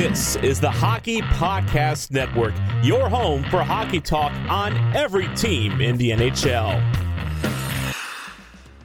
This 0.00 0.36
is 0.36 0.58
the 0.58 0.70
Hockey 0.70 1.20
Podcast 1.20 2.10
Network, 2.10 2.54
your 2.82 3.10
home 3.10 3.44
for 3.50 3.62
hockey 3.62 4.00
talk 4.00 4.32
on 4.48 4.74
every 4.96 5.28
team 5.36 5.82
in 5.82 5.98
the 5.98 6.12
NHL. 6.12 6.80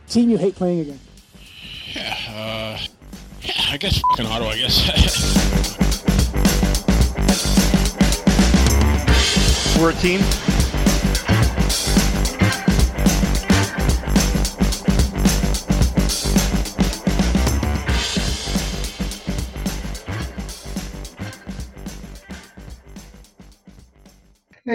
Team 0.10 0.30
you 0.30 0.38
hate 0.38 0.56
playing 0.56 0.82
against? 0.82 1.06
Yeah, 1.94 2.18
uh, 2.28 2.78
yeah, 3.44 3.54
I 3.70 3.78
guess 3.78 4.02
fucking 4.10 4.26
Ottawa, 4.26 4.50
I 4.50 4.58
guess. 4.58 5.78
We're 9.80 9.92
a 9.92 9.94
team. 9.94 10.45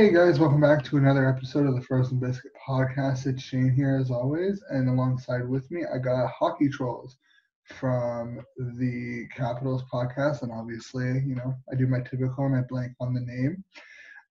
Hey 0.01 0.11
guys, 0.11 0.41
welcome 0.41 0.63
back 0.63 0.83
to 0.85 0.97
another 0.97 1.29
episode 1.29 1.67
of 1.67 1.75
the 1.75 1.83
Frozen 1.83 2.21
Biscuit 2.21 2.53
Podcast. 2.67 3.27
It's 3.27 3.43
Shane 3.43 3.71
here 3.71 3.99
as 4.01 4.11
always, 4.11 4.63
and 4.71 4.89
alongside 4.89 5.47
with 5.47 5.71
me, 5.71 5.83
I 5.95 5.99
got 5.99 6.31
Hockey 6.31 6.71
Trolls 6.71 7.19
from 7.65 8.41
the 8.57 9.29
Capitals 9.37 9.85
podcast. 9.93 10.41
And 10.41 10.53
obviously, 10.53 11.05
you 11.27 11.35
know, 11.35 11.55
I 11.71 11.75
do 11.75 11.87
my 11.87 12.01
typical 12.01 12.47
and 12.47 12.57
I 12.57 12.63
blank 12.67 12.93
on 12.99 13.13
the 13.13 13.21
name. 13.21 13.63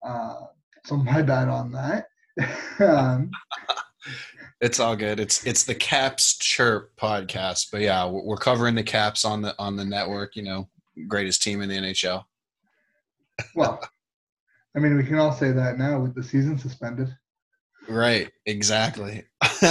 Uh, 0.04 0.46
so 0.86 0.98
my 0.98 1.22
bad 1.22 1.50
on 1.50 1.72
that. 1.74 2.08
um, 2.80 3.30
it's 4.62 4.80
all 4.80 4.96
good. 4.96 5.20
It's 5.20 5.46
it's 5.46 5.66
the 5.66 5.76
Caps 5.76 6.40
Chirp 6.40 6.96
podcast, 7.00 7.68
but 7.72 7.82
yeah, 7.82 8.10
we're 8.10 8.38
covering 8.38 8.74
the 8.74 8.82
Caps 8.82 9.24
on 9.24 9.44
the 9.44 9.54
on 9.60 9.76
the 9.76 9.86
network. 9.86 10.36
You 10.36 10.42
know, 10.42 10.70
greatest 11.08 11.44
team 11.44 11.62
in 11.62 11.70
the 11.70 11.76
NHL. 11.76 12.24
well, 13.54 13.80
I 14.76 14.80
mean, 14.80 14.96
we 14.96 15.04
can 15.04 15.20
all 15.20 15.32
say 15.32 15.52
that 15.52 15.78
now 15.78 16.00
with 16.00 16.16
the 16.16 16.24
season 16.24 16.58
suspended. 16.58 17.16
Right, 17.88 18.32
exactly. 18.46 19.24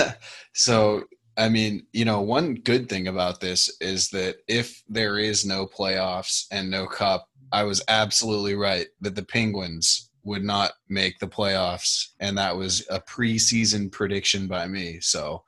so, 0.55 1.05
I 1.37 1.49
mean, 1.49 1.87
you 1.93 2.05
know, 2.05 2.21
one 2.21 2.55
good 2.55 2.89
thing 2.89 3.07
about 3.07 3.41
this 3.41 3.77
is 3.81 4.09
that 4.11 4.39
if 4.49 4.83
there 4.89 5.19
is 5.19 5.47
no 5.47 5.67
playoffs 5.67 6.47
and 6.51 6.71
no 6.71 6.87
cup, 6.87 7.29
I 7.53 7.63
was 7.63 7.83
absolutely 7.89 8.55
right 8.55 8.89
that 9.01 9.15
the 9.15 9.25
Penguins 9.25 10.11
would 10.25 10.43
not 10.43 10.73
make 10.89 11.19
the 11.19 11.29
playoffs. 11.29 12.09
And 12.21 12.37
that 12.37 12.57
was 12.57 12.85
a 12.91 13.01
preseason 13.01 13.91
prediction 13.91 14.49
by 14.49 14.67
me. 14.67 14.99
So, 15.01 15.45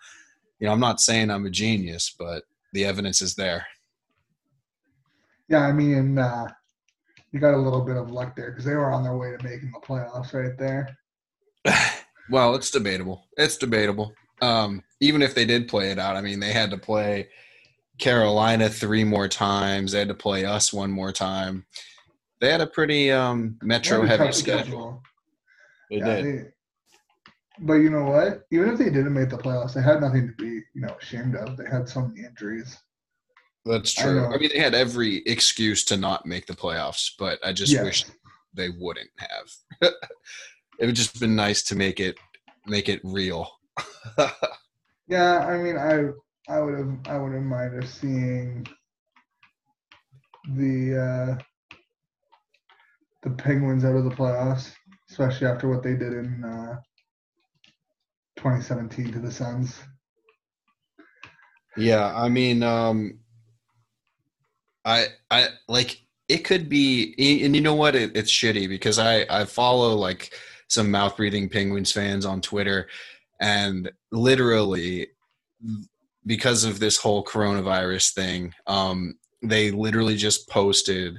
you 0.59 0.67
know, 0.67 0.73
I'm 0.73 0.81
not 0.81 1.01
saying 1.01 1.31
I'm 1.31 1.47
a 1.47 1.51
genius, 1.51 2.15
but 2.17 2.45
the 2.73 2.85
evidence 2.85 3.21
is 3.21 3.35
there. 3.35 3.67
Yeah, 5.49 5.63
I 5.67 5.73
mean, 5.73 6.17
uh, 6.17 6.47
you 7.33 7.41
got 7.41 7.55
a 7.55 7.59
little 7.59 7.83
bit 7.83 7.97
of 7.97 8.11
luck 8.11 8.35
there 8.35 8.51
because 8.51 8.65
they 8.65 8.75
were 8.75 8.91
on 8.91 9.03
their 9.03 9.17
way 9.17 9.37
to 9.37 9.45
making 9.45 9.73
the 9.73 9.81
playoffs 9.81 10.33
right 10.35 10.57
there. 10.59 10.97
well, 12.31 12.55
it's 12.55 12.71
debatable. 12.71 13.25
It's 13.37 13.57
debatable. 13.57 14.13
Um, 14.43 14.83
even 15.01 15.23
if 15.23 15.35
they 15.35 15.45
did 15.45 15.69
play 15.69 15.91
it 15.91 15.99
out, 15.99 16.17
I 16.17 16.23
mean, 16.23 16.41
they 16.41 16.53
had 16.53 16.71
to 16.71 16.79
play 16.79 17.29
Carolina 17.99 18.69
three 18.69 19.05
more 19.05 19.29
times. 19.29 19.93
They 19.93 20.01
had 20.01 20.09
to 20.09 20.15
play 20.15 20.45
us 20.45 20.73
one 20.73 20.91
more 20.91 21.13
time. 21.13 21.67
They 22.41 22.51
had 22.51 22.63
a 22.63 22.67
pretty 22.67 23.11
um, 23.11 23.59
metro 23.63 24.05
heavy 24.07 24.33
schedule. 24.33 24.65
schedule. 24.65 25.03
They 25.91 25.97
yeah, 25.99 26.17
did. 26.17 26.25
They, 26.25 26.45
but 27.61 27.75
you 27.75 27.91
know 27.91 28.05
what? 28.05 28.47
Even 28.51 28.71
if 28.71 28.79
they 28.79 28.87
didn't 28.87 29.13
make 29.13 29.29
the 29.29 29.37
playoffs, 29.37 29.75
they 29.75 29.83
had 29.83 30.01
nothing 30.01 30.29
to 30.29 30.33
be, 30.43 30.63
you 30.75 30.81
know, 30.81 30.97
ashamed 31.01 31.37
of. 31.37 31.59
They 31.59 31.69
had 31.71 31.89
so 31.89 32.01
many 32.01 32.27
injuries. 32.27 32.79
That's 33.65 33.93
true. 33.93 34.25
I, 34.25 34.35
I, 34.35 34.39
mean, 34.39 34.51
they 34.53 34.59
had 34.59 34.75
every 34.75 35.19
excuse 35.27 35.85
to 35.87 35.97
not 35.97 36.27
make 36.27 36.47
the 36.47 36.55
playoffs, 36.55 37.11
but 37.19 37.39
I 37.45 37.53
just 37.53 37.73
yes. 37.73 37.85
wish 37.85 38.05
they 38.55 38.71
wouldn't 38.71 39.11
have. 39.19 39.51
it 40.79 40.87
would 40.87 40.97
just 40.97 41.21
been 41.21 41.37
nice 41.37 41.63
to 41.65 41.77
make 41.77 42.01
it 42.01 42.19
make 42.67 42.89
it 42.89 43.01
real. 43.05 43.51
yeah, 45.09 45.47
I 45.47 45.59
mean, 45.59 45.77
I 45.77 46.09
I 46.53 46.61
would 46.61 46.79
have 46.79 46.99
I 47.07 47.19
wouldn't 47.19 47.47
mind 47.47 47.83
of 47.83 47.89
seeing 47.89 48.67
the 50.55 51.39
uh, 51.39 51.77
the 53.23 53.31
Penguins 53.31 53.85
out 53.85 53.97
of 53.97 54.05
the 54.05 54.11
playoffs, 54.11 54.73
especially 55.11 55.47
after 55.47 55.69
what 55.69 55.83
they 55.83 55.95
did 55.95 56.15
in 56.15 56.43
uh, 56.45 56.77
2017 58.37 59.13
to 59.13 59.19
the 59.19 59.31
Sens. 59.31 59.83
Yeah, 61.77 62.13
I 62.17 62.29
mean, 62.29 62.63
um, 62.63 63.21
I 64.85 65.07
I 65.31 65.49
like 65.69 66.01
it 66.29 66.45
could 66.45 66.69
be 66.69 67.15
and 67.45 67.55
you 67.55 67.61
know 67.61 67.75
what? 67.75 67.95
It, 67.95 68.17
it's 68.17 68.31
shitty 68.31 68.69
because 68.69 68.99
I 68.99 69.27
I 69.31 69.45
follow 69.45 69.95
like 69.95 70.33
some 70.69 70.91
mouth 70.91 71.17
breathing 71.17 71.49
penguins 71.49 71.93
fans 71.93 72.25
on 72.25 72.41
Twitter 72.41 72.89
and 73.41 73.91
literally 74.13 75.09
because 76.27 76.65
of 76.65 76.79
this 76.79 76.97
whole 76.97 77.25
coronavirus 77.25 78.13
thing 78.13 78.55
um 78.67 79.15
they 79.43 79.71
literally 79.71 80.17
just 80.17 80.49
posted 80.49 81.19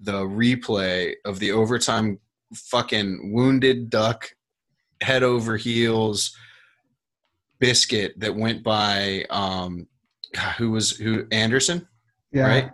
the 0.00 0.24
replay 0.24 1.12
of 1.24 1.38
the 1.40 1.50
overtime 1.50 2.18
fucking 2.54 3.32
wounded 3.32 3.90
duck 3.90 4.30
head 5.00 5.22
over 5.22 5.56
heels 5.56 6.36
biscuit 7.58 8.18
that 8.18 8.34
went 8.34 8.62
by 8.62 9.24
um 9.30 9.86
who 10.56 10.70
was 10.70 10.92
who 10.92 11.26
Anderson? 11.32 11.86
Yeah. 12.32 12.46
right 12.46 12.70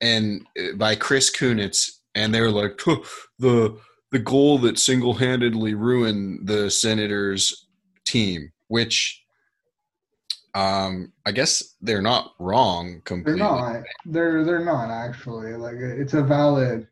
and 0.00 0.46
uh, 0.58 0.76
by 0.76 0.94
Chris 0.94 1.30
Kunitz, 1.30 1.90
and 2.14 2.34
they 2.34 2.40
were 2.40 2.50
like 2.50 2.76
the 3.38 3.78
the 4.10 4.18
goal 4.18 4.58
that 4.58 4.78
single 4.78 5.14
handedly 5.14 5.74
ruined 5.74 6.46
the 6.46 6.70
Senators 6.70 7.66
team, 8.04 8.52
which 8.68 9.22
um 10.54 11.12
I 11.26 11.32
guess 11.32 11.74
they're 11.80 12.02
not 12.02 12.32
wrong 12.38 13.02
completely. 13.04 13.40
They're 13.40 13.48
not. 13.48 13.82
They're 14.06 14.44
they're 14.44 14.64
not 14.64 14.90
actually. 14.90 15.54
Like 15.54 15.76
it's 15.76 16.14
a 16.14 16.22
valid 16.22 16.88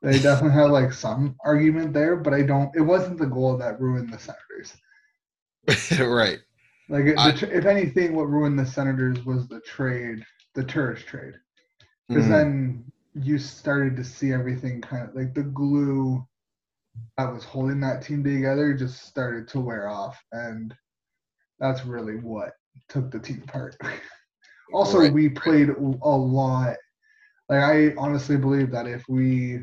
they 0.00 0.20
definitely 0.20 0.52
have 0.52 0.70
like 0.70 0.92
some 0.92 1.34
argument 1.44 1.92
there, 1.92 2.14
but 2.14 2.32
I 2.32 2.42
don't 2.42 2.74
it 2.76 2.82
wasn't 2.82 3.18
the 3.18 3.26
goal 3.26 3.56
that 3.58 3.80
ruined 3.80 4.12
the 4.12 4.18
Senators. 4.18 4.76
right. 6.00 6.38
Like 6.88 7.18
I, 7.18 7.30
if 7.30 7.66
anything 7.66 8.14
what 8.14 8.30
ruined 8.30 8.58
the 8.58 8.64
Senators 8.64 9.24
was 9.26 9.48
the 9.48 9.60
trade, 9.60 10.24
the 10.54 10.64
Turris 10.64 11.02
trade 11.02 11.34
because 12.08 12.24
mm-hmm. 12.24 12.32
then 12.32 12.84
you 13.14 13.38
started 13.38 13.96
to 13.96 14.04
see 14.04 14.32
everything 14.32 14.80
kind 14.80 15.08
of 15.08 15.14
like 15.14 15.34
the 15.34 15.42
glue 15.42 16.24
that 17.16 17.32
was 17.32 17.44
holding 17.44 17.80
that 17.80 18.02
team 18.02 18.24
together 18.24 18.74
just 18.74 19.04
started 19.04 19.48
to 19.48 19.60
wear 19.60 19.88
off 19.88 20.22
and 20.32 20.74
that's 21.58 21.84
really 21.84 22.16
what 22.16 22.52
took 22.88 23.10
the 23.10 23.18
team 23.18 23.42
apart 23.46 23.76
also 24.72 25.00
right. 25.00 25.12
we 25.12 25.28
played 25.28 25.70
a 25.70 26.08
lot 26.08 26.76
like 27.48 27.60
i 27.60 27.94
honestly 27.96 28.36
believe 28.36 28.70
that 28.70 28.86
if 28.86 29.04
we 29.08 29.60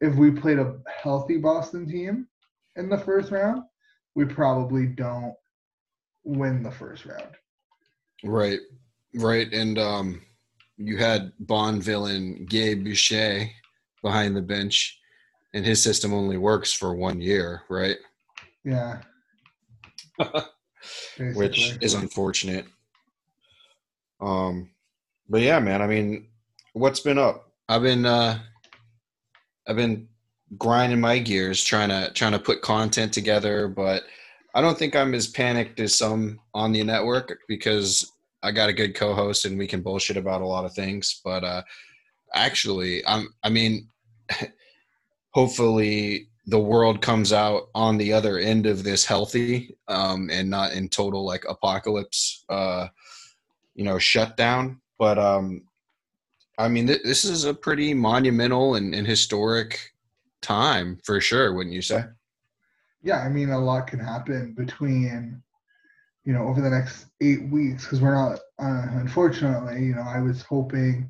if 0.00 0.14
we 0.14 0.30
played 0.30 0.58
a 0.58 0.76
healthy 1.02 1.38
boston 1.38 1.88
team 1.88 2.26
in 2.76 2.88
the 2.88 2.98
first 2.98 3.30
round 3.30 3.62
we 4.14 4.24
probably 4.24 4.86
don't 4.86 5.34
win 6.24 6.62
the 6.62 6.70
first 6.70 7.06
round 7.06 7.34
right 8.24 8.60
right 9.14 9.52
and 9.52 9.78
um 9.78 10.20
you 10.78 10.96
had 10.96 11.32
Bond 11.40 11.82
villain 11.82 12.46
Gabe 12.48 12.84
Boucher 12.84 13.50
behind 14.02 14.36
the 14.36 14.42
bench, 14.42 14.98
and 15.52 15.66
his 15.66 15.82
system 15.82 16.14
only 16.14 16.38
works 16.38 16.72
for 16.72 16.94
one 16.94 17.20
year, 17.20 17.62
right? 17.68 17.96
Yeah. 18.64 19.00
Which 21.34 21.76
is 21.80 21.94
unfortunate. 21.94 22.66
Um, 24.20 24.70
but 25.28 25.40
yeah, 25.40 25.58
man. 25.58 25.82
I 25.82 25.86
mean, 25.86 26.28
what's 26.72 27.00
been 27.00 27.18
up? 27.18 27.50
I've 27.68 27.82
been 27.82 28.06
uh, 28.06 28.38
I've 29.66 29.76
been 29.76 30.08
grinding 30.56 31.00
my 31.00 31.18
gears 31.18 31.62
trying 31.62 31.90
to 31.90 32.10
trying 32.14 32.32
to 32.32 32.38
put 32.38 32.62
content 32.62 33.12
together, 33.12 33.68
but 33.68 34.04
I 34.54 34.60
don't 34.60 34.78
think 34.78 34.96
I'm 34.96 35.14
as 35.14 35.26
panicked 35.26 35.78
as 35.80 35.96
some 35.96 36.40
on 36.54 36.72
the 36.72 36.82
network 36.82 37.38
because 37.48 38.10
I 38.42 38.52
got 38.52 38.68
a 38.68 38.74
good 38.74 38.94
co-host 38.94 39.44
and 39.44 39.58
we 39.58 39.66
can 39.66 39.82
bullshit 39.82 40.16
about 40.16 40.42
a 40.42 40.46
lot 40.46 40.64
of 40.64 40.72
things. 40.72 41.20
But 41.24 41.44
uh, 41.44 41.62
actually, 42.34 43.04
I'm. 43.06 43.28
I 43.42 43.50
mean, 43.50 43.88
hopefully 45.30 46.28
the 46.46 46.58
world 46.58 47.02
comes 47.02 47.32
out 47.32 47.68
on 47.74 47.98
the 47.98 48.12
other 48.12 48.38
end 48.38 48.66
of 48.66 48.82
this 48.82 49.04
healthy 49.04 49.76
um, 49.86 50.30
and 50.32 50.48
not 50.48 50.72
in 50.72 50.88
total 50.88 51.24
like 51.24 51.44
apocalypse, 51.46 52.44
uh, 52.48 52.88
you 53.74 53.84
know, 53.84 53.98
shutdown. 53.98 54.80
But 54.98 55.18
um, 55.18 55.62
I 56.56 56.68
mean, 56.68 56.86
th- 56.86 57.02
this 57.04 57.24
is 57.24 57.44
a 57.44 57.52
pretty 57.52 57.92
monumental 57.92 58.76
and, 58.76 58.94
and 58.94 59.06
historic 59.06 59.92
time 60.40 60.98
for 61.04 61.20
sure, 61.20 61.54
wouldn't 61.54 61.74
you 61.74 61.82
say? 61.82 62.04
Yeah, 63.02 63.18
I 63.18 63.28
mean, 63.28 63.50
a 63.50 63.58
lot 63.58 63.86
can 63.86 64.00
happen 64.00 64.54
between 64.54 65.42
you 66.28 66.34
know, 66.34 66.46
over 66.46 66.60
the 66.60 66.68
next 66.68 67.06
eight 67.22 67.48
weeks, 67.48 67.84
because 67.84 68.02
we're 68.02 68.14
not, 68.14 68.38
uh, 68.58 69.00
unfortunately, 69.00 69.82
you 69.82 69.94
know, 69.94 70.04
I 70.06 70.20
was 70.20 70.42
hoping 70.42 71.08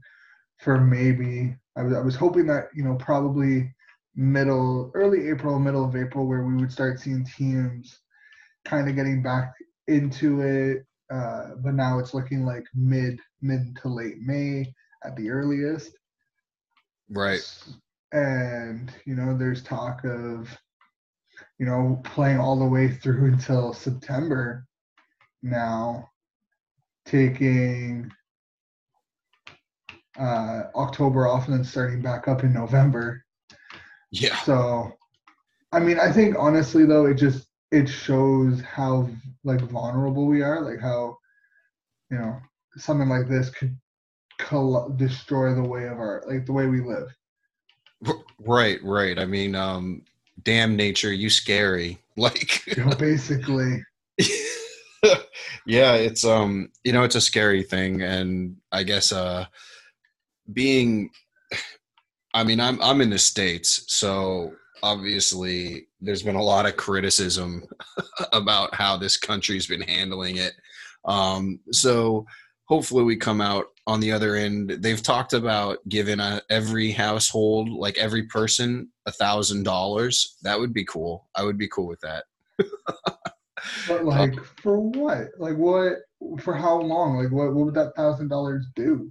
for 0.58 0.78
maybe 0.78 1.56
I 1.76 1.82
was 1.82 1.92
I 1.92 2.00
was 2.00 2.14
hoping 2.14 2.46
that 2.46 2.68
you 2.72 2.84
know 2.84 2.94
probably 2.94 3.74
middle 4.14 4.92
early 4.94 5.28
April, 5.28 5.58
middle 5.58 5.84
of 5.84 5.96
April, 5.96 6.28
where 6.28 6.44
we 6.44 6.54
would 6.54 6.70
start 6.70 7.00
seeing 7.00 7.26
teams 7.36 7.98
kind 8.64 8.88
of 8.88 8.94
getting 8.94 9.20
back 9.20 9.54
into 9.88 10.42
it. 10.42 10.86
Uh, 11.12 11.56
but 11.64 11.74
now 11.74 11.98
it's 11.98 12.14
looking 12.14 12.44
like 12.44 12.64
mid 12.72 13.18
mid 13.42 13.76
to 13.82 13.88
late 13.88 14.20
May 14.20 14.72
at 15.04 15.16
the 15.16 15.30
earliest. 15.30 15.98
Right. 17.10 17.40
And 18.12 18.92
you 19.04 19.16
know, 19.16 19.36
there's 19.36 19.64
talk 19.64 20.04
of 20.04 20.56
you 21.58 21.66
know 21.66 22.00
playing 22.04 22.38
all 22.38 22.56
the 22.56 22.64
way 22.64 22.86
through 22.86 23.26
until 23.32 23.72
September 23.72 24.64
now, 25.42 26.10
taking 27.04 28.10
uh, 30.18 30.64
October 30.74 31.26
off 31.26 31.46
and 31.46 31.56
then 31.56 31.64
starting 31.64 32.02
back 32.02 32.28
up 32.28 32.44
in 32.44 32.52
November. 32.52 33.24
Yeah. 34.10 34.36
So, 34.38 34.92
I 35.72 35.80
mean, 35.80 35.98
I 35.98 36.10
think 36.10 36.36
honestly 36.38 36.84
though, 36.84 37.06
it 37.06 37.14
just 37.14 37.46
it 37.70 37.88
shows 37.88 38.60
how 38.62 39.08
like 39.44 39.60
vulnerable 39.60 40.26
we 40.26 40.42
are, 40.42 40.60
like 40.60 40.80
how 40.80 41.16
you 42.10 42.18
know 42.18 42.38
something 42.76 43.08
like 43.08 43.28
this 43.28 43.50
could 43.50 43.76
col- 44.38 44.88
destroy 44.90 45.54
the 45.54 45.62
way 45.62 45.86
of 45.88 45.98
our 45.98 46.22
like 46.26 46.46
the 46.46 46.52
way 46.52 46.66
we 46.66 46.80
live. 46.80 47.14
Right, 48.40 48.82
right. 48.82 49.18
I 49.18 49.24
mean, 49.24 49.54
um, 49.54 50.02
damn 50.44 50.76
nature, 50.76 51.12
you 51.12 51.30
scary. 51.30 51.98
Like, 52.18 52.66
You 52.76 52.84
know, 52.84 52.96
basically. 52.96 53.80
Yeah, 55.68 55.94
it's 55.94 56.24
um, 56.24 56.70
you 56.82 56.92
know, 56.92 57.02
it's 57.02 57.14
a 57.14 57.20
scary 57.20 57.62
thing, 57.62 58.00
and 58.00 58.56
I 58.72 58.84
guess 58.84 59.12
uh, 59.12 59.44
being, 60.50 61.10
I 62.32 62.42
mean, 62.42 62.58
I'm 62.58 62.80
I'm 62.80 63.02
in 63.02 63.10
the 63.10 63.18
states, 63.18 63.84
so 63.86 64.52
obviously 64.82 65.86
there's 66.00 66.22
been 66.22 66.36
a 66.36 66.42
lot 66.42 66.64
of 66.64 66.76
criticism 66.78 67.64
about 68.32 68.74
how 68.74 68.96
this 68.96 69.18
country's 69.18 69.66
been 69.66 69.82
handling 69.82 70.36
it. 70.36 70.54
Um, 71.04 71.60
so 71.70 72.24
hopefully 72.64 73.04
we 73.04 73.16
come 73.16 73.42
out 73.42 73.66
on 73.86 74.00
the 74.00 74.12
other 74.12 74.36
end. 74.36 74.70
They've 74.70 75.02
talked 75.02 75.34
about 75.34 75.78
giving 75.88 76.20
a, 76.20 76.40
every 76.48 76.92
household, 76.92 77.68
like 77.68 77.98
every 77.98 78.22
person, 78.24 78.90
a 79.04 79.12
thousand 79.12 79.64
dollars. 79.64 80.36
That 80.42 80.58
would 80.58 80.72
be 80.72 80.84
cool. 80.84 81.28
I 81.34 81.42
would 81.42 81.58
be 81.58 81.68
cool 81.68 81.88
with 81.88 82.00
that. 82.00 82.24
But 83.86 84.00
um, 84.00 84.06
like 84.06 84.44
for 84.62 84.80
what? 84.80 85.28
Like 85.38 85.56
what 85.56 85.94
for 86.40 86.54
how 86.54 86.80
long? 86.80 87.16
Like 87.16 87.32
what 87.32 87.54
what 87.54 87.66
would 87.66 87.74
that 87.74 87.94
thousand 87.96 88.28
dollars 88.28 88.66
do? 88.74 89.10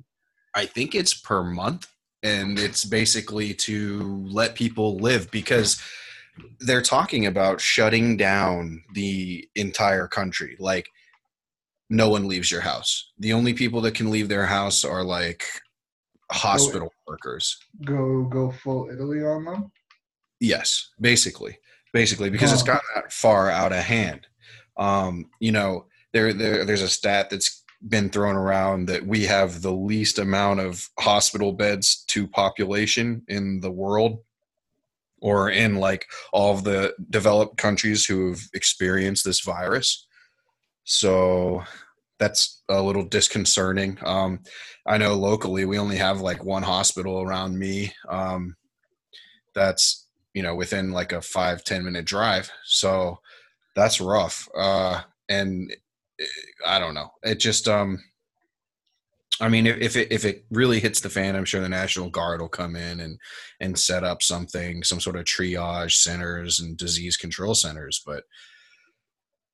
I 0.55 0.65
think 0.65 0.95
it's 0.95 1.13
per 1.13 1.43
month, 1.43 1.87
and 2.23 2.57
it's 2.57 2.83
basically 2.83 3.53
to 3.53 4.25
let 4.27 4.55
people 4.55 4.97
live 4.97 5.29
because 5.31 5.81
they're 6.59 6.81
talking 6.81 7.25
about 7.25 7.61
shutting 7.61 8.17
down 8.17 8.83
the 8.93 9.47
entire 9.55 10.07
country. 10.07 10.55
Like, 10.59 10.87
no 11.89 12.09
one 12.09 12.27
leaves 12.27 12.51
your 12.51 12.61
house. 12.61 13.11
The 13.19 13.33
only 13.33 13.53
people 13.53 13.81
that 13.81 13.95
can 13.95 14.09
leave 14.11 14.29
their 14.29 14.45
house 14.45 14.83
are 14.83 15.03
like 15.03 15.43
hospital 16.31 16.93
workers. 17.07 17.57
Go 17.85 18.25
go 18.25 18.51
full 18.51 18.89
Italy 18.89 19.23
on 19.23 19.45
them? 19.45 19.71
Yes, 20.39 20.89
basically, 20.99 21.57
basically 21.93 22.29
because 22.29 22.51
it's 22.51 22.61
Huh. 22.61 22.73
gotten 22.73 22.87
that 22.95 23.13
far 23.13 23.49
out 23.49 23.71
of 23.71 23.79
hand. 23.79 24.27
Um, 24.77 25.25
you 25.39 25.51
know, 25.51 25.85
there, 26.13 26.33
there 26.33 26.65
there's 26.65 26.81
a 26.81 26.89
stat 26.89 27.29
that's 27.29 27.63
been 27.87 28.09
thrown 28.09 28.35
around 28.35 28.87
that 28.87 29.05
we 29.05 29.25
have 29.25 29.61
the 29.61 29.71
least 29.71 30.17
amount 30.17 30.59
of 30.59 30.89
hospital 30.99 31.51
beds 31.51 32.03
to 32.07 32.27
population 32.27 33.23
in 33.27 33.59
the 33.59 33.71
world, 33.71 34.19
or 35.21 35.49
in 35.49 35.75
like 35.75 36.07
all 36.31 36.53
of 36.53 36.63
the 36.63 36.93
developed 37.09 37.57
countries 37.57 38.05
who 38.05 38.29
have 38.29 38.41
experienced 38.53 39.25
this 39.25 39.41
virus. 39.41 40.07
So 40.85 41.63
that's 42.19 42.63
a 42.69 42.81
little 42.81 43.03
disconcerting. 43.03 43.99
Um, 44.03 44.39
I 44.85 44.97
know 44.97 45.15
locally 45.15 45.65
we 45.65 45.77
only 45.77 45.97
have 45.97 46.21
like 46.21 46.43
one 46.43 46.63
hospital 46.63 47.21
around 47.21 47.59
me. 47.59 47.93
Um, 48.09 48.55
that's 49.53 50.07
you 50.33 50.43
know 50.43 50.55
within 50.55 50.91
like 50.91 51.11
a 51.11 51.21
five 51.21 51.63
ten 51.63 51.83
minute 51.83 52.05
drive 52.05 52.51
so 52.63 53.19
that's 53.77 54.01
rough. 54.01 54.49
Uh 54.57 55.01
and 55.29 55.73
eh, 56.19 56.25
i 56.65 56.79
don't 56.79 56.93
know. 56.93 57.11
It 57.23 57.39
just 57.39 57.67
um 57.67 58.03
i 59.39 59.47
mean 59.47 59.67
if, 59.67 59.77
if 59.77 59.95
it 59.95 60.11
if 60.11 60.25
it 60.25 60.45
really 60.49 60.79
hits 60.79 60.99
the 60.99 61.11
fan 61.11 61.35
i'm 61.35 61.45
sure 61.45 61.61
the 61.61 61.69
national 61.69 62.09
guard 62.09 62.41
will 62.41 62.49
come 62.49 62.75
in 62.75 63.01
and 63.01 63.19
and 63.59 63.77
set 63.77 64.03
up 64.03 64.23
something 64.23 64.81
some 64.81 64.99
sort 64.99 65.15
of 65.15 65.25
triage 65.25 65.91
centers 65.91 66.59
and 66.59 66.75
disease 66.75 67.17
control 67.17 67.53
centers 67.53 68.01
but 68.03 68.23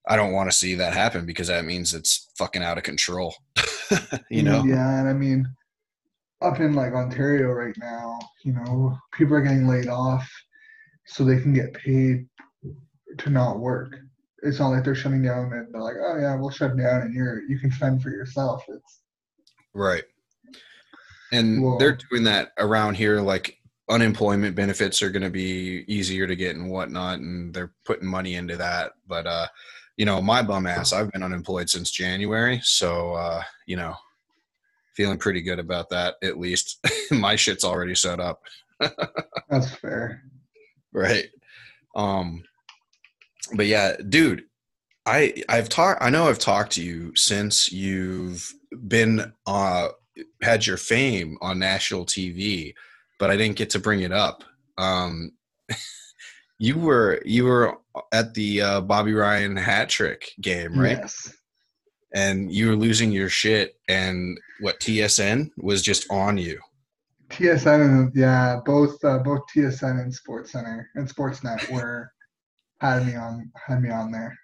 i 0.08 0.16
don't 0.16 0.32
want 0.32 0.50
to 0.50 0.58
see 0.58 0.74
that 0.76 0.94
happen 0.94 1.26
because 1.26 1.48
that 1.48 1.66
means 1.66 1.94
it's 1.94 2.30
fucking 2.38 2.64
out 2.64 2.78
of 2.78 2.86
control 2.86 3.36
you 4.30 4.44
know? 4.44 4.64
Yeah, 4.64 5.00
and 5.00 5.10
I 5.10 5.14
mean 5.14 5.48
up 6.44 6.60
in 6.60 6.74
like 6.74 6.94
Ontario 6.94 7.52
right 7.52 7.76
now, 7.78 8.20
you 8.44 8.54
know, 8.54 8.98
people 9.14 9.36
are 9.36 9.42
getting 9.42 9.68
laid 9.68 9.88
off 9.88 10.30
so 11.06 11.24
they 11.24 11.40
can 11.40 11.54
get 11.54 11.74
paid 11.74 12.28
to 13.18 13.30
not 13.30 13.60
work. 13.60 13.96
It's 14.44 14.60
not 14.60 14.70
like 14.70 14.84
they're 14.84 14.96
shutting 14.96 15.24
down 15.24 15.52
and 15.54 15.74
they're 15.74 15.82
like, 15.82 15.96
Oh 16.00 16.18
yeah, 16.20 16.36
we'll 16.36 16.50
shut 16.50 16.78
down 16.78 17.02
and 17.02 17.14
you're 17.14 17.42
you 17.44 17.58
can 17.60 17.72
fend 17.72 18.04
for 18.04 18.10
yourself. 18.10 18.64
It's 18.68 19.02
Right. 19.74 20.04
And 21.32 21.80
they're 21.80 21.98
doing 22.10 22.24
that 22.26 22.52
around 22.60 22.96
here. 22.96 23.20
Like 23.20 23.58
unemployment 23.90 24.56
benefits 24.56 25.02
are 25.02 25.10
going 25.10 25.24
to 25.24 25.30
be 25.30 25.84
easier 25.88 26.28
to 26.28 26.36
get 26.36 26.56
and 26.56 26.70
whatnot, 26.70 27.20
and 27.20 27.54
they're 27.54 27.74
putting 27.86 28.08
money 28.08 28.36
into 28.36 28.56
that. 28.58 28.92
But 29.08 29.26
uh, 29.26 29.48
you 29.98 30.06
know, 30.06 30.22
my 30.22 30.44
bum 30.44 30.68
ass, 30.68 30.94
I've 30.94 31.12
been 31.12 31.24
unemployed 31.24 31.70
since 31.70 31.90
January, 31.90 32.62
so 32.64 33.14
uh, 33.14 33.42
you 33.66 33.76
know, 33.78 33.96
feeling 34.96 35.18
pretty 35.18 35.42
good 35.42 35.58
about 35.58 35.90
that. 35.90 36.16
At 36.22 36.40
least 36.40 36.86
my 37.12 37.36
shit's 37.36 37.64
already 37.64 37.96
set 37.96 38.20
up. 38.20 38.44
that's 39.50 39.74
fair. 39.76 40.24
right 40.92 41.28
um 41.96 42.44
but 43.54 43.66
yeah 43.66 43.96
dude 44.10 44.44
i 45.06 45.34
i've 45.50 45.70
talked 45.70 46.02
i 46.02 46.10
know 46.10 46.28
i've 46.28 46.40
talked 46.40 46.72
to 46.74 46.84
you 46.84 47.16
since 47.16 47.72
you've 47.72 48.54
been 48.88 49.34
uh 49.46 49.90
had 50.42 50.66
your 50.66 50.78
fame 50.78 51.38
on 51.42 51.60
national 51.60 52.06
tv 52.06 52.74
but 53.20 53.30
i 53.30 53.36
didn't 53.38 53.56
get 53.56 53.70
to 53.70 53.80
bring 53.80 54.02
it 54.02 54.12
up. 54.12 54.44
Um 54.78 55.32
you 56.60 56.78
were 56.78 57.22
you 57.26 57.46
were 57.46 57.78
at 58.12 58.34
the 58.34 58.62
uh, 58.62 58.82
bobby 58.82 59.14
ryan 59.14 59.56
hat 59.56 59.90
trick 59.90 60.32
game 60.42 60.80
right? 60.80 60.98
Yes. 60.98 61.34
and 62.14 62.52
you 62.52 62.70
were 62.70 62.76
losing 62.76 63.12
your 63.12 63.30
shit 63.30 63.76
and 63.88 64.40
what 64.62 64.80
tsn 64.80 65.50
was 65.58 65.82
just 65.82 66.10
on 66.12 66.38
you? 66.38 66.60
TSN 67.30 67.82
and 67.86 68.12
yeah, 68.16 68.60
both 68.64 69.04
uh, 69.04 69.18
both 69.18 69.42
TSN 69.56 70.02
and 70.02 70.14
Sports 70.14 70.52
Center 70.52 70.90
and 70.94 71.08
Sportsnet 71.08 71.72
were 71.72 72.13
had 72.84 73.06
me 73.08 73.16
on 73.16 73.52
had 73.56 73.82
me 73.82 73.90
on 73.90 74.12
there. 74.12 74.38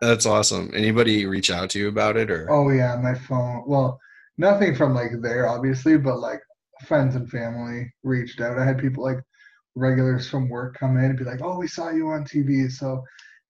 that's 0.00 0.26
awesome 0.26 0.70
anybody 0.74 1.26
reach 1.26 1.50
out 1.50 1.70
to 1.70 1.78
you 1.78 1.88
about 1.88 2.16
it 2.16 2.30
or 2.30 2.48
Oh 2.48 2.70
yeah, 2.70 2.96
my 2.96 3.14
phone. 3.14 3.64
Well, 3.66 4.00
nothing 4.38 4.74
from 4.76 4.94
like 4.94 5.12
there, 5.20 5.48
obviously, 5.48 5.96
but 5.98 6.18
like 6.20 6.40
friends 6.86 7.16
and 7.16 7.28
family 7.30 7.92
reached 8.04 8.40
out. 8.40 8.58
I 8.58 8.64
had 8.64 8.78
people 8.78 9.02
like 9.02 9.18
regulars 9.74 10.28
from 10.28 10.48
work 10.48 10.76
come 10.78 10.96
in 10.98 11.06
and 11.06 11.18
be 11.18 11.24
like, 11.24 11.40
"Oh, 11.42 11.58
we 11.58 11.68
saw 11.68 11.90
you 11.90 12.08
on 12.08 12.24
TV." 12.24 12.68
So, 12.68 13.04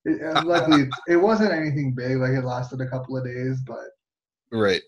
it, 0.04 0.22
uh, 0.22 0.40
luckily, 0.42 0.90
it 1.08 1.16
wasn't 1.16 1.52
anything 1.52 1.94
big. 1.94 2.18
Like 2.18 2.32
it 2.32 2.44
lasted 2.44 2.80
a 2.80 2.88
couple 2.88 3.16
of 3.16 3.24
days, 3.24 3.60
but 3.66 3.88
Right. 4.52 4.82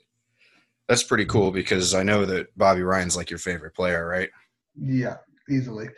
That's 0.88 1.02
pretty 1.04 1.26
cool 1.26 1.52
because 1.52 1.94
I 1.94 2.02
know 2.02 2.26
that 2.26 2.56
Bobby 2.58 2.82
Ryan's 2.82 3.16
like 3.16 3.30
your 3.30 3.38
favorite 3.40 3.74
player, 3.74 4.06
right? 4.06 4.30
yeah, 4.80 5.16
easily. 5.50 5.88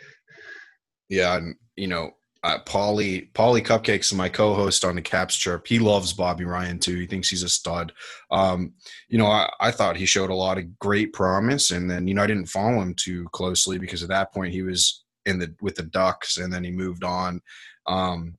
Yeah, 1.08 1.36
and 1.36 1.56
you 1.76 1.88
know, 1.88 2.12
uh, 2.42 2.58
Paulie 2.64 3.30
Paulie 3.32 3.64
Cupcakes, 3.64 4.14
my 4.14 4.28
co-host 4.28 4.84
on 4.84 4.94
the 4.94 5.02
Caps 5.02 5.36
Chirp, 5.36 5.66
he 5.66 5.78
loves 5.78 6.12
Bobby 6.12 6.44
Ryan 6.44 6.78
too. 6.78 6.96
He 6.96 7.06
thinks 7.06 7.28
he's 7.28 7.42
a 7.42 7.48
stud. 7.48 7.92
Um, 8.30 8.72
you 9.08 9.18
know, 9.18 9.26
I, 9.26 9.50
I 9.60 9.70
thought 9.70 9.96
he 9.96 10.06
showed 10.06 10.30
a 10.30 10.34
lot 10.34 10.56
of 10.56 10.78
great 10.78 11.12
promise, 11.12 11.70
and 11.70 11.90
then 11.90 12.08
you 12.08 12.14
know 12.14 12.22
I 12.22 12.26
didn't 12.26 12.46
follow 12.46 12.80
him 12.80 12.94
too 12.94 13.28
closely 13.32 13.78
because 13.78 14.02
at 14.02 14.08
that 14.08 14.32
point 14.32 14.52
he 14.54 14.62
was 14.62 15.04
in 15.26 15.38
the 15.38 15.54
with 15.60 15.74
the 15.74 15.82
Ducks, 15.82 16.38
and 16.38 16.52
then 16.52 16.64
he 16.64 16.70
moved 16.70 17.04
on. 17.04 17.42
Um, 17.86 18.38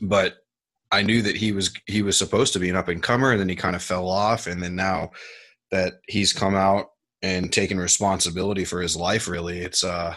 but 0.00 0.36
I 0.90 1.02
knew 1.02 1.20
that 1.22 1.36
he 1.36 1.52
was 1.52 1.74
he 1.86 2.02
was 2.02 2.16
supposed 2.16 2.54
to 2.54 2.58
be 2.58 2.70
an 2.70 2.76
up 2.76 2.88
and 2.88 3.02
comer, 3.02 3.32
and 3.32 3.40
then 3.40 3.50
he 3.50 3.56
kind 3.56 3.76
of 3.76 3.82
fell 3.82 4.08
off, 4.08 4.46
and 4.46 4.62
then 4.62 4.76
now 4.76 5.10
that 5.70 5.94
he's 6.08 6.32
come 6.32 6.54
out 6.54 6.86
and 7.20 7.52
taken 7.52 7.78
responsibility 7.78 8.64
for 8.64 8.80
his 8.80 8.96
life, 8.96 9.28
really, 9.28 9.58
it's 9.58 9.84
uh 9.84 10.16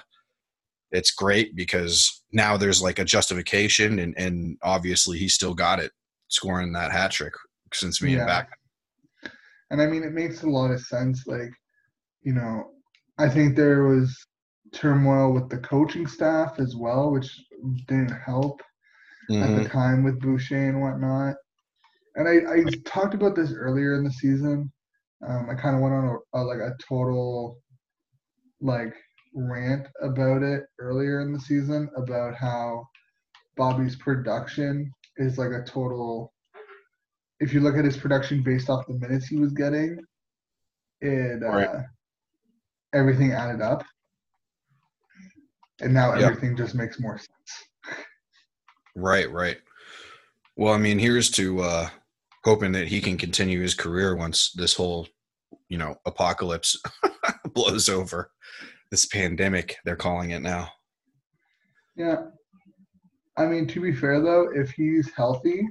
it's 0.91 1.11
great 1.11 1.55
because 1.55 2.23
now 2.31 2.57
there's 2.57 2.81
like 2.81 2.99
a 2.99 3.05
justification 3.05 3.99
and, 3.99 4.17
and 4.17 4.57
obviously 4.63 5.17
he 5.17 5.27
still 5.27 5.53
got 5.53 5.79
it 5.79 5.91
scoring 6.29 6.71
that 6.73 6.91
hat 6.91 7.11
trick 7.11 7.33
since 7.73 7.99
being 7.99 8.17
Yeah. 8.17 8.25
back. 8.25 8.49
And 9.69 9.81
I 9.81 9.87
mean, 9.87 10.03
it 10.03 10.13
makes 10.13 10.43
a 10.43 10.49
lot 10.49 10.71
of 10.71 10.79
sense. 10.81 11.27
Like, 11.27 11.51
you 12.21 12.33
know, 12.33 12.71
I 13.17 13.27
think 13.27 13.55
there 13.55 13.83
was 13.83 14.15
turmoil 14.73 15.33
with 15.33 15.49
the 15.49 15.57
coaching 15.57 16.07
staff 16.07 16.59
as 16.59 16.75
well, 16.77 17.11
which 17.11 17.29
didn't 17.87 18.11
help 18.11 18.61
Mhm. 19.29 19.43
at 19.43 19.63
the 19.63 19.69
time 19.69 20.03
with 20.03 20.19
Boucher 20.21 20.69
and 20.69 20.81
whatnot. 20.81 21.35
And 22.15 22.27
I, 22.27 22.53
I 22.53 22.63
talked 22.85 23.13
about 23.13 23.35
this 23.35 23.51
earlier 23.53 23.95
in 23.95 24.03
the 24.03 24.11
season. 24.11 24.71
Um, 25.27 25.49
I 25.49 25.55
kind 25.55 25.75
of 25.75 25.81
went 25.81 25.95
on 25.95 26.05
a, 26.33 26.39
a 26.39 26.41
like 26.43 26.59
a 26.59 26.75
total 26.87 27.59
like 28.61 28.93
rant 29.37 29.87
about 30.01 30.41
it 30.41 30.63
earlier 30.79 31.21
in 31.21 31.31
the 31.31 31.39
season 31.39 31.89
about 31.95 32.33
how 32.35 32.83
Bobby's 33.55 33.95
production 33.95 34.91
is 35.17 35.37
like 35.37 35.51
a 35.51 35.63
total. 35.63 36.33
If 37.39 37.53
you 37.53 37.59
look 37.59 37.75
at 37.77 37.85
his 37.85 37.97
production 37.97 38.41
based 38.41 38.69
off 38.69 38.87
the 38.87 38.95
minutes 38.95 39.27
he 39.27 39.37
was 39.37 39.53
getting, 39.53 39.99
it 41.01 41.43
uh, 41.43 41.47
Right. 41.49 41.85
everything 42.93 43.31
added 43.31 43.61
up, 43.61 43.83
and 45.81 45.93
now 45.93 46.15
Yeah. 46.15 46.27
everything 46.27 46.57
just 46.57 46.73
makes 46.73 46.99
more 46.99 47.19
sense. 47.19 47.99
Right, 48.95 49.31
right. 49.31 49.57
Well, 50.55 50.73
I 50.73 50.77
mean, 50.79 50.97
here's 50.97 51.29
to 51.31 51.61
uh 51.61 51.89
hoping 52.43 52.71
that 52.71 52.87
he 52.87 53.01
can 53.01 53.17
continue 53.17 53.61
his 53.61 53.75
career 53.75 54.15
once 54.15 54.51
this 54.53 54.73
whole, 54.73 55.07
you 55.69 55.77
know, 55.77 55.95
apocalypse 56.05 56.81
blows 57.53 57.89
over. 57.89 58.31
This 58.91 59.05
pandemic, 59.05 59.75
they're 59.83 59.95
calling 59.95 60.31
it 60.31 60.41
now. 60.41 60.69
Yeah. 61.95 62.27
I 63.37 63.45
mean, 63.45 63.67
to 63.67 63.81
be 63.81 63.93
fair 63.93 64.21
though, 64.21 64.49
if 64.55 64.71
he's 64.71 65.11
healthy, 65.15 65.67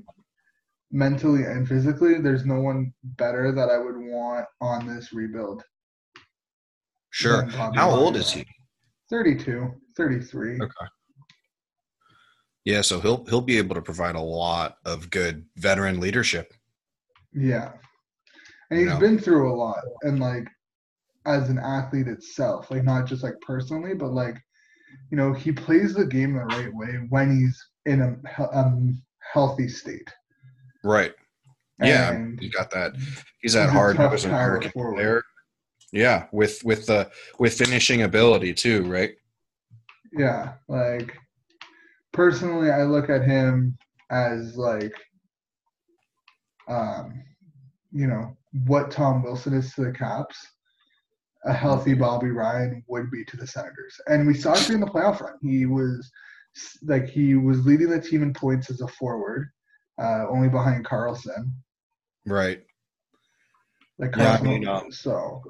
mentally 0.93 1.45
and 1.45 1.67
physically, 1.67 2.21
there's 2.21 2.45
no 2.45 2.61
one 2.61 2.93
better 3.03 3.53
that 3.53 3.71
I 3.71 3.79
would 3.79 3.97
want 3.97 4.47
on 4.61 4.87
this 4.87 5.13
rebuild. 5.13 5.63
Sure. 7.11 7.47
How 7.47 7.91
old 7.91 8.17
is 8.17 8.31
he? 8.31 8.45
32, 9.11 9.73
33. 9.97 10.57
Okay. 10.61 10.71
Yeah, 12.65 12.83
so 12.83 13.01
he'll 13.01 13.25
he'll 13.27 13.41
be 13.41 13.59
able 13.59 13.77
to 13.77 13.83
provide 13.83 14.17
a 14.17 14.21
lot 14.21 14.77
of 14.85 15.09
good 15.11 15.47
veteran 15.57 16.01
leadership. 16.01 16.53
Yeah. 17.33 17.73
And 18.71 18.81
he's 18.81 18.89
No. 18.89 18.99
been 18.99 19.19
through 19.19 19.53
a 19.53 19.55
lot 19.57 19.79
and 20.03 20.19
like 20.19 20.49
as 21.27 21.49
an 21.51 21.59
athlete 21.59 22.09
itself, 22.09 22.71
like 22.71 22.85
not 22.85 23.07
just 23.07 23.23
like 23.23 23.41
personally, 23.41 23.95
but 23.95 24.13
like 24.13 24.37
you 25.11 25.17
know, 25.17 25.33
he 25.33 25.53
plays 25.53 25.95
the 25.95 26.07
game 26.07 26.35
the 26.35 26.45
right 26.45 26.73
way 26.73 27.07
when 27.09 27.37
he's 27.37 27.63
in 27.85 28.01
a, 28.01 28.57
um, 28.57 29.01
healthy 29.33 29.69
state. 29.69 30.09
Right. 30.83 31.13
Yeah, 31.83 32.13
And 32.13 32.41
he 32.41 32.49
got 32.49 32.71
that. 32.71 32.93
He's 33.41 33.53
that 33.53 33.65
he's 33.65 33.73
hard 33.73 33.97
tough 33.97 34.13
nosed 34.13 34.25
power 34.27 34.35
American 34.35 34.71
forward. 34.73 34.95
player. 34.95 35.23
Yeah, 35.93 36.27
with 36.33 36.65
with 36.65 36.87
the 36.87 37.11
with 37.39 37.57
finishing 37.57 38.03
ability 38.03 38.55
too, 38.55 38.85
right? 38.85 39.15
Yeah, 40.13 40.55
like 40.69 41.17
personally, 42.13 42.71
I 42.71 42.85
look 42.85 43.11
at 43.11 43.25
him 43.25 43.77
as 44.11 44.57
like, 44.57 44.95
um, 46.69 47.23
you 47.93 48.07
know, 48.07 48.37
what 48.67 48.91
Tom 48.91 49.23
Wilson 49.23 49.53
is 49.53 49.75
to 49.75 49.85
the 49.85 49.93
Caps, 49.93 50.39
a 51.47 51.53
healthy 51.53 51.95
Bobby 51.95 52.31
Ryan 52.31 52.83
would 52.89 53.11
be 53.11 53.25
to 53.25 53.37
the 53.37 53.47
Senators, 53.47 54.01
and 54.09 54.27
we 54.27 54.35
saw 54.35 54.53
it 54.55 54.67
during 54.67 54.81
the 54.81 54.87
playoff 54.87 55.21
run. 55.21 55.35
He 55.43 55.67
was 55.67 56.11
like 56.83 57.07
he 57.09 57.35
was 57.35 57.65
leading 57.67 57.91
the 57.91 58.01
team 58.01 58.23
in 58.23 58.33
points 58.33 58.71
as 58.71 58.81
a 58.81 58.89
forward, 58.89 59.51
uh, 60.01 60.27
only 60.29 60.49
behind 60.49 60.85
Karlsson. 60.85 61.53
Right. 62.27 62.63
Like 63.99 64.15
Yeah, 64.17 64.33
I 64.35 64.37
Karlsson, 64.39 64.43
mean, 64.43 64.69
um, 64.69 64.93
so 64.93 65.43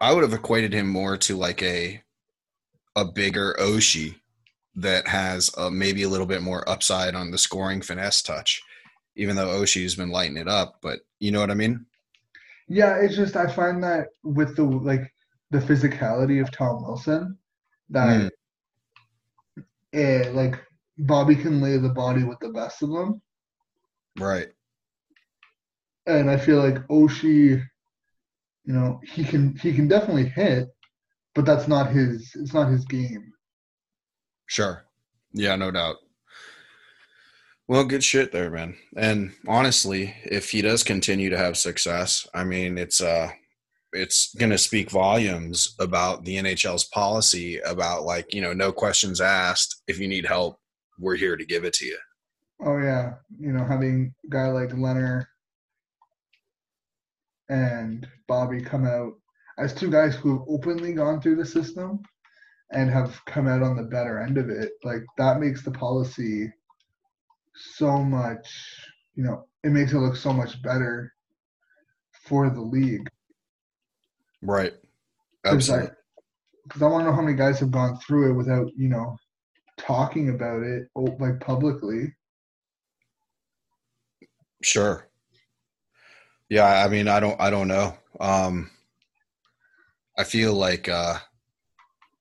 I 0.00 0.12
would 0.12 0.22
have 0.22 0.32
equated 0.32 0.72
him 0.72 0.88
more 0.88 1.16
to 1.18 1.36
like 1.36 1.62
a 1.62 2.02
a 2.96 3.04
bigger 3.04 3.54
Oshie 3.60 4.16
that 4.74 5.06
has 5.08 5.50
uh, 5.56 5.70
maybe 5.70 6.02
a 6.02 6.08
little 6.08 6.26
bit 6.26 6.42
more 6.42 6.68
upside 6.68 7.14
on 7.14 7.30
the 7.30 7.38
scoring 7.38 7.80
finesse 7.80 8.22
touch, 8.22 8.62
even 9.16 9.36
though 9.36 9.48
Oshie's 9.48 9.94
been 9.94 10.10
lighting 10.10 10.36
it 10.36 10.48
up. 10.48 10.78
But 10.82 11.00
you 11.20 11.30
know 11.30 11.40
what 11.40 11.50
I 11.50 11.54
mean? 11.54 11.86
Yeah, 12.68 12.96
it's 12.96 13.16
just 13.16 13.36
I 13.36 13.46
find 13.46 13.82
that 13.84 14.08
with 14.22 14.56
the 14.56 14.64
like 14.64 15.12
the 15.50 15.58
physicality 15.58 16.40
of 16.42 16.50
Tom 16.50 16.82
Wilson, 16.84 17.38
that 17.90 18.32
eh, 19.92 20.30
like 20.32 20.60
Bobby 20.98 21.36
can 21.36 21.60
lay 21.60 21.76
the 21.78 21.88
body 21.90 22.24
with 22.24 22.38
the 22.40 22.50
best 22.50 22.82
of 22.82 22.90
them, 22.90 23.20
Right. 24.18 24.48
and 26.06 26.30
I 26.30 26.36
feel 26.36 26.58
like 26.58 26.86
Oshie, 26.88 27.62
you 28.64 28.72
know, 28.72 29.00
he 29.04 29.24
can 29.24 29.56
he 29.56 29.72
can 29.72 29.88
definitely 29.88 30.28
hit, 30.28 30.68
but 31.34 31.44
that's 31.46 31.68
not 31.68 31.90
his 31.90 32.32
it's 32.34 32.54
not 32.54 32.70
his 32.70 32.84
game. 32.84 33.32
Sure. 34.46 34.84
Yeah, 35.32 35.56
no 35.56 35.70
doubt. 35.70 35.96
Well, 37.66 37.84
good 37.84 38.02
shit 38.02 38.32
there, 38.32 38.50
man. 38.50 38.76
And 38.96 39.34
honestly, 39.46 40.14
if 40.24 40.50
he 40.50 40.62
does 40.62 40.82
continue 40.82 41.28
to 41.30 41.36
have 41.38 41.56
success, 41.56 42.26
I 42.34 42.44
mean, 42.44 42.78
it's 42.78 43.00
uh 43.00 43.30
it's 43.92 44.34
going 44.34 44.50
to 44.50 44.58
speak 44.58 44.90
volumes 44.90 45.74
about 45.78 46.24
the 46.24 46.36
NHL's 46.36 46.84
policy 46.84 47.58
about 47.60 48.04
like, 48.04 48.34
you 48.34 48.40
know, 48.40 48.52
no 48.52 48.72
questions 48.72 49.20
asked. 49.20 49.82
If 49.86 49.98
you 49.98 50.08
need 50.08 50.26
help, 50.26 50.58
we're 50.98 51.16
here 51.16 51.36
to 51.36 51.44
give 51.44 51.64
it 51.64 51.72
to 51.74 51.86
you. 51.86 51.98
Oh 52.64 52.78
yeah, 52.78 53.14
you 53.38 53.52
know, 53.52 53.64
having 53.64 54.14
a 54.26 54.28
guy 54.28 54.48
like 54.48 54.76
Leonard 54.76 55.26
and 57.48 58.06
Bobby 58.26 58.60
come 58.60 58.84
out 58.84 59.12
as 59.58 59.72
two 59.72 59.90
guys 59.90 60.14
who 60.14 60.38
have 60.38 60.46
openly 60.48 60.92
gone 60.92 61.20
through 61.20 61.36
the 61.36 61.46
system 61.46 62.00
and 62.72 62.90
have 62.90 63.24
come 63.26 63.48
out 63.48 63.62
on 63.62 63.76
the 63.76 63.82
better 63.82 64.20
end 64.20 64.38
of 64.38 64.50
it, 64.50 64.72
like 64.84 65.04
that 65.16 65.40
makes 65.40 65.62
the 65.62 65.70
policy 65.70 66.52
so 67.54 67.98
much, 68.02 68.48
you 69.14 69.24
know, 69.24 69.46
it 69.64 69.70
makes 69.70 69.92
it 69.92 69.98
look 69.98 70.16
so 70.16 70.32
much 70.32 70.60
better 70.62 71.12
for 72.24 72.50
the 72.50 72.60
league. 72.60 73.08
Right. 74.42 74.74
Because 75.42 75.70
I, 75.70 75.74
Absolutely. 75.74 75.96
I 76.80 76.86
want 76.86 77.02
to 77.02 77.10
know 77.10 77.16
how 77.16 77.22
many 77.22 77.36
guys 77.36 77.58
have 77.60 77.70
gone 77.70 77.98
through 77.98 78.30
it 78.30 78.34
without, 78.34 78.70
you 78.76 78.88
know, 78.88 79.16
talking 79.78 80.28
about 80.30 80.62
it 80.62 80.88
like 80.94 81.40
publicly. 81.40 82.14
Sure. 84.62 85.08
Yeah, 86.48 86.84
I 86.84 86.88
mean, 86.88 87.08
I 87.08 87.20
don't 87.20 87.40
I 87.40 87.50
don't 87.50 87.68
know. 87.68 87.96
Um 88.20 88.70
I 90.16 90.24
feel 90.24 90.54
like 90.54 90.88
uh 90.88 91.18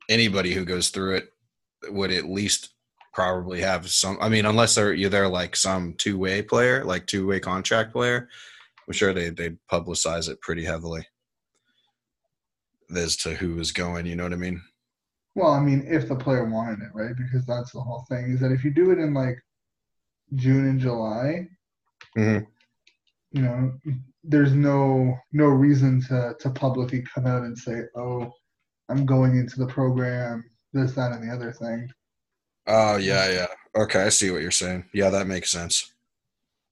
anybody 0.10 0.54
who 0.54 0.66
goes 0.66 0.90
through 0.90 1.16
it 1.16 1.34
would 1.90 2.12
at 2.12 2.30
least 2.30 2.74
probably 3.14 3.62
have 3.62 3.90
some 3.90 4.18
I 4.22 4.30
mean, 4.30 4.46
unless 4.46 4.76
they're 4.76 4.94
you're 4.94 5.10
there 5.10 5.28
like 5.28 5.56
some 5.56 5.94
two-way 5.96 6.42
player, 6.42 6.84
like 6.84 7.08
two-way 7.08 7.40
contract 7.40 7.92
player, 7.92 8.30
I'm 8.88 8.94
sure 8.94 9.14
they 9.14 9.30
they'd 9.30 9.58
publicize 9.72 10.30
it 10.30 10.42
pretty 10.42 10.64
heavily 10.64 11.06
as 12.96 13.16
to 13.18 13.34
who 13.34 13.60
is 13.60 13.72
going, 13.72 14.06
you 14.06 14.16
know 14.16 14.24
what 14.24 14.34
I 14.34 14.38
mean? 14.38 14.62
Well, 15.36 15.52
I 15.52 15.60
mean, 15.60 15.86
if 15.88 16.08
the 16.08 16.16
player 16.16 16.46
wanted 16.46 16.80
it, 16.82 16.90
right? 16.94 17.16
Because 17.16 17.46
that's 17.46 17.72
the 17.72 17.82
whole 17.82 18.06
thing 18.10 18.32
is 18.32 18.40
that 18.40 18.52
if 18.52 18.64
you 18.64 18.72
do 18.72 18.92
it 18.92 19.00
in 19.00 19.14
like 19.14 19.38
June 20.36 20.68
and 20.68 20.80
July, 20.80 21.48
Mhm. 22.18 22.48
you 23.32 23.42
know, 23.42 23.74
there's 24.24 24.54
no 24.54 25.18
no 25.32 25.46
reason 25.46 26.02
to 26.02 26.36
to 26.40 26.50
publicly 26.50 27.02
come 27.04 27.28
out 27.28 27.44
and 27.44 27.58
say, 27.58 27.84
"Oh, 27.96 28.34
I'm 28.90 29.06
going 29.06 29.38
into 29.38 29.60
the 29.60 29.68
program, 29.68 30.44
this, 30.74 30.94
that, 30.94 31.12
and 31.12 31.24
the 31.28 31.34
other 31.34 31.52
thing." 31.54 31.90
Oh, 32.66 32.98
yeah, 32.98 33.30
yeah. 33.30 33.48
Okay, 33.76 34.04
I 34.04 34.10
see 34.10 34.32
what 34.32 34.42
you're 34.42 34.52
saying. 34.52 34.90
Yeah, 34.94 35.10
that 35.12 35.28
makes 35.28 35.52
sense. 35.52 35.94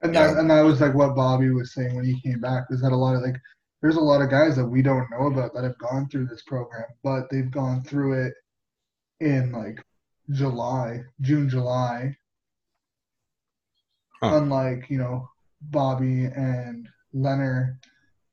And 0.01 0.13
that 0.15 0.31
Yeah. 0.33 0.39
and 0.39 0.49
that 0.49 0.61
was 0.61 0.81
like 0.81 0.93
what 0.93 1.15
Bobby 1.15 1.49
was 1.51 1.73
saying 1.73 1.95
when 1.95 2.03
he 2.05 2.19
came 2.19 2.39
back. 2.41 2.69
Was 2.69 2.81
that 2.81 2.91
a 2.91 2.95
lot 2.95 3.15
of 3.15 3.21
like 3.21 3.39
there's 3.85 3.97
a 3.97 4.01
lot 4.01 4.19
of 4.19 4.31
guys 4.31 4.55
that 4.55 4.65
we 4.65 4.81
don't 4.81 5.07
know 5.11 5.27
about 5.27 5.53
that 5.53 5.63
have 5.63 5.77
gone 5.77 6.09
through 6.09 6.25
this 6.25 6.41
program, 6.41 6.85
but 7.03 7.29
they've 7.29 7.51
gone 7.51 7.83
through 7.83 8.25
it 8.25 8.33
in 9.19 9.51
like 9.51 9.79
July, 10.31 11.01
June, 11.21 11.47
July. 11.47 12.17
Huh. 14.23 14.37
Unlike, 14.37 14.89
you 14.89 14.97
know, 14.97 15.29
Bobby 15.61 16.25
and 16.25 16.89
Leonard 17.13 17.77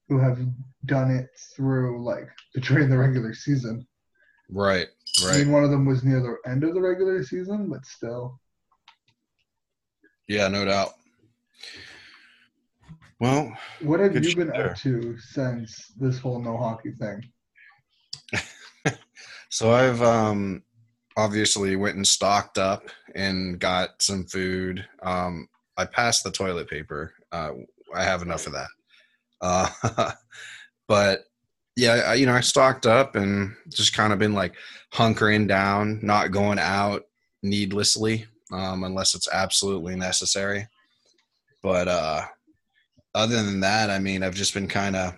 who 0.08 0.18
have 0.18 0.38
done 0.86 1.10
it 1.10 1.28
through 1.54 2.02
like 2.02 2.30
the 2.54 2.60
during 2.62 2.88
the 2.88 2.96
regular 2.96 3.34
season. 3.34 3.86
Right, 4.48 4.86
I 5.22 5.26
right. 5.26 5.38
mean 5.40 5.52
one 5.52 5.64
of 5.64 5.70
them 5.70 5.84
was 5.84 6.02
near 6.02 6.20
the 6.20 6.50
end 6.50 6.64
of 6.64 6.72
the 6.72 6.80
regular 6.80 7.22
season, 7.24 7.68
but 7.68 7.84
still. 7.84 8.40
Yeah, 10.28 10.48
no 10.48 10.64
doubt. 10.64 10.94
Well, 13.22 13.56
What 13.82 14.00
have 14.00 14.16
you 14.16 14.34
been 14.34 14.48
there. 14.48 14.70
up 14.70 14.76
to 14.78 15.16
since 15.16 15.92
this 15.96 16.18
whole 16.18 16.42
no 16.42 16.56
hockey 16.56 16.90
thing? 16.90 17.22
So 19.48 19.70
I've 19.70 20.00
um 20.02 20.62
obviously 21.14 21.76
went 21.76 21.94
and 21.96 22.06
stocked 22.08 22.56
up 22.56 22.88
and 23.14 23.60
got 23.60 24.00
some 24.00 24.24
food. 24.24 24.84
Um 25.02 25.46
I 25.76 25.84
passed 25.84 26.24
the 26.24 26.32
toilet 26.32 26.68
paper. 26.68 27.12
Uh 27.30 27.50
I 27.94 28.02
have 28.02 28.22
enough 28.22 28.46
of 28.48 28.54
that. 28.54 28.68
Uh 29.40 30.12
but 30.88 31.26
yeah, 31.76 32.02
I, 32.06 32.14
you 32.14 32.26
know, 32.26 32.34
I 32.34 32.40
stocked 32.40 32.86
up 32.86 33.14
and 33.14 33.54
just 33.68 33.94
kind 33.94 34.12
of 34.12 34.18
been 34.18 34.32
like 34.34 34.54
hunkering 34.94 35.46
down, 35.46 36.00
not 36.02 36.32
going 36.32 36.58
out 36.58 37.02
needlessly 37.42 38.26
um, 38.52 38.82
unless 38.84 39.14
it's 39.14 39.28
absolutely 39.32 39.94
necessary. 39.96 40.66
But 41.62 41.88
uh, 41.88 42.22
other 43.14 43.42
than 43.42 43.60
that, 43.60 43.90
I 43.90 43.98
mean, 43.98 44.22
I've 44.22 44.34
just 44.34 44.54
been 44.54 44.68
kind 44.68 44.96
of 44.96 45.14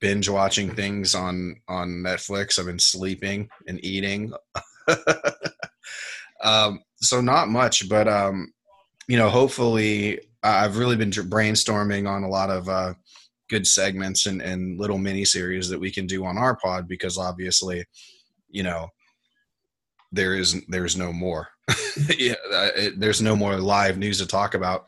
binge 0.00 0.28
watching 0.28 0.74
things 0.74 1.14
on 1.14 1.56
on 1.68 2.02
Netflix. 2.04 2.58
I've 2.58 2.66
been 2.66 2.78
sleeping 2.78 3.48
and 3.66 3.84
eating. 3.84 4.32
um, 6.42 6.80
so 6.96 7.20
not 7.20 7.48
much, 7.48 7.88
but 7.88 8.08
um, 8.08 8.52
you 9.08 9.16
know, 9.16 9.28
hopefully, 9.28 10.20
I've 10.42 10.78
really 10.78 10.96
been 10.96 11.10
brainstorming 11.10 12.08
on 12.08 12.22
a 12.22 12.28
lot 12.28 12.50
of 12.50 12.68
uh, 12.68 12.94
good 13.48 13.66
segments 13.66 14.26
and, 14.26 14.40
and 14.40 14.78
little 14.78 14.98
mini 14.98 15.24
series 15.24 15.68
that 15.68 15.80
we 15.80 15.90
can 15.90 16.06
do 16.06 16.24
on 16.24 16.38
our 16.38 16.56
pod 16.56 16.88
because 16.88 17.18
obviously, 17.18 17.84
you 18.48 18.62
know, 18.62 18.88
there 20.12 20.34
is 20.34 20.60
there's 20.68 20.96
no 20.96 21.12
more. 21.12 21.48
yeah, 22.18 22.34
it, 22.52 22.98
there's 22.98 23.20
no 23.20 23.36
more 23.36 23.56
live 23.56 23.98
news 23.98 24.18
to 24.18 24.26
talk 24.26 24.54
about. 24.54 24.86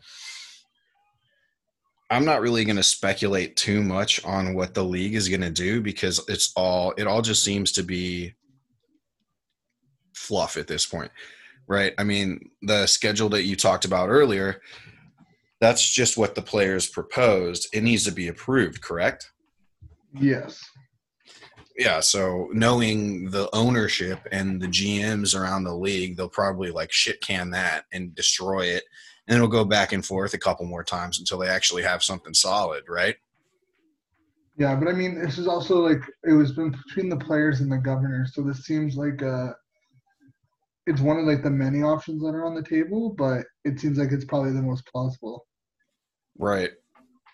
I'm 2.12 2.26
not 2.26 2.42
really 2.42 2.66
going 2.66 2.76
to 2.76 2.83
speculate 2.83 3.57
too 3.57 3.83
much 3.83 4.23
on 4.23 4.54
what 4.54 4.75
the 4.75 4.85
league 4.85 5.14
is 5.14 5.31
going 5.31 5.40
to 5.40 5.50
do 5.50 5.81
because 5.81 6.21
it's 6.28 6.52
all 6.54 6.92
it 6.99 7.07
all 7.07 7.23
just 7.23 7.42
seems 7.42 7.73
to 7.73 7.83
be 7.83 8.35
fluff 10.14 10.59
at 10.59 10.66
this 10.66 10.85
point. 10.85 11.11
Right? 11.66 11.95
I 11.97 12.04
mean, 12.04 12.50
the 12.61 12.87
schedule 12.87 13.31
that 13.31 13.45
you 13.45 13.57
talked 13.57 13.87
about 13.87 14.11
earlier, 14.11 14.61
that's 15.59 15.88
just 15.88 16.19
what 16.19 16.35
the 16.35 16.42
players 16.42 16.87
proposed. 16.87 17.69
It 17.73 17.83
needs 17.83 18.04
to 18.04 18.12
be 18.12 18.28
approved, 18.28 18.83
correct? 18.83 19.31
Yes. 20.14 20.62
Yeah, 21.78 22.00
so 22.00 22.50
knowing 22.52 23.31
the 23.31 23.49
ownership 23.54 24.21
and 24.31 24.61
the 24.61 24.66
GMs 24.66 25.35
around 25.35 25.64
the 25.64 25.75
league, 25.75 26.19
they'll 26.19 26.28
probably 26.28 26.71
like 26.71 26.92
shit 26.92 27.23
can 27.23 27.50
that 27.52 27.87
and 27.90 28.14
destroy 28.14 28.66
it 28.66 28.85
and 29.29 29.37
it'll 29.37 29.49
go 29.49 29.64
back 29.64 29.93
and 29.93 30.05
forth 30.05 30.35
a 30.35 30.38
couple 30.38 30.67
more 30.67 30.85
times 30.85 31.19
until 31.19 31.38
they 31.38 31.49
actually 31.49 31.83
have 31.83 32.02
something 32.02 32.35
solid, 32.35 32.85
right? 32.88 33.17
Yeah, 34.59 34.75
but 34.76 34.88
I 34.88 34.93
mean, 34.93 35.21
this 35.21 35.38
is 35.38 35.49
also 35.49 35.76
like 35.76 36.02
it 36.25 36.33
was 36.33 36.52
been 36.52 36.76
between 36.87 37.09
the 37.09 37.17
players 37.17 37.61
and 37.61 37.73
the 37.73 37.79
governor, 37.79 38.26
so 38.31 38.43
this 38.43 38.64
seems 38.64 38.97
like 38.97 39.23
uh 39.23 39.52
it's 40.87 41.00
one 41.00 41.19
of 41.19 41.25
like 41.25 41.43
the 41.43 41.50
many 41.50 41.83
options 41.83 42.23
that 42.23 42.35
are 42.35 42.45
on 42.45 42.55
the 42.55 42.62
table, 42.62 43.14
but 43.17 43.47
it 43.64 43.79
seems 43.79 43.99
like 43.99 44.11
it's 44.11 44.25
probably 44.25 44.52
the 44.52 44.62
most 44.62 44.85
plausible. 44.87 45.47
Right, 46.37 46.71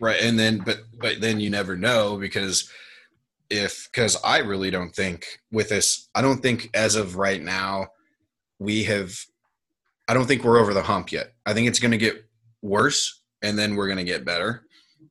right, 0.00 0.20
and 0.20 0.38
then 0.38 0.58
but 0.58 0.78
but 1.00 1.20
then 1.20 1.40
you 1.40 1.50
never 1.50 1.76
know 1.76 2.18
because 2.18 2.70
if 3.50 3.88
because 3.92 4.16
I 4.22 4.38
really 4.38 4.70
don't 4.70 4.94
think 4.94 5.26
with 5.50 5.70
this, 5.70 6.08
I 6.14 6.22
don't 6.22 6.40
think 6.42 6.70
as 6.74 6.94
of 6.94 7.16
right 7.16 7.42
now 7.42 7.88
we 8.58 8.84
have 8.84 9.18
I 10.08 10.14
don't 10.14 10.26
think 10.26 10.44
we're 10.44 10.58
over 10.58 10.72
the 10.72 10.82
hump 10.82 11.12
yet. 11.12 11.32
I 11.48 11.54
think 11.54 11.66
it's 11.66 11.78
going 11.78 11.92
to 11.92 11.96
get 11.96 12.26
worse 12.60 13.22
and 13.40 13.58
then 13.58 13.74
we're 13.74 13.86
going 13.86 13.96
to 13.96 14.04
get 14.04 14.26
better. 14.26 14.64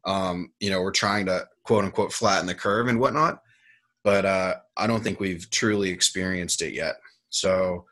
Um, 0.06 0.52
you 0.60 0.70
know, 0.70 0.84
we're 0.84 0.92
trying 0.92 1.26
to 1.26 1.48
quote 1.64 1.84
unquote 1.84 2.14
flatten 2.14 2.46
the 2.46 2.54
curve 2.54 2.90
and 2.90 3.00
whatnot, 3.00 3.42
but 4.04 4.24
uh, 4.24 4.54
I 4.78 4.86
don't 4.86 5.04
think 5.04 5.20
we've 5.20 5.50
truly 5.50 5.90
experienced 5.90 6.62
it 6.62 6.76
yet. 6.76 6.98
So, 7.30 7.86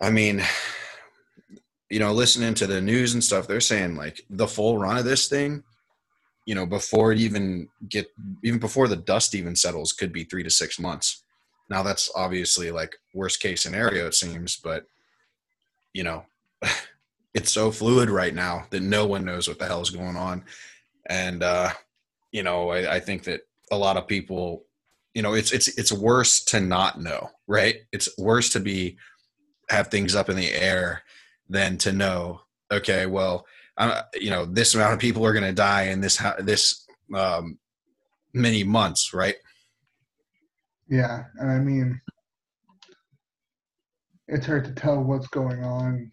I 0.00 0.10
mean, 0.10 0.42
you 1.90 2.00
know, 2.00 2.12
listening 2.12 2.54
to 2.54 2.66
the 2.66 2.80
news 2.80 3.14
and 3.14 3.22
stuff, 3.22 3.46
they're 3.46 3.60
saying 3.60 3.94
like 3.94 4.22
the 4.28 4.48
full 4.48 4.76
run 4.76 4.98
of 4.98 5.04
this 5.04 5.28
thing, 5.28 5.62
you 6.44 6.56
know, 6.56 6.66
before 6.66 7.12
it 7.12 7.20
even 7.20 7.68
get, 7.88 8.08
even 8.42 8.58
before 8.58 8.88
the 8.88 8.96
dust 8.96 9.36
even 9.36 9.54
settles, 9.54 9.92
could 9.92 10.12
be 10.12 10.24
three 10.24 10.42
to 10.42 10.50
six 10.50 10.80
months. 10.80 11.22
Now 11.70 11.84
that's 11.84 12.10
obviously 12.16 12.72
like 12.72 12.96
worst 13.14 13.38
case 13.38 13.62
scenario, 13.62 14.08
it 14.08 14.14
seems, 14.14 14.56
but 14.56 14.86
you 15.92 16.02
know, 16.02 16.24
it's 17.36 17.52
so 17.52 17.70
fluid 17.70 18.08
right 18.08 18.34
now 18.34 18.64
that 18.70 18.82
no 18.82 19.06
one 19.06 19.22
knows 19.22 19.46
what 19.46 19.58
the 19.58 19.66
hell 19.66 19.82
is 19.82 19.90
going 19.90 20.16
on. 20.16 20.42
And, 21.04 21.42
uh, 21.42 21.68
you 22.32 22.42
know, 22.42 22.70
I, 22.70 22.94
I 22.94 23.00
think 23.00 23.24
that 23.24 23.42
a 23.70 23.76
lot 23.76 23.98
of 23.98 24.08
people, 24.08 24.64
you 25.12 25.20
know, 25.20 25.34
it's, 25.34 25.52
it's, 25.52 25.68
it's 25.76 25.92
worse 25.92 26.42
to 26.46 26.60
not 26.60 26.98
know, 26.98 27.28
right? 27.46 27.76
It's 27.92 28.08
worse 28.16 28.48
to 28.50 28.60
be, 28.60 28.96
have 29.68 29.88
things 29.88 30.16
up 30.16 30.30
in 30.30 30.36
the 30.36 30.50
air 30.50 31.02
than 31.46 31.76
to 31.78 31.92
know, 31.92 32.40
okay, 32.72 33.04
well, 33.04 33.44
uh, 33.76 34.00
you 34.14 34.30
know, 34.30 34.46
this 34.46 34.74
amount 34.74 34.94
of 34.94 34.98
people 34.98 35.24
are 35.26 35.34
going 35.34 35.44
to 35.44 35.52
die 35.52 35.88
in 35.88 36.00
this, 36.00 36.16
this, 36.38 36.86
um, 37.14 37.58
many 38.32 38.64
months, 38.64 39.12
right? 39.12 39.36
Yeah. 40.88 41.24
And 41.38 41.50
I 41.50 41.58
mean, 41.58 42.00
it's 44.26 44.46
hard 44.46 44.64
to 44.64 44.72
tell 44.72 45.02
what's 45.02 45.28
going 45.28 45.62
on 45.62 46.10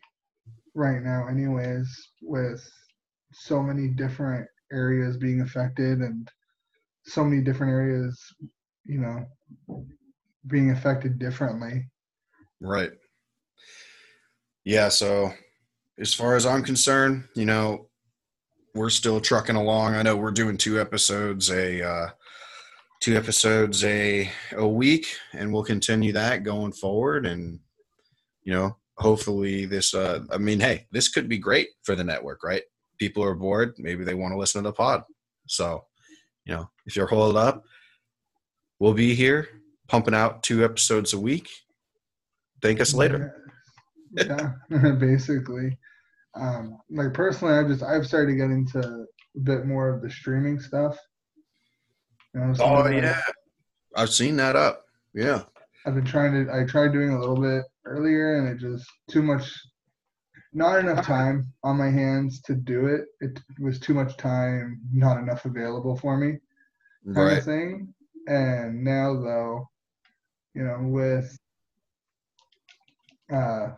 right 0.75 1.01
now 1.01 1.27
anyways 1.27 1.87
with 2.21 2.63
so 3.31 3.61
many 3.61 3.87
different 3.87 4.47
areas 4.71 5.17
being 5.17 5.41
affected 5.41 5.99
and 5.99 6.29
so 7.05 7.23
many 7.23 7.41
different 7.41 7.71
areas 7.71 8.19
you 8.85 8.99
know 8.99 9.25
being 10.47 10.71
affected 10.71 11.19
differently. 11.19 11.85
Right. 12.59 12.91
Yeah 14.65 14.89
so 14.89 15.31
as 15.99 16.13
far 16.13 16.35
as 16.35 16.45
i'm 16.45 16.63
concerned 16.63 17.25
you 17.35 17.45
know 17.45 17.87
we're 18.75 18.89
still 18.89 19.21
trucking 19.21 19.55
along. 19.55 19.95
I 19.95 20.01
know 20.01 20.15
we're 20.15 20.31
doing 20.31 20.57
two 20.57 20.79
episodes 20.79 21.49
a 21.51 21.87
uh 21.87 22.09
two 23.01 23.15
episodes 23.15 23.83
a 23.83 24.31
a 24.53 24.67
week 24.67 25.07
and 25.33 25.53
we'll 25.53 25.63
continue 25.63 26.13
that 26.13 26.43
going 26.43 26.71
forward 26.71 27.25
and 27.25 27.59
you 28.43 28.53
know 28.53 28.77
hopefully 28.97 29.65
this 29.65 29.93
uh 29.93 30.19
i 30.31 30.37
mean 30.37 30.59
hey 30.59 30.85
this 30.91 31.09
could 31.09 31.27
be 31.27 31.37
great 31.37 31.69
for 31.83 31.95
the 31.95 32.03
network 32.03 32.43
right? 32.43 32.63
People 32.99 33.23
are 33.23 33.35
bored 33.35 33.73
maybe 33.77 34.03
they 34.03 34.13
want 34.13 34.31
to 34.33 34.37
listen 34.37 34.63
to 34.63 34.69
the 34.69 34.73
pod. 34.73 35.03
So 35.47 35.85
you 36.45 36.53
know 36.53 36.69
if 36.85 36.95
you're 36.95 37.07
holed 37.07 37.37
up 37.37 37.63
we'll 38.79 38.93
be 38.93 39.15
here 39.15 39.49
pumping 39.87 40.13
out 40.13 40.43
two 40.43 40.63
episodes 40.63 41.13
a 41.13 41.19
week. 41.19 41.49
Thank 42.61 42.79
us 42.79 42.93
later. 42.93 43.35
Yeah, 44.15 44.51
yeah 44.69 44.91
basically. 44.99 45.77
Um 46.35 46.77
like 46.89 47.13
personally 47.13 47.55
i 47.55 47.67
just 47.67 47.83
i've 47.83 48.07
started 48.07 48.31
to 48.31 48.37
get 48.37 48.49
into 48.49 48.79
a 48.79 49.39
bit 49.39 49.65
more 49.65 49.89
of 49.89 50.01
the 50.01 50.09
streaming 50.09 50.59
stuff. 50.59 50.97
You 52.33 52.41
know, 52.41 52.53
oh 52.59 52.87
yeah. 52.87 53.21
I've 53.95 54.09
seen 54.09 54.37
that 54.37 54.55
up. 54.55 54.85
Yeah 55.13 55.43
I've 55.85 55.95
been 55.95 56.05
trying 56.05 56.45
to. 56.45 56.53
I 56.53 56.65
tried 56.65 56.93
doing 56.93 57.09
a 57.09 57.19
little 57.19 57.39
bit 57.39 57.65
earlier, 57.85 58.37
and 58.37 58.47
it 58.47 58.59
just 58.59 58.85
too 59.09 59.21
much. 59.21 59.51
Not 60.55 60.79
enough 60.79 61.03
time 61.03 61.51
on 61.63 61.77
my 61.77 61.89
hands 61.89 62.39
to 62.43 62.53
do 62.53 62.85
it. 62.85 63.05
It 63.21 63.39
was 63.59 63.79
too 63.79 63.95
much 63.95 64.17
time, 64.17 64.79
not 64.93 65.17
enough 65.17 65.45
available 65.45 65.97
for 65.97 66.15
me, 66.15 66.37
kind 67.05 67.17
right. 67.17 67.37
of 67.39 67.43
thing. 67.43 67.93
And 68.27 68.83
now, 68.83 69.15
though, 69.15 69.67
you 70.53 70.63
know, 70.63 70.77
with 70.81 71.35
uh, 73.33 73.69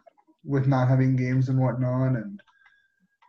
with 0.44 0.68
not 0.68 0.90
having 0.90 1.16
games 1.16 1.48
and 1.48 1.60
whatnot, 1.60 2.18
and 2.18 2.42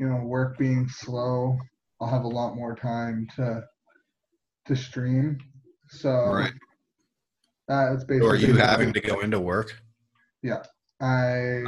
you 0.01 0.09
know, 0.09 0.17
work 0.17 0.59
being 0.59 0.89
slow, 0.89 1.57
I'll 2.01 2.09
have 2.09 2.25
a 2.25 2.29
lot 2.29 2.57
more 2.57 2.75
time 2.75 3.29
to 3.37 3.63
to 4.67 4.77
stream. 4.77 5.39
So 5.89 6.11
right. 6.11 6.53
Uh, 7.69 7.95
it's 7.95 8.05
basically. 8.05 8.27
Or 8.27 8.33
are 8.33 8.37
you 8.37 8.55
having 8.55 8.93
to 8.93 9.01
go 9.01 9.21
into 9.21 9.41
work? 9.41 9.77
Yeah, 10.43 10.63
I, 11.01 11.63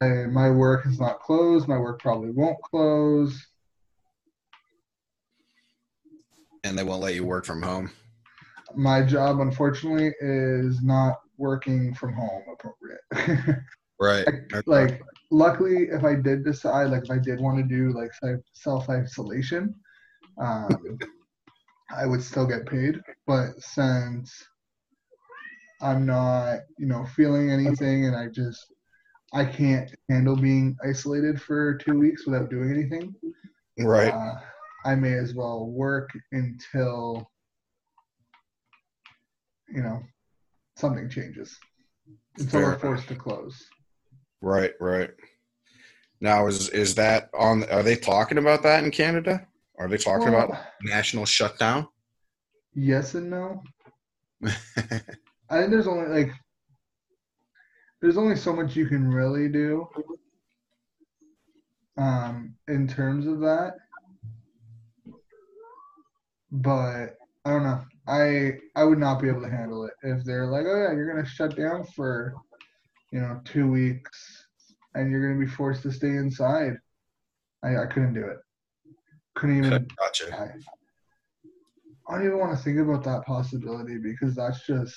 I. 0.00 0.26
My 0.26 0.50
work 0.50 0.86
is 0.86 1.00
not 1.00 1.20
closed. 1.20 1.66
My 1.66 1.78
work 1.78 2.00
probably 2.00 2.30
won't 2.30 2.60
close. 2.62 3.46
And 6.64 6.78
they 6.78 6.84
won't 6.84 7.02
let 7.02 7.14
you 7.14 7.24
work 7.24 7.44
from 7.44 7.62
home. 7.62 7.90
My 8.76 9.02
job, 9.02 9.40
unfortunately, 9.40 10.12
is 10.20 10.82
not 10.82 11.16
working 11.36 11.94
from 11.94 12.12
home 12.12 12.42
appropriate. 12.52 13.60
right. 14.00 14.26
like, 14.52 14.66
like, 14.66 15.02
luckily, 15.30 15.88
if 15.90 16.04
I 16.04 16.14
did 16.14 16.44
decide, 16.44 16.90
like, 16.90 17.04
if 17.04 17.10
I 17.10 17.18
did 17.18 17.40
want 17.40 17.58
to 17.58 17.64
do 17.64 17.92
like 17.92 18.10
self 18.52 18.88
isolation, 18.88 19.74
um, 20.40 20.98
I 21.96 22.06
would 22.06 22.22
still 22.22 22.46
get 22.46 22.66
paid. 22.66 23.00
But 23.26 23.60
since 23.60 24.44
I'm 25.80 26.06
not, 26.06 26.60
you 26.78 26.86
know, 26.86 27.06
feeling 27.16 27.50
anything 27.50 28.06
and 28.06 28.16
I 28.16 28.28
just 28.28 28.72
I 29.32 29.44
can't 29.44 29.94
handle 30.08 30.36
being 30.36 30.76
isolated 30.84 31.40
for 31.40 31.74
two 31.76 31.98
weeks 31.98 32.26
without 32.26 32.50
doing 32.50 32.70
anything. 32.70 33.14
Right. 33.78 34.12
Uh, 34.12 34.34
I 34.84 34.94
may 34.94 35.12
as 35.12 35.34
well 35.34 35.66
work 35.66 36.10
until 36.32 37.30
you 39.68 39.82
know 39.82 40.00
something 40.76 41.10
changes. 41.10 41.58
Until 42.38 42.60
Fair. 42.60 42.70
we're 42.70 42.78
forced 42.78 43.08
to 43.08 43.14
close. 43.16 43.66
Right, 44.40 44.72
right. 44.80 45.10
Now 46.20 46.46
is 46.46 46.68
is 46.70 46.94
that 46.94 47.30
on 47.34 47.64
are 47.70 47.82
they 47.82 47.96
talking 47.96 48.38
about 48.38 48.62
that 48.62 48.84
in 48.84 48.90
Canada? 48.90 49.46
Are 49.78 49.88
they 49.88 49.96
talking 49.96 50.32
well, 50.32 50.46
about 50.46 50.58
national 50.82 51.24
shutdown? 51.24 51.86
yes 52.74 53.14
and 53.14 53.30
no. 53.30 53.62
I 54.44 54.50
think 55.50 55.70
there's 55.70 55.88
only 55.88 56.08
like 56.08 56.32
there's 58.00 58.18
only 58.18 58.36
so 58.36 58.52
much 58.52 58.76
you 58.76 58.86
can 58.86 59.08
really 59.08 59.48
do 59.48 59.88
um 61.96 62.54
in 62.68 62.86
terms 62.86 63.26
of 63.26 63.40
that. 63.40 63.74
But 66.50 67.16
I 67.44 67.50
don't 67.50 67.64
know. 67.64 67.84
I 68.06 68.52
I 68.76 68.84
would 68.84 68.98
not 68.98 69.20
be 69.20 69.28
able 69.28 69.42
to 69.42 69.50
handle 69.50 69.84
it 69.84 69.94
if 70.02 70.24
they're 70.24 70.46
like, 70.46 70.66
oh 70.66 70.82
yeah, 70.82 70.92
you're 70.94 71.12
gonna 71.12 71.26
shut 71.26 71.56
down 71.56 71.84
for 71.96 72.34
you 73.12 73.20
know 73.20 73.40
two 73.44 73.68
weeks 73.70 74.46
and 74.94 75.10
you're 75.10 75.28
gonna 75.28 75.44
be 75.44 75.50
forced 75.50 75.82
to 75.82 75.92
stay 75.92 76.08
inside. 76.08 76.74
I 77.62 77.76
I 77.78 77.86
couldn't 77.86 78.14
do 78.14 78.24
it. 78.24 78.38
Couldn't 79.38 79.64
even. 79.64 79.86
Gotcha. 79.96 80.36
I, 80.36 80.50
I 82.08 82.16
don't 82.16 82.26
even 82.26 82.38
want 82.38 82.56
to 82.56 82.62
think 82.62 82.78
about 82.78 83.04
that 83.04 83.24
possibility 83.24 83.98
because 83.98 84.34
that's 84.34 84.66
just 84.66 84.96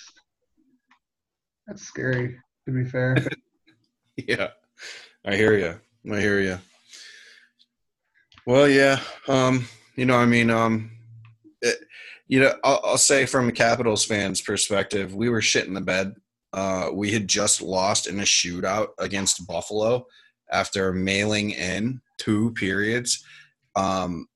that's 1.68 1.84
scary. 1.84 2.40
To 2.66 2.72
be 2.72 2.84
fair, 2.84 3.16
Yeah, 4.18 4.50
I 5.24 5.36
hear 5.36 5.56
you. 5.58 5.80
I 6.12 6.20
hear 6.20 6.40
you. 6.40 6.58
Well, 8.48 8.68
yeah. 8.68 9.00
Um, 9.28 9.68
you 9.96 10.06
know, 10.06 10.16
I 10.16 10.26
mean, 10.26 10.50
um, 10.50 10.92
it, 11.62 11.78
you 12.28 12.40
know, 12.40 12.54
I'll, 12.64 12.82
I'll 12.84 12.98
say 12.98 13.28
from 13.28 13.48
a 13.48 13.52
Capitals 13.52 14.04
fans' 14.04 14.42
perspective, 14.42 15.14
we 15.14 15.30
were 15.30 15.42
shit 15.42 15.68
in 15.68 15.76
the 15.76 15.82
bed. 15.82 16.16
Uh, 16.52 16.90
we 16.92 17.12
had 17.12 17.28
just 17.28 17.62
lost 17.62 18.08
in 18.08 18.20
a 18.20 18.24
shootout 18.24 18.88
against 18.98 19.46
Buffalo 19.46 20.06
after 20.52 20.92
mailing 20.92 21.52
in 21.52 22.02
two 22.18 22.52
periods, 22.54 23.24
um, 23.76 24.28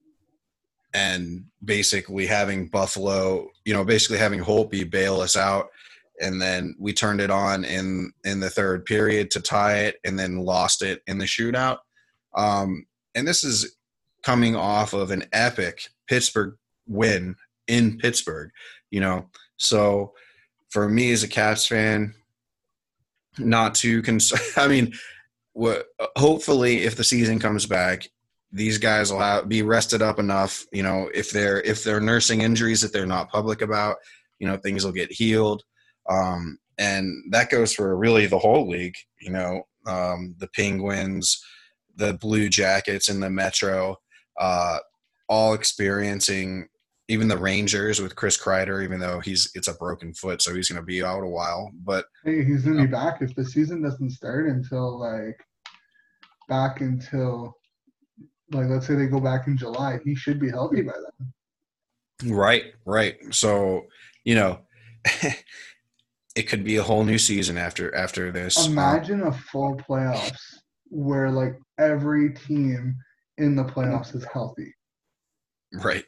and 0.95 1.43
basically 1.63 2.25
having 2.25 2.69
Buffalo, 2.69 3.49
you 3.65 3.73
know, 3.73 3.84
basically 3.84 4.17
having 4.17 4.39
Holtby 4.39 4.89
bail 4.89 5.19
us 5.19 5.36
out. 5.36 5.67
And 6.21 6.41
then 6.41 6.75
we 6.79 6.93
turned 6.93 7.19
it 7.19 7.29
on 7.29 7.65
in 7.65 8.13
in 8.23 8.39
the 8.39 8.49
third 8.49 8.86
period 8.86 9.29
to 9.31 9.41
tie 9.41 9.79
it 9.79 9.97
and 10.05 10.17
then 10.17 10.38
lost 10.38 10.81
it 10.81 11.01
in 11.05 11.17
the 11.17 11.25
shootout. 11.25 11.79
Um, 12.34 12.86
and 13.13 13.27
this 13.27 13.43
is 13.43 13.75
coming 14.23 14.55
off 14.55 14.93
of 14.93 15.12
an 15.12 15.25
epic 15.34 15.89
pittsburgh 16.08 16.55
win 16.88 17.36
in 17.67 17.97
pittsburgh 17.97 18.51
you 18.91 19.01
know? 19.01 19.29
So 19.58 20.13
for 20.69 20.88
me 20.88 21.12
as 21.12 21.23
a 21.23 21.27
caps 21.27 21.67
fan 21.67 22.13
not 23.38 23.75
too 23.75 24.01
concerned. 24.01 24.41
I 24.58 24.67
mean 24.69 24.93
hopefully 26.15 26.84
if 26.84 26.95
the 26.95 27.03
season 27.03 27.39
comes 27.39 27.65
back 27.65 28.10
these 28.55 28.77
guys 28.77 29.11
will 29.11 29.19
have, 29.19 29.49
be 29.49 29.61
rested 29.61 30.01
up 30.01 30.17
enough 30.17 30.65
you 30.71 30.83
know 30.83 31.09
if 31.13 31.31
they're 31.31 31.61
if 31.61 31.83
they're 31.83 31.99
nursing 31.99 32.41
injuries 32.41 32.81
that 32.81 32.93
they're 32.93 33.05
not 33.05 33.29
public 33.29 33.61
about 33.61 33.97
you 34.39 34.47
know 34.47 34.57
things 34.57 34.85
will 34.85 34.91
get 34.91 35.11
healed 35.11 35.63
um, 36.09 36.57
and 36.77 37.23
that 37.31 37.49
goes 37.49 37.73
for 37.73 37.95
really 37.95 38.25
the 38.25 38.39
whole 38.39 38.67
league. 38.67 38.95
You 39.21 39.31
know, 39.31 39.63
um, 39.87 40.35
the 40.37 40.49
Penguins, 40.55 41.43
the 41.95 42.13
Blue 42.13 42.49
Jackets, 42.49 43.09
and 43.09 43.21
the 43.21 43.29
Metro, 43.29 43.97
uh, 44.39 44.79
all 45.29 45.53
experiencing. 45.53 46.67
Even 47.07 47.27
the 47.27 47.37
Rangers 47.37 48.01
with 48.01 48.15
Chris 48.15 48.35
Kreider, 48.35 48.83
even 48.83 48.99
though 48.99 49.19
he's 49.19 49.51
it's 49.53 49.67
a 49.67 49.75
broken 49.75 50.11
foot, 50.15 50.41
so 50.41 50.55
he's 50.55 50.69
going 50.69 50.81
to 50.81 50.85
be 50.85 51.03
out 51.03 51.21
a 51.21 51.27
while. 51.27 51.71
But 51.83 52.05
hey, 52.23 52.43
he's 52.43 52.63
gonna 52.63 52.81
be 52.81 52.87
back 52.87 53.21
if 53.21 53.35
the 53.35 53.45
season 53.45 53.83
doesn't 53.83 54.09
start 54.09 54.47
until 54.47 54.99
like 54.99 55.39
back 56.49 56.81
until 56.81 57.55
like 58.51 58.67
let's 58.67 58.88
say 58.88 58.95
they 58.95 59.08
go 59.08 59.19
back 59.19 59.47
in 59.47 59.58
July. 59.58 59.99
He 60.03 60.15
should 60.15 60.39
be 60.39 60.49
healthy 60.49 60.81
by 60.81 60.93
then. 60.93 62.34
Right, 62.34 62.73
right. 62.86 63.17
So 63.31 63.88
you 64.23 64.36
know, 64.36 64.60
it 66.36 66.43
could 66.43 66.63
be 66.63 66.77
a 66.77 66.84
whole 66.84 67.03
new 67.03 67.17
season 67.17 67.58
after 67.58 67.93
after 67.95 68.31
this. 68.31 68.65
Um, 68.65 68.73
Imagine 68.73 69.23
a 69.23 69.31
full 69.31 69.77
playoffs 69.77 70.39
where 70.89 71.31
like 71.31 71.58
every 71.79 72.34
team 72.34 72.95
in 73.38 73.55
the 73.55 73.63
playoffs 73.63 74.15
is 74.15 74.25
healthy. 74.31 74.73
Right. 75.73 76.05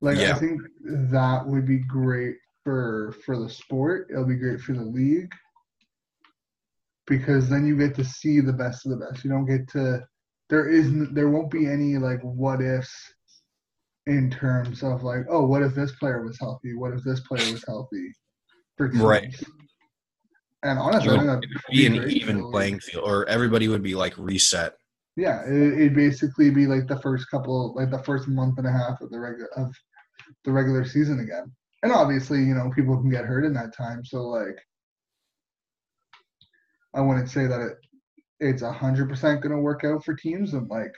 Like 0.00 0.18
Yeah. 0.18 0.34
I 0.34 0.38
think 0.38 0.60
that 0.84 1.46
would 1.46 1.66
be 1.66 1.78
great 1.78 2.36
for 2.64 3.14
for 3.24 3.38
the 3.38 3.48
sport. 3.48 4.08
It'll 4.10 4.26
be 4.26 4.36
great 4.36 4.60
for 4.60 4.72
the 4.72 4.84
league 4.84 5.32
because 7.06 7.48
then 7.48 7.66
you 7.66 7.76
get 7.76 7.94
to 7.94 8.04
see 8.04 8.40
the 8.40 8.52
best 8.52 8.84
of 8.84 8.90
the 8.90 9.06
best. 9.06 9.24
You 9.24 9.30
don't 9.30 9.46
get 9.46 9.68
to 9.68 10.06
there 10.48 10.68
isn't 10.68 11.14
there 11.14 11.28
won't 11.30 11.50
be 11.50 11.66
any 11.66 11.96
like 11.98 12.20
what 12.22 12.60
ifs 12.62 12.94
in 14.06 14.30
terms 14.30 14.82
of 14.82 15.02
like 15.02 15.22
oh 15.28 15.44
what 15.44 15.62
if 15.62 15.74
this 15.74 15.92
player 15.92 16.22
was 16.22 16.38
healthy? 16.38 16.74
What 16.74 16.92
if 16.94 17.02
this 17.04 17.20
player 17.20 17.52
was 17.52 17.64
healthy? 17.66 18.12
For 18.76 18.88
Right. 18.92 19.34
And 20.62 20.78
honestly, 20.78 21.14
You 21.14 21.20
I 21.20 21.24
know, 21.24 21.40
think 21.40 21.44
it 21.44 21.62
would 21.68 21.76
be 21.76 21.86
an 21.86 21.92
great 21.96 22.02
for 22.02 22.08
the 22.08 22.16
even 22.16 22.42
league. 22.42 22.52
playing 22.52 22.80
field, 22.80 23.04
or 23.06 23.28
everybody 23.28 23.68
would 23.68 23.82
be 23.82 23.94
like 23.94 24.14
reset. 24.18 24.74
Yeah, 25.16 25.42
it, 25.46 25.72
it'd 25.74 25.94
basically 25.94 26.50
be 26.50 26.66
like 26.66 26.86
the 26.88 27.00
first 27.00 27.30
couple, 27.30 27.74
like 27.74 27.90
the 27.90 28.02
first 28.02 28.28
month 28.28 28.58
and 28.58 28.66
a 28.66 28.72
half 28.72 29.00
of 29.00 29.10
the 29.10 29.18
regular 29.18 29.48
of 29.56 29.72
the 30.44 30.52
regular 30.52 30.84
season 30.84 31.20
again. 31.20 31.52
And 31.82 31.92
obviously, 31.92 32.38
you 32.40 32.54
know, 32.54 32.70
people 32.74 32.96
can 33.00 33.10
get 33.10 33.24
hurt 33.26 33.44
in 33.44 33.52
that 33.54 33.74
time. 33.76 34.04
So 34.04 34.22
like, 34.22 34.58
I 36.94 37.00
wouldn't 37.00 37.30
say 37.30 37.46
that 37.46 37.60
it 37.60 37.76
it's 38.40 38.62
a 38.62 38.72
hundred 38.72 39.08
percent 39.08 39.40
gonna 39.42 39.58
work 39.60 39.84
out 39.84 40.04
for 40.04 40.14
teams, 40.14 40.54
and 40.54 40.68
like, 40.68 40.92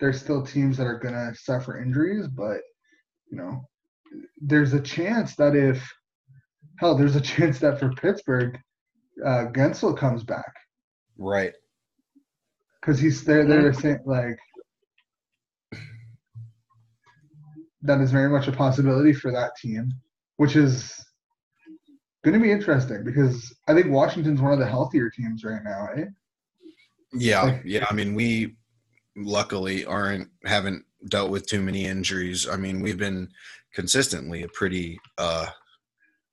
there's 0.00 0.20
still 0.20 0.44
teams 0.44 0.76
that 0.76 0.86
are 0.86 0.98
gonna 0.98 1.34
suffer 1.34 1.80
injuries, 1.80 2.26
but 2.28 2.60
you 3.30 3.36
know, 3.38 3.60
there's 4.40 4.72
a 4.72 4.80
chance 4.80 5.34
that 5.36 5.54
if 5.56 5.86
hell, 6.78 6.96
there's 6.96 7.16
a 7.16 7.20
chance 7.34 7.58
that 7.60 7.78
for 7.78 7.90
Pittsburgh, 7.92 8.58
uh, 9.24 9.46
Guentzel 9.52 9.96
comes 9.96 10.24
back 10.24 10.52
Right. 11.18 11.52
because 12.80 12.98
he's 12.98 13.24
there. 13.24 13.44
They're 13.46 13.72
saying 13.72 14.00
like 14.04 14.38
that 17.82 18.00
is 18.00 18.10
very 18.10 18.28
much 18.28 18.48
a 18.48 18.52
possibility 18.52 19.12
for 19.12 19.30
that 19.32 19.52
team, 19.56 19.90
which 20.36 20.56
is 20.56 21.02
going 22.24 22.34
to 22.34 22.40
be 22.40 22.50
interesting 22.50 23.04
because 23.04 23.54
I 23.68 23.74
think 23.74 23.86
Washington's 23.90 24.40
one 24.40 24.52
of 24.52 24.58
the 24.58 24.66
healthier 24.66 25.08
teams 25.08 25.44
right 25.44 25.62
now. 25.62 25.88
Eh? 25.96 26.06
Yeah. 27.18 27.42
Like- 27.42 27.62
Yeah. 27.64 27.86
I 27.88 27.94
mean, 27.94 28.14
we 28.14 28.56
luckily 29.16 29.84
aren't 29.84 30.28
haven't 30.44 30.84
dealt 31.08 31.30
with 31.30 31.46
too 31.46 31.62
many 31.62 31.86
injuries. 31.86 32.48
I 32.48 32.56
mean, 32.56 32.80
we've 32.80 32.98
been 32.98 33.28
consistently 33.74 34.42
a 34.42 34.48
pretty 34.48 34.98
uh 35.18 35.46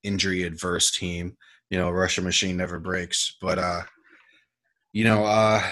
injury 0.02 0.42
adverse 0.44 0.90
team. 0.90 1.36
You 1.70 1.78
know, 1.78 1.90
Russia 1.90 2.22
machine 2.22 2.56
never 2.56 2.78
breaks. 2.78 3.36
But 3.40 3.58
uh 3.58 3.82
you 4.92 5.04
know, 5.04 5.24
uh 5.24 5.62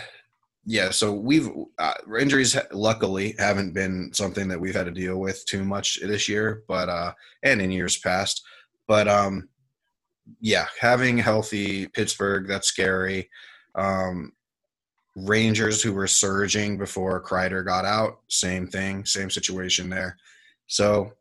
yeah, 0.64 0.90
so 0.90 1.12
we've 1.12 1.48
uh, 1.78 1.94
injuries 2.20 2.56
luckily 2.72 3.34
haven't 3.38 3.72
been 3.74 4.12
something 4.14 4.46
that 4.48 4.60
we've 4.60 4.74
had 4.76 4.86
to 4.86 4.92
deal 4.92 5.18
with 5.18 5.44
too 5.46 5.64
much 5.64 5.98
this 6.00 6.28
year, 6.28 6.62
but 6.68 6.88
uh 6.88 7.12
and 7.42 7.60
in 7.60 7.70
years 7.70 7.98
past. 7.98 8.42
But 8.88 9.08
um 9.08 9.48
yeah, 10.40 10.66
having 10.80 11.18
healthy 11.18 11.88
Pittsburgh, 11.88 12.46
that's 12.46 12.68
scary. 12.68 13.28
Um 13.74 14.32
Rangers 15.14 15.82
who 15.82 15.92
were 15.92 16.06
surging 16.06 16.78
before 16.78 17.22
Kreider 17.22 17.64
got 17.64 17.84
out, 17.84 18.20
same 18.28 18.66
thing, 18.66 19.04
same 19.04 19.30
situation 19.30 19.90
there. 19.90 20.16
So, 20.66 21.12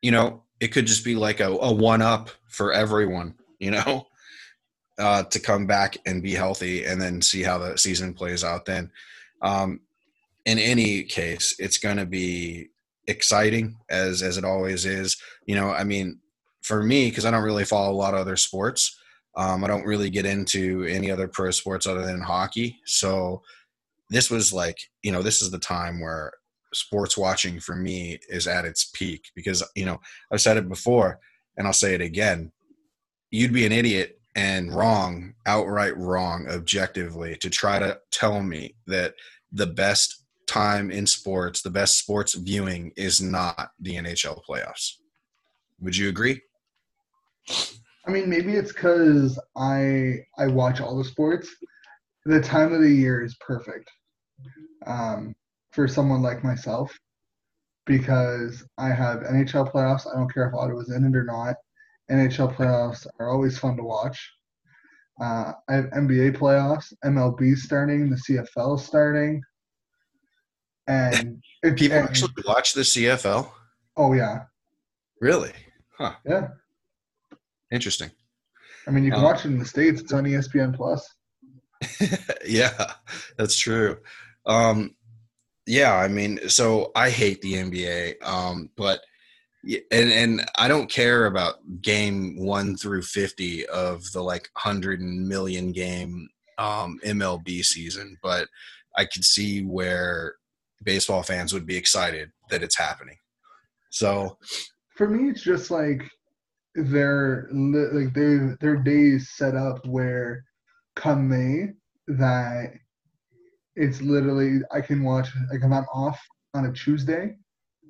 you 0.00 0.10
know, 0.10 0.42
it 0.60 0.68
could 0.68 0.86
just 0.86 1.04
be 1.04 1.16
like 1.16 1.40
a, 1.40 1.48
a 1.48 1.72
one 1.72 2.00
up 2.00 2.30
for 2.48 2.72
everyone, 2.72 3.34
you 3.58 3.72
know, 3.72 4.06
uh, 4.98 5.24
to 5.24 5.38
come 5.38 5.66
back 5.66 5.98
and 6.06 6.22
be 6.22 6.32
healthy 6.32 6.84
and 6.84 7.00
then 7.00 7.20
see 7.20 7.42
how 7.42 7.58
the 7.58 7.76
season 7.76 8.14
plays 8.14 8.42
out 8.42 8.64
then. 8.64 8.90
Um, 9.42 9.80
in 10.46 10.58
any 10.58 11.02
case, 11.02 11.56
it's 11.58 11.76
going 11.76 11.98
to 11.98 12.06
be 12.06 12.70
exciting 13.06 13.76
as 13.90 14.22
as 14.22 14.38
it 14.38 14.44
always 14.44 14.86
is. 14.86 15.16
You 15.44 15.56
know, 15.56 15.70
I 15.70 15.84
mean, 15.84 16.20
for 16.62 16.82
me, 16.82 17.10
because 17.10 17.24
I 17.24 17.30
don't 17.30 17.44
really 17.44 17.64
follow 17.64 17.92
a 17.92 17.94
lot 17.94 18.14
of 18.14 18.20
other 18.20 18.36
sports, 18.36 18.98
um, 19.36 19.62
I 19.64 19.68
don't 19.68 19.84
really 19.84 20.10
get 20.10 20.24
into 20.24 20.84
any 20.84 21.10
other 21.10 21.28
pro 21.28 21.50
sports 21.50 21.86
other 21.86 22.04
than 22.04 22.20
hockey. 22.20 22.80
So 22.86 23.42
this 24.08 24.30
was 24.30 24.52
like, 24.52 24.78
you 25.02 25.12
know, 25.12 25.22
this 25.22 25.42
is 25.42 25.50
the 25.50 25.58
time 25.58 26.00
where 26.00 26.32
sports 26.72 27.16
watching 27.16 27.60
for 27.60 27.76
me 27.76 28.18
is 28.28 28.46
at 28.46 28.64
its 28.64 28.86
peak 28.94 29.30
because, 29.34 29.62
you 29.74 29.84
know, 29.84 30.00
I've 30.32 30.40
said 30.40 30.56
it 30.56 30.68
before 30.68 31.20
and 31.56 31.66
I'll 31.66 31.72
say 31.72 31.94
it 31.94 32.00
again. 32.00 32.50
You'd 33.30 33.52
be 33.52 33.66
an 33.66 33.72
idiot 33.72 34.18
and 34.34 34.72
wrong, 34.74 35.34
outright 35.46 35.96
wrong, 35.96 36.46
objectively, 36.48 37.36
to 37.36 37.50
try 37.50 37.78
to 37.78 37.98
tell 38.10 38.42
me 38.42 38.74
that 38.86 39.14
the 39.52 39.66
best 39.66 40.22
time 40.46 40.90
in 40.90 41.06
sports, 41.06 41.62
the 41.62 41.70
best 41.70 41.98
sports 41.98 42.34
viewing 42.34 42.92
is 42.96 43.20
not 43.20 43.70
the 43.80 43.96
NHL 43.96 44.40
playoffs. 44.48 44.92
Would 45.80 45.96
you 45.96 46.08
agree? 46.08 46.40
I 48.06 48.10
mean, 48.10 48.28
maybe 48.30 48.54
it's 48.54 48.72
because 48.72 49.38
I 49.56 50.20
I 50.38 50.46
watch 50.46 50.80
all 50.80 50.96
the 50.96 51.04
sports. 51.04 51.48
The 52.24 52.40
time 52.40 52.72
of 52.72 52.80
the 52.80 52.90
year 52.90 53.24
is 53.24 53.36
perfect 53.40 53.90
um, 54.86 55.34
for 55.72 55.86
someone 55.88 56.22
like 56.22 56.44
myself 56.44 56.96
because 57.84 58.64
I 58.78 58.88
have 58.88 59.20
NHL 59.20 59.72
playoffs. 59.72 60.06
I 60.12 60.16
don't 60.16 60.32
care 60.32 60.48
if 60.48 60.54
Ottawa's 60.54 60.90
in 60.90 61.04
it 61.04 61.16
or 61.16 61.24
not. 61.24 61.56
NHL 62.10 62.54
playoffs 62.54 63.06
are 63.18 63.28
always 63.30 63.58
fun 63.58 63.76
to 63.76 63.82
watch. 63.82 64.32
Uh, 65.20 65.52
I 65.68 65.74
have 65.74 65.86
NBA 65.86 66.36
playoffs, 66.36 66.92
MLB 67.04 67.56
starting, 67.56 68.10
the 68.10 68.16
CFL 68.16 68.78
starting, 68.78 69.40
and 70.86 71.42
People 71.62 71.98
and- 71.98 72.08
actually 72.08 72.32
watch 72.46 72.74
the 72.74 72.82
CFL. 72.82 73.50
Oh 73.96 74.12
yeah, 74.12 74.44
Really? 75.20 75.52
Huh. 75.98 76.12
yeah. 76.26 76.48
Interesting. 77.72 78.10
I 78.86 78.90
mean, 78.90 79.04
you 79.04 79.10
can 79.10 79.20
Um, 79.20 79.24
watch 79.24 79.44
it 79.44 79.48
in 79.48 79.58
the 79.58 79.64
states. 79.64 80.00
It's 80.00 80.12
on 80.12 80.24
ESPN 80.24 80.74
Plus. 80.74 81.08
yeah, 82.46 82.92
that's 83.36 83.58
true. 83.58 83.98
Um, 84.46 84.94
yeah, 85.66 85.94
I 85.94 86.08
mean, 86.08 86.48
so 86.48 86.92
I 86.94 87.10
hate 87.10 87.42
the 87.42 87.54
NBA, 87.54 88.22
um, 88.22 88.70
but 88.76 89.00
and 89.90 90.12
and 90.12 90.48
I 90.58 90.68
don't 90.68 90.88
care 90.88 91.26
about 91.26 91.56
game 91.82 92.36
one 92.38 92.76
through 92.76 93.02
fifty 93.02 93.66
of 93.66 94.04
the 94.12 94.22
like 94.22 94.48
hundred 94.56 95.00
million 95.02 95.72
game 95.72 96.28
um, 96.58 97.00
MLB 97.04 97.64
season, 97.64 98.16
but 98.22 98.48
I 98.96 99.04
could 99.06 99.24
see 99.24 99.62
where 99.62 100.36
baseball 100.84 101.22
fans 101.24 101.52
would 101.52 101.66
be 101.66 101.76
excited 101.76 102.30
that 102.50 102.62
it's 102.62 102.78
happening. 102.78 103.16
So 103.90 104.38
For 104.94 105.08
me, 105.08 105.28
it's 105.30 105.42
just 105.42 105.70
like 105.70 106.08
their 106.76 107.48
like 107.52 108.12
they 108.14 108.38
their 108.60 108.76
days 108.76 109.30
set 109.34 109.54
up 109.54 109.84
where 109.86 110.44
come 110.94 111.28
May 111.28 111.72
that 112.08 112.74
it's 113.74 114.00
literally 114.00 114.60
I 114.72 114.80
can 114.80 115.02
watch 115.02 115.28
like 115.50 115.60
if 115.60 115.64
I'm 115.64 115.72
off 115.72 116.20
on 116.54 116.66
a 116.66 116.72
Tuesday. 116.72 117.36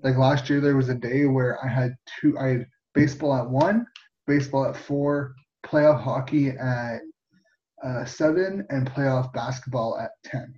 Like 0.02 0.16
last 0.16 0.50
year, 0.50 0.60
there 0.60 0.76
was 0.76 0.88
a 0.88 0.94
day 0.94 1.24
where 1.24 1.64
I 1.64 1.68
had 1.68 1.94
two. 2.20 2.38
I 2.38 2.48
had 2.48 2.66
baseball 2.94 3.34
at 3.34 3.48
one, 3.48 3.86
baseball 4.26 4.66
at 4.66 4.76
four, 4.76 5.34
playoff 5.64 6.02
hockey 6.02 6.50
at 6.50 7.00
uh, 7.82 8.04
seven, 8.04 8.66
and 8.68 8.90
playoff 8.90 9.32
basketball 9.32 9.98
at 9.98 10.10
ten. 10.24 10.54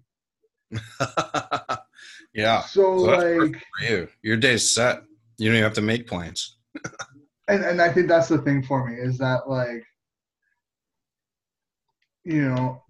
yeah, 2.35 2.62
So 2.62 2.99
So 2.99 3.05
like, 3.05 3.62
you, 3.83 4.09
your 4.23 4.37
day's 4.37 4.75
set. 4.75 5.03
You 5.38 5.49
don't 5.49 5.57
even 5.57 5.64
have 5.64 5.75
to 5.75 5.83
make 5.83 6.07
plans. 6.09 6.57
and 7.49 7.65
and 7.65 7.81
I 7.81 7.93
think 7.93 8.09
that's 8.09 8.29
the 8.29 8.39
thing 8.39 8.63
for 8.63 8.87
me 8.89 8.95
is 8.97 9.19
that 9.19 9.49
like, 9.49 9.85
you 12.25 12.49
know, 12.49 12.83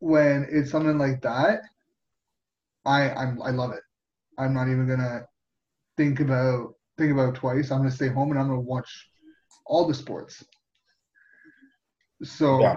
when 0.00 0.46
it's 0.50 0.70
something 0.70 0.98
like 0.98 1.22
that, 1.22 1.62
I 2.84 3.10
I'm 3.10 3.40
I 3.40 3.50
love 3.50 3.72
it. 3.72 3.82
I'm 4.38 4.52
not 4.52 4.68
even 4.68 4.88
gonna 4.88 5.26
think 5.96 6.20
about 6.20 6.74
think 6.98 7.12
about 7.12 7.34
it 7.34 7.38
twice. 7.38 7.70
I'm 7.70 7.78
gonna 7.78 7.90
stay 7.90 8.08
home 8.08 8.30
and 8.32 8.40
I'm 8.40 8.48
gonna 8.48 8.60
watch 8.60 9.08
all 9.66 9.86
the 9.86 9.94
sports. 9.94 10.44
So, 12.24 12.60
Yeah. 12.60 12.76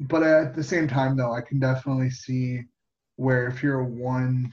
but 0.00 0.22
at 0.22 0.54
the 0.54 0.62
same 0.62 0.88
time, 0.88 1.16
though, 1.16 1.32
I 1.32 1.40
can 1.40 1.58
definitely 1.58 2.10
see 2.10 2.64
where 3.16 3.46
if 3.48 3.62
you're 3.62 3.80
a 3.80 3.84
one, 3.84 4.52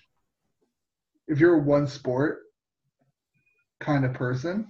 if 1.27 1.39
you're 1.39 1.55
a 1.55 1.63
one 1.63 1.87
sport 1.87 2.39
kind 3.79 4.05
of 4.05 4.13
person, 4.13 4.69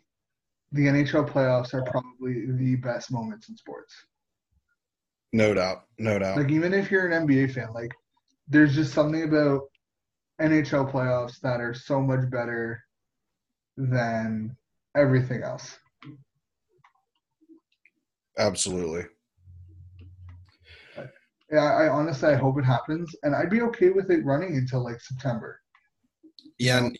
the 0.75 0.87
NHL 0.87 1.29
playoffs 1.29 1.73
are 1.73 1.83
probably 1.83 2.51
the 2.51 2.75
best 2.75 3.09
moments 3.09 3.47
in 3.47 3.55
sports. 3.55 3.93
No 5.31 5.53
doubt, 5.53 5.85
no 5.97 6.19
doubt. 6.19 6.37
Like 6.37 6.51
even 6.51 6.73
if 6.73 6.91
you're 6.91 7.07
an 7.09 7.27
NBA 7.27 7.53
fan, 7.53 7.71
like 7.73 7.91
there's 8.49 8.75
just 8.75 8.93
something 8.93 9.23
about 9.23 9.61
NHL 10.41 10.91
playoffs 10.91 11.39
that 11.41 11.61
are 11.61 11.73
so 11.73 12.01
much 12.01 12.29
better 12.29 12.83
than 13.77 14.55
everything 14.97 15.43
else. 15.43 15.77
Absolutely. 18.37 19.05
Yeah, 21.51 21.63
I 21.63 21.87
honestly 21.87 22.29
I 22.29 22.35
hope 22.35 22.59
it 22.59 22.65
happens, 22.65 23.15
and 23.23 23.33
I'd 23.33 23.49
be 23.49 23.61
okay 23.61 23.91
with 23.91 24.11
it 24.11 24.25
running 24.25 24.57
until 24.57 24.83
like 24.83 24.99
September. 24.99 25.61
Yeah, 26.59 26.79
and, 26.79 26.99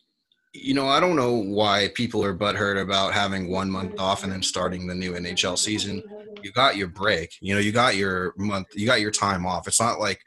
you 0.55 0.73
know, 0.73 0.87
I 0.87 0.99
don't 0.99 1.15
know 1.15 1.33
why 1.33 1.89
people 1.93 2.23
are 2.23 2.35
butthurt 2.35 2.81
about 2.81 3.13
having 3.13 3.49
one 3.49 3.69
month 3.69 3.99
off 3.99 4.23
and 4.23 4.31
then 4.31 4.41
starting 4.41 4.87
the 4.87 4.95
new 4.95 5.13
NHL 5.13 5.57
season. 5.57 6.01
You 6.41 6.51
got 6.51 6.77
your 6.77 6.87
break. 6.87 7.35
You 7.41 7.55
know, 7.55 7.59
you 7.59 7.71
got 7.71 7.95
your 7.95 8.33
month. 8.37 8.67
You 8.73 8.85
got 8.85 9.01
your 9.01 9.11
time 9.11 9.45
off. 9.45 9.67
It's 9.67 9.81
not 9.81 9.99
like 9.99 10.21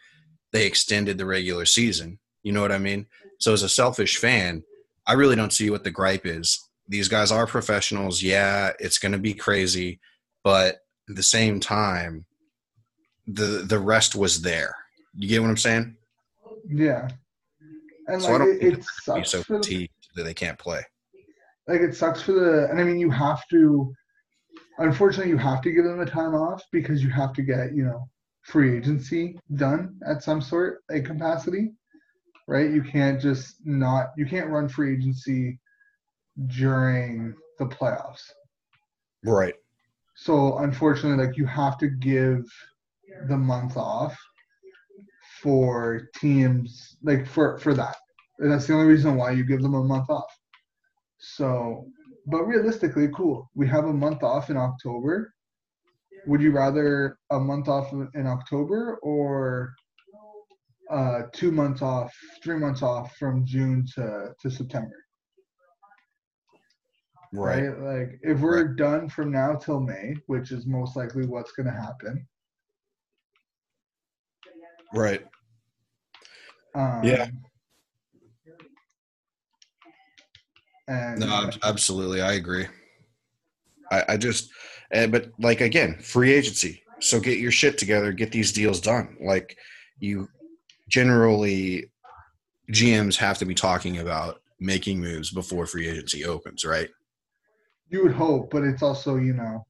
they 0.53 0.67
extended 0.67 1.17
the 1.17 1.27
regular 1.27 1.65
season. 1.65 2.19
You 2.43 2.53
know 2.53 2.61
what 2.61 2.73
I 2.73 2.79
mean? 2.79 3.07
So, 3.39 3.53
as 3.53 3.63
a 3.63 3.69
selfish 3.69 4.19
fan, 4.19 4.65
I 5.07 5.15
really 5.15 5.37
don't 5.37 5.53
see 5.53 5.71
what 5.71 5.85
the 5.85 5.91
gripe 5.91 6.27
is. 6.27 6.69
These 6.89 7.09
guys 7.09 7.33
are 7.33 7.47
professionals. 7.47 8.23
Yeah, 8.23 8.73
it's 8.79 8.99
going 8.99 9.13
to 9.13 9.19
be 9.19 9.35
crazy, 9.35 10.01
but 10.45 10.79
at 11.09 11.17
the 11.17 11.23
same 11.23 11.61
time, 11.61 12.27
the 13.27 13.65
the 13.67 13.79
rest 13.79 14.15
was 14.15 14.43
there. 14.43 14.75
You 15.17 15.29
get 15.29 15.41
what 15.41 15.51
I'm 15.51 15.57
saying? 15.57 15.97
Yeah, 16.69 17.09
and 18.09 18.23
So 18.23 18.35
I 18.35 18.39
don't 18.39 18.63
it, 18.63 18.79
it 18.79 18.85
sucks 19.03 19.31
so 19.31 19.43
fatigued 19.43 19.93
that 20.19 20.25
they 20.25 20.35
can't 20.35 20.59
play. 20.59 20.83
like 21.67 21.81
it 21.81 21.95
sucks 21.95 22.21
for 22.21 22.33
the 22.33 22.69
and 22.71 22.81
I 22.81 22.85
mean 22.85 22.99
you 22.99 23.11
have 23.11 23.47
to 23.49 23.93
unfortunately 24.79 25.31
you 25.31 25.39
have 25.39 25.63
to 25.63 25.73
give 25.73 25.85
them 25.85 26.01
a 26.01 26.07
time 26.07 26.35
off 26.35 26.63
because 26.73 27.03
you 27.03 27.11
have 27.11 27.33
to 27.35 27.43
get, 27.43 27.75
you 27.75 27.85
know, 27.85 28.09
free 28.43 28.77
agency 28.77 29.39
done 29.55 29.99
at 30.07 30.23
some 30.23 30.41
sort 30.41 30.83
a 30.91 31.01
capacity. 31.01 31.73
Right? 32.47 32.71
You 32.71 32.83
can't 32.83 33.21
just 33.21 33.57
not 33.65 34.07
you 34.17 34.27
can't 34.27 34.51
run 34.51 34.69
free 34.69 34.95
agency 34.95 35.59
during 36.47 37.35
the 37.59 37.67
playoffs. 37.67 38.23
Right. 39.25 39.55
So 40.15 40.59
unfortunately 40.59 41.25
like 41.25 41.37
you 41.37 41.47
have 41.47 41.79
to 41.79 41.89
give 41.89 42.45
the 43.29 43.37
month 43.37 43.77
off 43.77 44.17
for 45.43 46.09
teams 46.17 46.97
like 47.03 47.27
for 47.27 47.59
for 47.59 47.75
that. 47.75 47.97
And 48.39 48.51
that's 48.53 48.67
the 48.67 48.75
only 48.75 48.87
reason 48.87 49.17
why 49.17 49.33
you 49.33 49.45
give 49.45 49.63
them 49.63 49.75
a 49.75 49.83
month 49.83 50.11
off. 50.11 50.33
So, 51.19 51.87
but 52.27 52.45
realistically, 52.45 53.09
cool. 53.15 53.51
We 53.55 53.67
have 53.69 53.85
a 53.87 53.93
month 53.93 54.23
off 54.23 54.51
in 54.51 54.57
October. 54.57 55.33
Would 56.27 56.41
you 56.41 56.53
rather 56.53 57.19
a 57.31 57.39
month 57.41 57.69
off 57.69 57.93
in 57.93 58.27
October 58.27 58.99
or 59.03 59.73
uh, 60.91 61.23
two 61.33 61.51
months 61.51 61.83
off, 61.83 62.13
three 62.43 62.59
months 62.59 62.83
off 62.83 63.17
from 63.17 63.45
June 63.45 63.85
to, 63.95 64.33
to 64.41 64.51
September? 64.51 65.05
Right. 67.33 67.79
Like, 67.79 68.19
if 68.23 68.41
we're 68.41 68.75
done 68.75 69.09
from 69.09 69.31
now 69.33 69.55
till 69.55 69.81
May, 69.81 70.15
which 70.27 70.51
is 70.51 70.67
most 70.67 70.97
likely 70.97 71.27
what's 71.27 71.53
going 71.53 71.67
to 71.67 71.73
happen. 71.73 72.27
Right. 74.95 75.23
Um, 76.75 77.03
Yeah. 77.05 77.29
And 80.89 81.21
No, 81.21 81.51
absolutely. 81.63 82.21
I 82.23 82.33
agree. 82.35 82.67
I, 83.91 84.05
I 84.11 84.17
just, 84.17 84.51
uh, 84.93 85.07
but 85.07 85.31
like 85.39 85.61
again, 85.61 85.99
free 86.01 86.33
agency. 86.33 86.83
So 87.01 87.21
get 87.21 87.39
your 87.39 87.53
shit 87.53 87.79
together, 87.79 88.11
get 88.13 88.33
these 88.33 88.53
deals 88.53 88.81
done. 88.81 89.17
Like 89.21 89.57
you 90.01 90.29
generally, 90.89 91.91
GMs 92.73 93.17
have 93.17 93.39
to 93.39 93.45
be 93.45 93.55
talking 93.55 93.99
about 93.99 94.41
making 94.59 95.01
moves 95.01 95.31
before 95.31 95.67
free 95.67 95.89
agency 95.89 96.25
opens, 96.25 96.65
right? 96.65 96.89
you 97.91 98.03
would 98.03 98.13
hope, 98.13 98.51
but 98.51 98.65
it's 98.65 98.83
also, 98.83 99.17
you 99.17 99.33
know, 99.33 99.67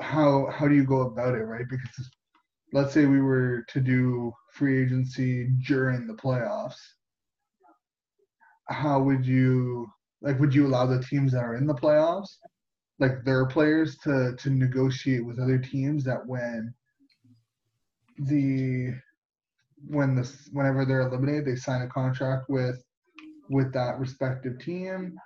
how 0.00 0.50
how 0.50 0.68
do 0.68 0.74
you 0.74 0.84
go 0.84 1.02
about 1.02 1.34
it, 1.34 1.44
right? 1.44 1.66
Because 1.68 2.10
let's 2.72 2.92
say 2.92 3.06
we 3.06 3.20
were 3.20 3.64
to 3.68 3.80
do 3.80 4.32
free 4.52 4.82
agency 4.82 5.50
during 5.66 6.06
the 6.06 6.14
playoffs, 6.14 6.76
how 8.68 9.00
would 9.00 9.26
you 9.26 9.86
like 10.22 10.38
would 10.40 10.54
you 10.54 10.66
allow 10.66 10.86
the 10.86 11.02
teams 11.02 11.32
that 11.32 11.44
are 11.44 11.56
in 11.56 11.66
the 11.66 11.74
playoffs, 11.74 12.38
like 12.98 13.24
their 13.24 13.46
players 13.46 13.96
to 13.98 14.34
to 14.38 14.50
negotiate 14.50 15.24
with 15.24 15.38
other 15.38 15.58
teams 15.58 16.04
that 16.04 16.26
when 16.26 16.74
the 18.18 18.94
when 19.88 20.14
this 20.14 20.48
whenever 20.52 20.84
they're 20.84 21.02
eliminated, 21.02 21.44
they 21.44 21.56
sign 21.56 21.82
a 21.82 21.88
contract 21.88 22.48
with 22.48 22.82
with 23.50 23.72
that 23.72 23.98
respective 23.98 24.58
team, 24.58 25.18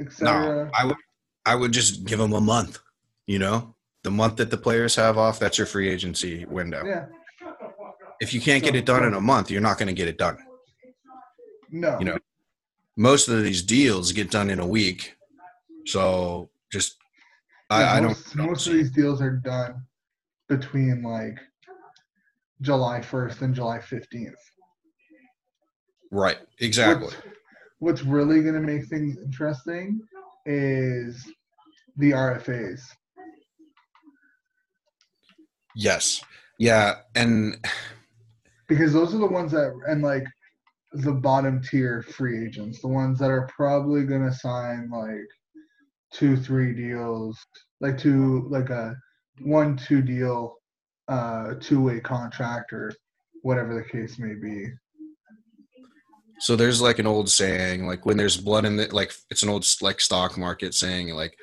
etc 0.00 0.64
No. 0.64 0.70
I 0.74 0.86
would, 0.86 0.96
I 1.44 1.54
would 1.54 1.72
just 1.72 2.04
give 2.04 2.18
them 2.18 2.32
a 2.32 2.40
month. 2.40 2.78
You 3.26 3.38
know, 3.38 3.74
the 4.02 4.10
month 4.10 4.36
that 4.36 4.50
the 4.50 4.58
players 4.58 4.96
have 4.96 5.18
off, 5.18 5.38
that's 5.38 5.58
your 5.58 5.66
free 5.66 5.88
agency 5.88 6.44
window. 6.46 6.82
Yeah. 6.84 7.06
If 8.20 8.32
you 8.32 8.40
can't 8.40 8.62
get 8.62 8.74
it 8.74 8.86
done 8.86 9.04
in 9.04 9.14
a 9.14 9.20
month, 9.20 9.50
you're 9.50 9.60
not 9.60 9.78
going 9.78 9.88
to 9.88 9.94
get 9.94 10.08
it 10.08 10.18
done. 10.18 10.38
No. 11.74 11.98
You 11.98 12.04
know, 12.04 12.18
most 12.96 13.26
of 13.26 13.42
these 13.42 13.60
deals 13.60 14.12
get 14.12 14.30
done 14.30 14.48
in 14.48 14.60
a 14.60 14.66
week. 14.66 15.16
So 15.86 16.48
just, 16.70 16.96
I, 17.68 17.96
I 17.96 18.00
don't. 18.00 18.10
most, 18.10 18.36
most 18.36 18.66
of 18.68 18.74
these 18.74 18.92
deals 18.92 19.20
are 19.20 19.32
done 19.32 19.84
between 20.48 21.02
like 21.02 21.36
July 22.60 23.00
1st 23.00 23.42
and 23.42 23.54
July 23.56 23.78
15th. 23.78 24.34
Right. 26.12 26.38
Exactly. 26.60 27.06
What's, 27.06 27.16
what's 27.80 28.02
really 28.02 28.40
going 28.42 28.54
to 28.54 28.60
make 28.60 28.86
things 28.86 29.18
interesting 29.18 30.00
is 30.46 31.28
the 31.96 32.12
RFAs. 32.12 32.82
Yes. 35.74 36.22
Yeah. 36.60 36.98
And 37.16 37.56
because 38.68 38.92
those 38.92 39.12
are 39.12 39.18
the 39.18 39.26
ones 39.26 39.50
that 39.50 39.76
and 39.88 40.02
like 40.02 40.24
the 40.94 41.12
bottom 41.12 41.62
tier 41.62 42.02
free 42.02 42.46
agents, 42.46 42.80
the 42.80 42.88
ones 42.88 43.18
that 43.18 43.30
are 43.30 43.48
probably 43.54 44.04
gonna 44.04 44.32
sign 44.32 44.88
like 44.90 45.28
two, 46.12 46.36
three 46.36 46.74
deals, 46.74 47.38
like 47.80 47.98
two, 47.98 48.46
like 48.48 48.70
a 48.70 48.96
one, 49.40 49.76
two 49.76 50.02
deal, 50.02 50.56
uh, 51.08 51.54
two 51.60 51.82
way 51.82 52.00
contract 52.00 52.72
or 52.72 52.92
whatever 53.42 53.74
the 53.74 53.82
case 53.82 54.18
may 54.18 54.34
be. 54.34 54.68
So 56.40 56.56
there's 56.56 56.80
like 56.80 56.98
an 56.98 57.06
old 57.06 57.28
saying, 57.28 57.86
like 57.86 58.06
when 58.06 58.16
there's 58.16 58.36
blood 58.36 58.64
in 58.64 58.76
the 58.76 58.92
like 58.94 59.12
it's 59.30 59.42
an 59.42 59.48
old 59.48 59.66
like 59.82 60.00
stock 60.00 60.38
market 60.38 60.74
saying, 60.74 61.08
like 61.08 61.36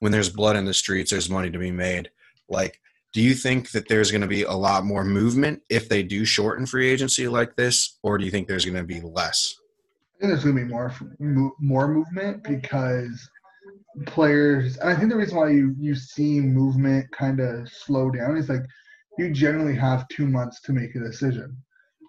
when 0.00 0.12
there's 0.12 0.28
blood 0.28 0.56
in 0.56 0.64
the 0.64 0.74
streets, 0.74 1.10
there's 1.10 1.30
money 1.30 1.50
to 1.50 1.58
be 1.58 1.70
made. 1.70 2.10
Like, 2.48 2.80
do 3.16 3.22
you 3.22 3.32
think 3.32 3.70
that 3.70 3.88
there's 3.88 4.10
going 4.10 4.20
to 4.20 4.26
be 4.26 4.42
a 4.42 4.52
lot 4.52 4.84
more 4.84 5.02
movement 5.02 5.62
if 5.70 5.88
they 5.88 6.02
do 6.02 6.26
shorten 6.26 6.66
free 6.66 6.86
agency 6.86 7.28
like 7.28 7.56
this, 7.56 7.96
or 8.02 8.18
do 8.18 8.26
you 8.26 8.30
think 8.30 8.46
there's 8.46 8.66
going 8.66 8.76
to 8.76 8.84
be 8.84 9.00
less? 9.00 9.56
I 9.58 10.20
think 10.20 10.32
there's 10.32 10.44
going 10.44 10.56
to 10.56 10.62
be 10.62 10.68
more 10.68 10.94
more 11.58 11.88
movement 11.88 12.44
because 12.44 13.26
players, 14.04 14.76
and 14.76 14.90
I 14.90 14.94
think 14.94 15.08
the 15.08 15.16
reason 15.16 15.38
why 15.38 15.48
you 15.48 15.74
you 15.78 15.94
see 15.94 16.40
movement 16.40 17.10
kind 17.10 17.40
of 17.40 17.66
slow 17.70 18.10
down 18.10 18.36
is 18.36 18.50
like 18.50 18.66
you 19.16 19.30
generally 19.30 19.74
have 19.76 20.06
two 20.08 20.26
months 20.26 20.60
to 20.64 20.74
make 20.74 20.94
a 20.94 21.00
decision. 21.00 21.56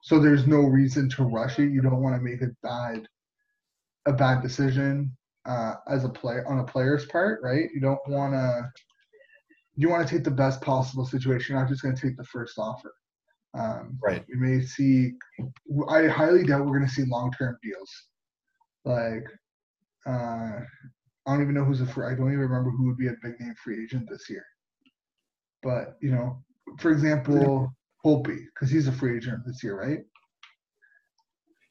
So 0.03 0.19
there's 0.19 0.45
no 0.45 0.57
reason 0.57 1.07
to 1.11 1.23
rush 1.23 1.57
it. 1.57 1.71
You 1.71 1.79
don't 1.79 2.03
want 2.03 2.17
to 2.17 2.21
make 2.21 2.41
a 2.41 2.51
bad 2.61 3.07
a 4.07 4.11
bad 4.11 4.41
decision 4.41 5.15
uh, 5.45 5.75
as 5.87 6.03
a 6.03 6.09
player 6.09 6.45
on 6.49 6.59
a 6.59 6.65
player's 6.65 7.05
part, 7.05 7.39
right? 7.41 7.69
You 7.73 7.79
don't 7.79 8.05
want 8.09 8.33
to. 8.33 8.69
You 9.77 9.89
want 9.89 10.07
to 10.07 10.13
take 10.13 10.23
the 10.23 10.31
best 10.31 10.59
possible 10.61 11.05
situation. 11.05 11.53
You're 11.53 11.61
not 11.61 11.69
just 11.69 11.83
going 11.83 11.95
to 11.95 12.01
take 12.01 12.17
the 12.17 12.25
first 12.25 12.57
offer. 12.57 12.93
Um, 13.53 13.97
right. 14.03 14.25
We 14.27 14.35
may 14.35 14.61
see. 14.61 15.13
I 15.89 16.07
highly 16.07 16.43
doubt 16.43 16.65
we're 16.65 16.77
going 16.77 16.87
to 16.87 16.93
see 16.93 17.05
long-term 17.05 17.57
deals. 17.63 17.91
Like, 18.83 19.25
uh, 20.05 20.61
I 21.27 21.33
don't 21.33 21.41
even 21.41 21.53
know 21.53 21.63
who's 21.63 21.81
a 21.81 21.85
free. 21.85 22.05
I 22.05 22.15
don't 22.15 22.27
even 22.27 22.39
remember 22.39 22.71
who 22.71 22.87
would 22.87 22.97
be 22.97 23.07
a 23.07 23.15
big 23.21 23.39
name 23.39 23.53
free 23.63 23.83
agent 23.83 24.09
this 24.09 24.29
year. 24.29 24.45
But 25.61 25.97
you 26.01 26.11
know, 26.11 26.43
for 26.79 26.91
example, 26.91 27.71
Holtby 28.05 28.45
because 28.53 28.71
he's 28.71 28.87
a 28.87 28.91
free 28.91 29.17
agent 29.17 29.45
this 29.45 29.63
year, 29.63 29.79
right? 29.79 29.99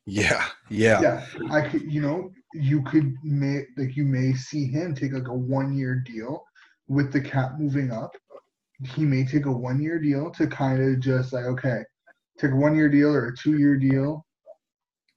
Yeah, 0.05 0.45
yeah, 0.69 1.01
yeah. 1.01 1.27
I 1.51 1.67
could, 1.67 1.91
you 1.91 2.01
know, 2.01 2.31
you 2.55 2.83
could 2.83 3.15
may 3.25 3.65
like 3.77 3.97
you 3.97 4.05
may 4.05 4.35
see 4.35 4.67
him 4.67 4.95
take 4.95 5.13
like 5.13 5.29
a 5.29 5.35
one 5.35 5.77
year 5.77 6.03
deal 6.05 6.45
with 6.89 7.13
the 7.13 7.21
cap 7.21 7.59
moving 7.59 7.91
up. 7.91 8.13
He 8.95 9.05
may 9.05 9.25
take 9.25 9.47
a 9.47 9.53
one 9.53 9.81
year 9.81 9.99
deal 9.99 10.31
to 10.33 10.47
kind 10.47 10.83
of 10.83 11.01
just 11.01 11.33
like 11.33 11.45
okay, 11.47 11.83
take 12.39 12.51
a 12.51 12.57
one 12.57 12.77
year 12.77 12.89
deal 12.89 13.15
or 13.15 13.29
a 13.29 13.37
two 13.37 13.59
year 13.59 13.77
deal, 13.77 14.25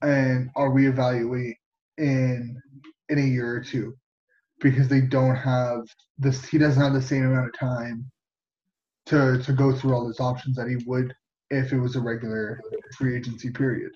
and 0.01 0.49
I'll 0.55 0.69
reevaluate 0.69 1.55
in 1.97 2.61
in 3.09 3.17
a 3.19 3.21
year 3.21 3.55
or 3.55 3.59
two 3.59 3.95
because 4.61 4.87
they 4.87 5.01
don't 5.01 5.35
have 5.35 5.81
this. 6.17 6.45
He 6.45 6.57
doesn't 6.57 6.81
have 6.81 6.93
the 6.93 7.01
same 7.01 7.25
amount 7.25 7.47
of 7.47 7.59
time 7.59 8.09
to 9.07 9.41
to 9.43 9.53
go 9.53 9.73
through 9.73 9.93
all 9.93 10.05
those 10.05 10.19
options 10.19 10.55
that 10.55 10.69
he 10.69 10.77
would 10.85 11.13
if 11.49 11.73
it 11.73 11.79
was 11.79 11.95
a 11.95 12.01
regular 12.01 12.59
free 12.97 13.17
agency 13.17 13.49
period. 13.49 13.91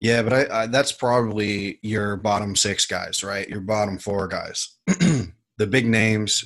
Yeah, 0.00 0.22
but 0.22 0.32
I, 0.32 0.62
I, 0.62 0.66
that's 0.66 0.92
probably 0.92 1.78
your 1.82 2.16
bottom 2.16 2.54
six 2.54 2.86
guys, 2.86 3.24
right? 3.24 3.48
Your 3.48 3.60
bottom 3.60 3.98
four 3.98 4.28
guys, 4.28 4.76
the 4.86 5.66
big 5.68 5.86
names. 5.86 6.44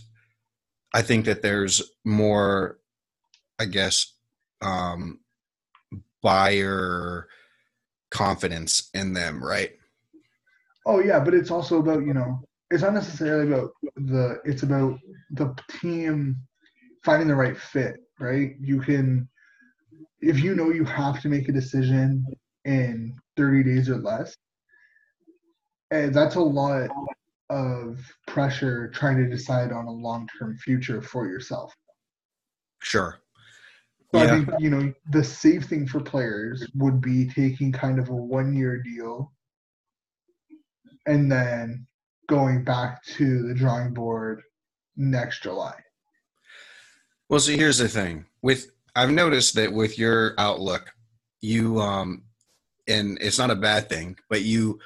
I 0.93 1.03
think 1.03 1.25
that 1.27 1.43
there's 1.43 1.83
more, 2.05 2.79
I 3.59 3.67
guess, 3.67 4.13
um, 4.61 5.21
buyer 6.23 7.29
confidence 8.11 8.91
in 8.93 9.13
them, 9.13 9.43
right? 9.43 9.73
Oh 10.87 11.01
yeah, 11.01 11.21
but 11.21 11.35
it's 11.35 11.51
also 11.51 11.79
about 11.79 12.05
you 12.05 12.15
know, 12.15 12.41
it's 12.71 12.83
not 12.83 12.95
necessarily 12.95 13.53
about 13.53 13.71
the. 13.97 14.41
It's 14.45 14.63
about 14.63 14.99
the 15.31 15.55
team 15.81 16.37
finding 17.05 17.29
the 17.29 17.35
right 17.35 17.57
fit, 17.57 17.97
right? 18.19 18.55
You 18.61 18.81
can, 18.81 19.29
if 20.21 20.41
you 20.41 20.55
know 20.55 20.71
you 20.71 20.85
have 20.85 21.21
to 21.23 21.29
make 21.29 21.49
a 21.49 21.53
decision 21.53 22.27
in 22.65 23.15
30 23.37 23.63
days 23.65 23.89
or 23.89 23.97
less, 23.97 24.35
and 25.91 26.15
that's 26.15 26.35
a 26.35 26.41
lot 26.41 26.91
of 27.51 27.99
pressure 28.27 28.89
trying 28.89 29.17
to 29.19 29.29
decide 29.29 29.73
on 29.73 29.87
a 29.87 29.93
long-term 29.93 30.57
future 30.59 31.03
for 31.03 31.27
yourself. 31.27 31.75
Sure. 32.81 33.19
So 34.13 34.23
yeah. 34.23 34.25
I 34.25 34.27
think 34.29 34.49
you 34.59 34.71
know 34.71 34.93
the 35.11 35.23
safe 35.23 35.65
thing 35.65 35.87
for 35.87 36.01
players 36.01 36.67
would 36.75 37.01
be 37.01 37.29
taking 37.29 37.71
kind 37.71 37.99
of 37.99 38.09
a 38.09 38.15
one-year 38.15 38.83
deal 38.83 39.33
and 41.07 41.31
then 41.31 41.87
going 42.29 42.65
back 42.65 43.05
to 43.05 43.47
the 43.47 43.55
drawing 43.55 43.93
board 43.93 44.43
next 44.97 45.43
July. 45.43 45.75
Well, 47.29 47.41
see, 47.41 47.57
here's 47.57 47.79
the 47.79 47.89
thing. 47.89 48.27
With 48.43 48.71
I've 48.97 49.11
noticed 49.11 49.55
that 49.55 49.73
with 49.73 49.99
your 49.99 50.35
outlook, 50.39 50.93
you 51.41 51.81
um, 51.81 52.25
and 52.89 53.19
it's 53.21 53.39
not 53.39 53.51
a 53.51 53.57
bad 53.57 53.89
thing, 53.89 54.17
but 54.29 54.43
you 54.43 54.81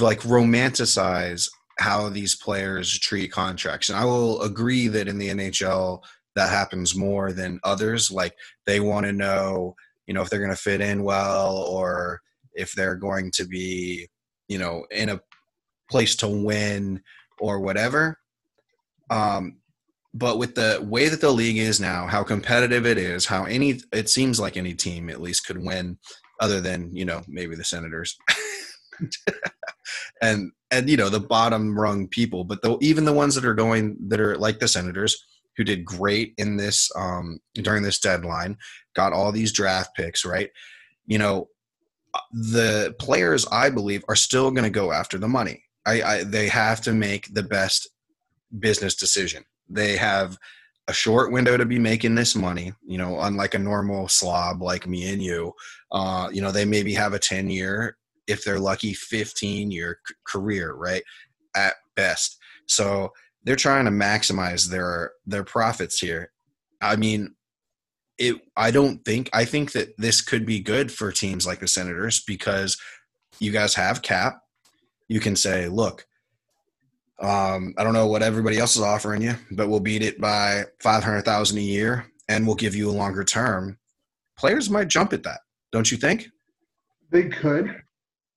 like 0.00 0.20
romanticize 0.20 1.50
how 1.78 2.08
these 2.08 2.36
players 2.36 2.98
treat 2.98 3.32
contracts. 3.32 3.88
And 3.88 3.98
I 3.98 4.04
will 4.04 4.42
agree 4.42 4.88
that 4.88 5.08
in 5.08 5.18
the 5.18 5.28
NHL 5.28 6.02
that 6.34 6.50
happens 6.50 6.94
more 6.94 7.32
than 7.32 7.60
others. 7.64 8.10
Like 8.10 8.34
they 8.66 8.80
want 8.80 9.06
to 9.06 9.12
know, 9.12 9.74
you 10.06 10.14
know, 10.14 10.22
if 10.22 10.30
they're 10.30 10.40
going 10.40 10.50
to 10.50 10.56
fit 10.56 10.80
in 10.80 11.02
well 11.02 11.56
or 11.56 12.20
if 12.54 12.72
they're 12.72 12.96
going 12.96 13.30
to 13.32 13.46
be, 13.46 14.08
you 14.48 14.58
know, 14.58 14.84
in 14.90 15.08
a 15.08 15.20
place 15.90 16.16
to 16.16 16.28
win 16.28 17.02
or 17.38 17.60
whatever. 17.60 18.18
Um, 19.10 19.58
but 20.14 20.38
with 20.38 20.54
the 20.54 20.84
way 20.86 21.08
that 21.08 21.20
the 21.20 21.30
league 21.30 21.56
is 21.56 21.80
now, 21.80 22.06
how 22.06 22.22
competitive 22.22 22.86
it 22.86 22.98
is, 22.98 23.26
how 23.26 23.44
any 23.44 23.80
it 23.92 24.10
seems 24.10 24.38
like 24.38 24.56
any 24.56 24.74
team 24.74 25.08
at 25.08 25.22
least 25.22 25.46
could 25.46 25.62
win, 25.62 25.98
other 26.40 26.60
than 26.60 26.94
you 26.94 27.04
know 27.04 27.22
maybe 27.28 27.56
the 27.56 27.64
Senators, 27.64 28.16
and 30.22 30.52
and 30.70 30.88
you 30.88 30.96
know 30.96 31.08
the 31.08 31.20
bottom 31.20 31.78
rung 31.78 32.08
people, 32.08 32.44
but 32.44 32.62
the, 32.62 32.76
even 32.80 33.04
the 33.04 33.12
ones 33.12 33.34
that 33.34 33.44
are 33.44 33.54
going 33.54 33.96
that 34.08 34.20
are 34.20 34.36
like 34.36 34.58
the 34.58 34.68
Senators 34.68 35.24
who 35.56 35.64
did 35.64 35.84
great 35.84 36.34
in 36.38 36.56
this 36.56 36.90
um, 36.96 37.38
during 37.54 37.82
this 37.82 37.98
deadline, 37.98 38.56
got 38.94 39.12
all 39.12 39.32
these 39.32 39.52
draft 39.52 39.94
picks, 39.94 40.24
right? 40.24 40.50
You 41.06 41.18
know, 41.18 41.48
the 42.32 42.94
players 42.98 43.46
I 43.52 43.68
believe 43.68 44.02
are 44.08 44.16
still 44.16 44.50
going 44.50 44.64
to 44.64 44.70
go 44.70 44.92
after 44.92 45.18
the 45.18 45.28
money. 45.28 45.62
I, 45.84 46.02
I 46.02 46.24
they 46.24 46.48
have 46.48 46.80
to 46.82 46.92
make 46.92 47.32
the 47.34 47.42
best 47.42 47.88
business 48.58 48.94
decision 48.94 49.44
they 49.72 49.96
have 49.96 50.38
a 50.88 50.92
short 50.92 51.32
window 51.32 51.56
to 51.56 51.64
be 51.64 51.78
making 51.78 52.14
this 52.14 52.34
money 52.34 52.72
you 52.84 52.98
know 52.98 53.20
unlike 53.20 53.54
a 53.54 53.58
normal 53.58 54.08
slob 54.08 54.60
like 54.62 54.86
me 54.86 55.12
and 55.12 55.22
you 55.22 55.52
uh, 55.92 56.28
you 56.32 56.42
know 56.42 56.50
they 56.50 56.64
maybe 56.64 56.92
have 56.92 57.14
a 57.14 57.18
10 57.18 57.48
year 57.48 57.96
if 58.26 58.44
they're 58.44 58.58
lucky 58.58 58.94
15 58.94 59.70
year 59.70 59.98
c- 60.06 60.14
career 60.26 60.74
right 60.74 61.02
at 61.56 61.74
best 61.96 62.38
so 62.66 63.10
they're 63.44 63.56
trying 63.56 63.84
to 63.84 63.90
maximize 63.90 64.68
their 64.68 65.12
their 65.26 65.44
profits 65.44 65.98
here 65.98 66.30
i 66.80 66.96
mean 66.96 67.34
it 68.18 68.36
i 68.56 68.70
don't 68.70 69.04
think 69.04 69.28
i 69.32 69.44
think 69.44 69.72
that 69.72 69.88
this 69.98 70.20
could 70.20 70.46
be 70.46 70.60
good 70.60 70.90
for 70.90 71.10
teams 71.12 71.46
like 71.46 71.60
the 71.60 71.68
senators 71.68 72.22
because 72.26 72.76
you 73.40 73.50
guys 73.50 73.74
have 73.74 74.02
cap 74.02 74.40
you 75.08 75.20
can 75.20 75.36
say 75.36 75.68
look 75.68 76.06
um, 77.22 77.72
I 77.78 77.84
don't 77.84 77.92
know 77.92 78.08
what 78.08 78.22
everybody 78.22 78.58
else 78.58 78.74
is 78.74 78.82
offering 78.82 79.22
you, 79.22 79.34
but 79.52 79.68
we'll 79.68 79.80
beat 79.80 80.02
it 80.02 80.20
by 80.20 80.64
five 80.80 81.04
hundred 81.04 81.22
thousand 81.22 81.58
a 81.58 81.62
year, 81.62 82.06
and 82.28 82.44
we'll 82.44 82.56
give 82.56 82.74
you 82.74 82.90
a 82.90 82.92
longer 82.92 83.22
term. 83.22 83.78
Players 84.36 84.68
might 84.68 84.88
jump 84.88 85.12
at 85.12 85.22
that, 85.22 85.40
don't 85.70 85.90
you 85.90 85.96
think? 85.96 86.26
They 87.10 87.28
could, 87.28 87.81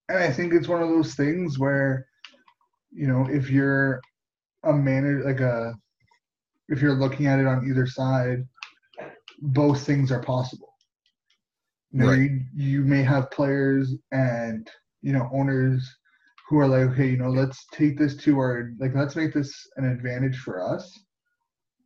and 0.10 0.20
I 0.20 0.32
think 0.32 0.53
it's 0.53 0.68
one 0.68 0.82
of 0.82 0.89
those 0.89 1.16
things 1.16 1.58
where, 1.58 2.08
you 2.91 3.08
know, 3.08 3.28
if 3.30 3.49
you're 3.49 4.01
a 4.64 4.74
manager, 4.74 5.24
like 5.24 5.39
a, 5.39 5.76
if 6.70 6.82
you're 6.82 6.93
looking 6.93 7.28
at 7.28 7.39
it 7.39 7.47
on 7.47 7.68
either 7.68 7.88
side, 7.88 8.47
both 9.41 9.86
things 9.86 10.12
are 10.12 10.22
possible. 10.22 10.74
You, 11.91 11.99
know, 11.99 12.08
right. 12.10 12.20
you, 12.20 12.41
you 12.56 12.82
may 12.82 13.03
have 13.03 13.32
players 13.32 13.93
and 14.12 14.70
you 15.01 15.14
know 15.14 15.30
owners 15.34 15.89
who 16.47 16.60
are 16.60 16.68
like, 16.68 16.91
okay, 16.91 17.08
you 17.08 17.18
know, 17.18 17.30
let's 17.30 17.66
take 17.72 17.97
this 17.97 18.16
to 18.18 18.38
our 18.38 18.72
like 18.80 18.93
let's 18.93 19.16
make 19.16 19.34
this 19.34 19.68
an 19.78 19.86
advantage 19.86 20.38
for 20.39 20.62
us 20.62 20.99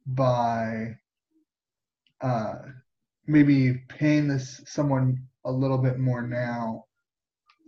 by 0.07 0.95
uh 2.21 2.55
maybe 3.27 3.75
paying 3.87 4.27
this 4.27 4.59
someone 4.65 5.17
a 5.45 5.51
little 5.51 5.77
bit 5.77 5.99
more 5.99 6.23
now 6.23 6.83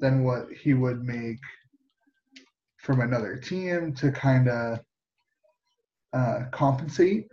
than 0.01 0.23
what 0.23 0.47
he 0.51 0.73
would 0.73 1.03
make 1.03 1.39
from 2.77 2.99
another 2.99 3.37
team 3.37 3.93
to 3.93 4.11
kind 4.11 4.49
of 4.49 4.79
uh, 6.13 6.39
compensate, 6.51 7.27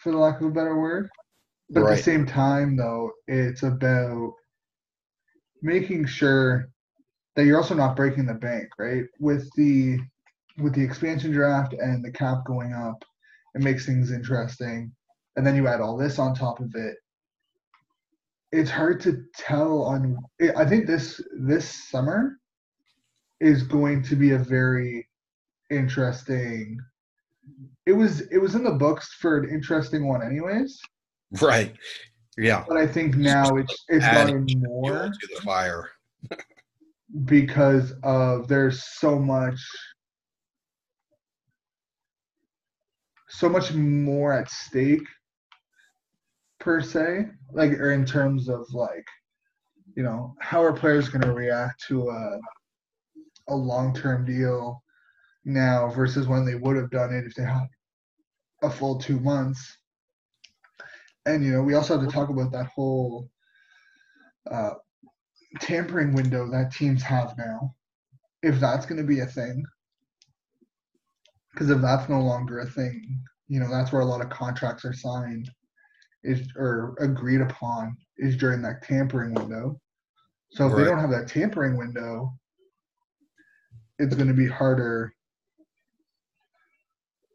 for 0.00 0.10
the 0.12 0.18
lack 0.18 0.40
of 0.40 0.48
a 0.48 0.50
better 0.50 0.78
word. 0.78 1.08
But 1.70 1.84
at 1.84 1.96
the 1.96 2.02
same 2.02 2.26
time, 2.26 2.76
though, 2.76 3.10
it's 3.26 3.62
about 3.62 4.32
making 5.62 6.06
sure 6.06 6.68
that 7.34 7.44
you're 7.44 7.56
also 7.56 7.74
not 7.74 7.96
breaking 7.96 8.26
the 8.26 8.34
bank, 8.34 8.68
right? 8.78 9.04
With 9.18 9.48
the 9.56 9.98
with 10.58 10.74
the 10.74 10.82
expansion 10.82 11.32
draft 11.32 11.74
and 11.74 12.04
the 12.04 12.10
cap 12.10 12.38
going 12.46 12.72
up, 12.72 13.04
it 13.54 13.62
makes 13.62 13.84
things 13.84 14.10
interesting. 14.10 14.92
And 15.36 15.46
then 15.46 15.54
you 15.54 15.66
add 15.68 15.80
all 15.80 15.96
this 15.96 16.18
on 16.18 16.34
top 16.34 16.60
of 16.60 16.74
it. 16.74 16.96
It's 18.52 18.70
hard 18.70 19.00
to 19.00 19.24
tell 19.36 19.82
on 19.82 20.16
I 20.56 20.64
think 20.64 20.86
this 20.86 21.20
this 21.38 21.88
summer 21.90 22.38
is 23.40 23.62
going 23.62 24.02
to 24.04 24.16
be 24.16 24.30
a 24.32 24.38
very 24.38 25.06
interesting 25.70 26.78
it 27.86 27.92
was 27.92 28.20
it 28.30 28.38
was 28.38 28.54
in 28.54 28.62
the 28.64 28.70
books 28.72 29.14
for 29.20 29.38
an 29.38 29.50
interesting 29.50 30.06
one 30.06 30.22
anyways 30.22 30.78
Right. 31.42 31.74
Yeah. 32.38 32.64
but 32.68 32.76
i 32.76 32.86
think 32.86 33.16
now 33.16 33.56
it's 33.56 33.84
it's 33.88 34.06
gotten 34.06 34.46
more 34.58 35.10
to 35.10 35.34
the 35.34 35.40
fire. 35.42 35.90
because 37.24 37.92
of 38.04 38.46
there's 38.48 38.84
so 38.84 39.18
much 39.18 39.58
so 43.28 43.48
much 43.48 43.72
more 43.72 44.32
at 44.32 44.48
stake 44.50 45.06
per 46.66 46.82
se 46.82 47.24
like 47.52 47.70
or 47.74 47.92
in 47.92 48.04
terms 48.04 48.48
of 48.48 48.66
like 48.72 49.06
you 49.96 50.02
know 50.02 50.34
how 50.40 50.60
are 50.60 50.72
players 50.72 51.08
going 51.08 51.22
to 51.22 51.32
react 51.32 51.80
to 51.86 52.10
a 52.10 52.40
a 53.48 53.54
long-term 53.54 54.24
deal 54.24 54.82
now 55.44 55.88
versus 55.88 56.26
when 56.26 56.44
they 56.44 56.56
would 56.56 56.74
have 56.74 56.90
done 56.90 57.14
it 57.14 57.24
if 57.24 57.34
they 57.36 57.44
had 57.44 57.68
a 58.64 58.68
full 58.68 58.98
two 58.98 59.20
months? 59.20 59.78
And 61.24 61.44
you 61.44 61.52
know 61.52 61.62
we 61.62 61.74
also 61.74 61.96
have 61.96 62.04
to 62.04 62.12
talk 62.12 62.30
about 62.30 62.50
that 62.50 62.66
whole 62.66 63.30
uh, 64.50 64.74
tampering 65.60 66.14
window 66.14 66.50
that 66.50 66.72
teams 66.72 67.00
have 67.04 67.38
now, 67.38 67.76
if 68.42 68.58
that's 68.58 68.86
going 68.86 69.00
to 69.00 69.06
be 69.06 69.20
a 69.20 69.26
thing, 69.26 69.64
because 71.52 71.70
if 71.70 71.80
that's 71.80 72.08
no 72.08 72.20
longer 72.20 72.58
a 72.58 72.66
thing, 72.66 73.22
you 73.46 73.60
know, 73.60 73.70
that's 73.70 73.92
where 73.92 74.02
a 74.02 74.04
lot 74.04 74.20
of 74.20 74.30
contracts 74.30 74.84
are 74.84 74.92
signed, 74.92 75.48
is 76.26 76.48
or 76.56 76.94
agreed 77.00 77.40
upon 77.40 77.96
is 78.18 78.36
during 78.36 78.60
that 78.62 78.82
tampering 78.82 79.32
window. 79.34 79.80
So 80.50 80.66
if 80.66 80.72
Right. 80.72 80.78
they 80.78 80.84
don't 80.90 80.98
have 80.98 81.10
that 81.10 81.28
tampering 81.28 81.76
window, 81.76 82.38
it's 83.98 84.14
going 84.14 84.28
to 84.28 84.34
be 84.34 84.46
harder. 84.46 85.12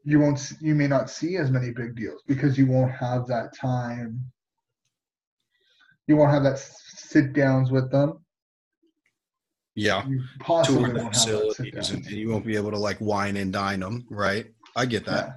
You 0.03 0.19
won't. 0.19 0.51
You 0.59 0.73
may 0.75 0.87
not 0.87 1.09
see 1.09 1.37
as 1.37 1.51
many 1.51 1.71
big 1.71 1.95
deals 1.95 2.23
because 2.27 2.57
you 2.57 2.65
won't 2.65 2.91
have 2.91 3.27
that 3.27 3.55
time. 3.55 4.19
You 6.07 6.15
won't 6.17 6.31
have 6.31 6.43
that 6.43 6.57
sit 6.57 7.33
downs 7.33 7.71
with 7.71 7.91
them. 7.91 8.25
Yeah. 9.75 10.05
You 10.07 10.21
possibly 10.39 10.81
won't 10.83 10.97
have 10.97 11.13
that 11.13 11.15
sit 11.15 11.29
facilities, 11.39 11.87
down. 11.89 11.97
and, 11.97 12.05
and 12.07 12.15
you 12.15 12.29
won't 12.29 12.45
be 12.45 12.55
able 12.55 12.71
to 12.71 12.77
like 12.77 12.99
wine 12.99 13.37
and 13.37 13.53
dine 13.53 13.79
them. 13.79 14.05
Right. 14.09 14.47
I 14.75 14.85
get 14.85 15.05
that. 15.05 15.27
Yeah. 15.27 15.33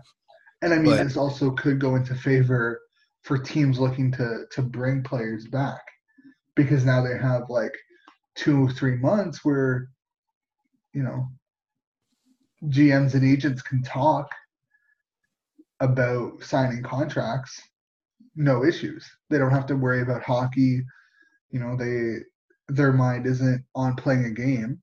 And 0.63 0.73
I 0.75 0.79
mean, 0.79 0.97
But- 0.97 1.05
this 1.05 1.17
also 1.17 1.51
could 1.51 1.79
go 1.79 1.97
into 1.97 2.15
favor 2.15 2.81
for 3.25 3.39
teams 3.39 3.79
looking 3.79 4.13
to 4.13 4.45
to 4.53 4.63
bring 4.63 5.03
players 5.03 5.47
back 5.47 5.83
because 6.55 6.85
now 6.85 7.03
they 7.03 7.19
have 7.19 7.51
like 7.51 7.75
two 8.35 8.67
or 8.67 8.71
three 8.71 8.97
months 8.97 9.45
where 9.45 9.89
you 10.93 11.03
know 11.03 11.27
GMs 12.67 13.15
and 13.15 13.25
agents 13.25 13.63
can 13.63 13.83
talk 13.83 14.29
about 15.81 16.43
signing 16.43 16.83
contracts 16.83 17.61
no 18.37 18.65
issues. 18.65 19.09
They 19.31 19.39
don't 19.39 19.51
have 19.51 19.67
to 19.67 19.77
worry 19.77 20.03
about 20.03 20.23
hockey. 20.23 20.83
You 21.51 21.61
know 21.61 21.77
they 21.77 22.25
their 22.69 22.93
mind 22.93 23.27
isn't 23.27 23.65
on 23.75 23.95
playing 23.97 24.25
a 24.25 24.31
game. 24.31 24.81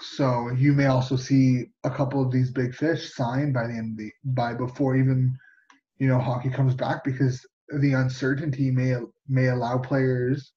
So 0.00 0.50
you 0.50 0.74
may 0.74 0.86
also 0.86 1.16
see 1.16 1.66
a 1.82 1.90
couple 1.90 2.22
of 2.22 2.30
these 2.30 2.50
big 2.50 2.74
fish 2.74 3.14
signed 3.14 3.52
by 3.52 3.66
the 3.66 3.74
end 3.74 3.92
of 3.92 3.98
the 3.98 4.12
by 4.24 4.54
before 4.54 4.96
even 4.96 5.36
you 5.98 6.08
know 6.08 6.18
hockey 6.18 6.50
comes 6.50 6.74
back 6.74 7.04
because 7.04 7.44
the 7.80 7.92
uncertainty 7.92 8.70
may 8.70 8.94
may 9.28 9.48
allow 9.48 9.78
players 9.78 10.52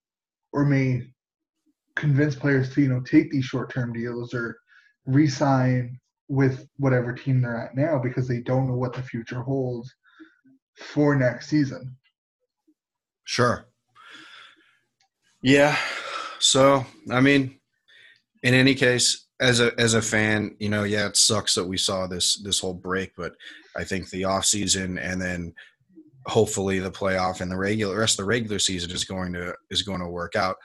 or 0.54 0.66
may 0.66 1.02
convince 1.96 2.36
players 2.36 2.74
to 2.74 2.82
you 2.82 2.90
know 2.90 3.02
take 3.02 3.32
these 3.32 3.46
short 3.46 3.74
term 3.74 3.94
deals 3.94 4.34
or 4.34 4.58
re-sign 5.06 6.00
with 6.28 6.68
whatever 6.78 7.14
team 7.14 7.42
they're 7.42 7.58
at 7.58 7.76
now 7.76 8.00
because 8.00 8.28
they 8.28 8.40
don't 8.40 8.68
know 8.68 8.76
what 8.76 8.94
the 8.94 9.04
future 9.04 9.42
holds 9.42 9.94
for 10.78 11.16
next 11.16 11.48
season. 11.48 11.96
Sure. 13.26 13.66
Yeah. 15.42 15.76
So, 16.40 16.86
I 17.10 17.22
mean, 17.22 17.60
in 18.44 18.54
any 18.54 18.76
case, 18.76 19.28
as 19.40 19.60
a 19.60 19.78
as 19.80 19.94
a 19.94 20.02
fan, 20.02 20.56
you 20.60 20.70
know, 20.70 20.84
yeah, 20.84 21.08
it 21.08 21.18
sucks 21.18 21.56
that 21.56 21.66
we 21.66 21.78
saw 21.78 22.08
this 22.08 22.42
this 22.44 22.60
whole 22.60 22.74
break, 22.74 23.14
but 23.16 23.34
I 23.76 23.84
think 23.84 24.10
the 24.10 24.26
off 24.26 24.46
season 24.46 24.98
and 24.98 25.22
then 25.22 25.54
hopefully 26.26 26.80
the 26.80 26.92
playoff 26.92 27.42
and 27.42 27.52
the 27.52 27.58
regular 27.58 28.00
rest 28.00 28.20
of 28.20 28.24
the 28.24 28.30
regular 28.30 28.60
season 28.60 28.92
is 28.92 29.04
going 29.04 29.34
to 29.34 29.56
is 29.70 29.82
going 29.82 30.02
to 30.02 30.08
work 30.08 30.36
out. 30.36 30.58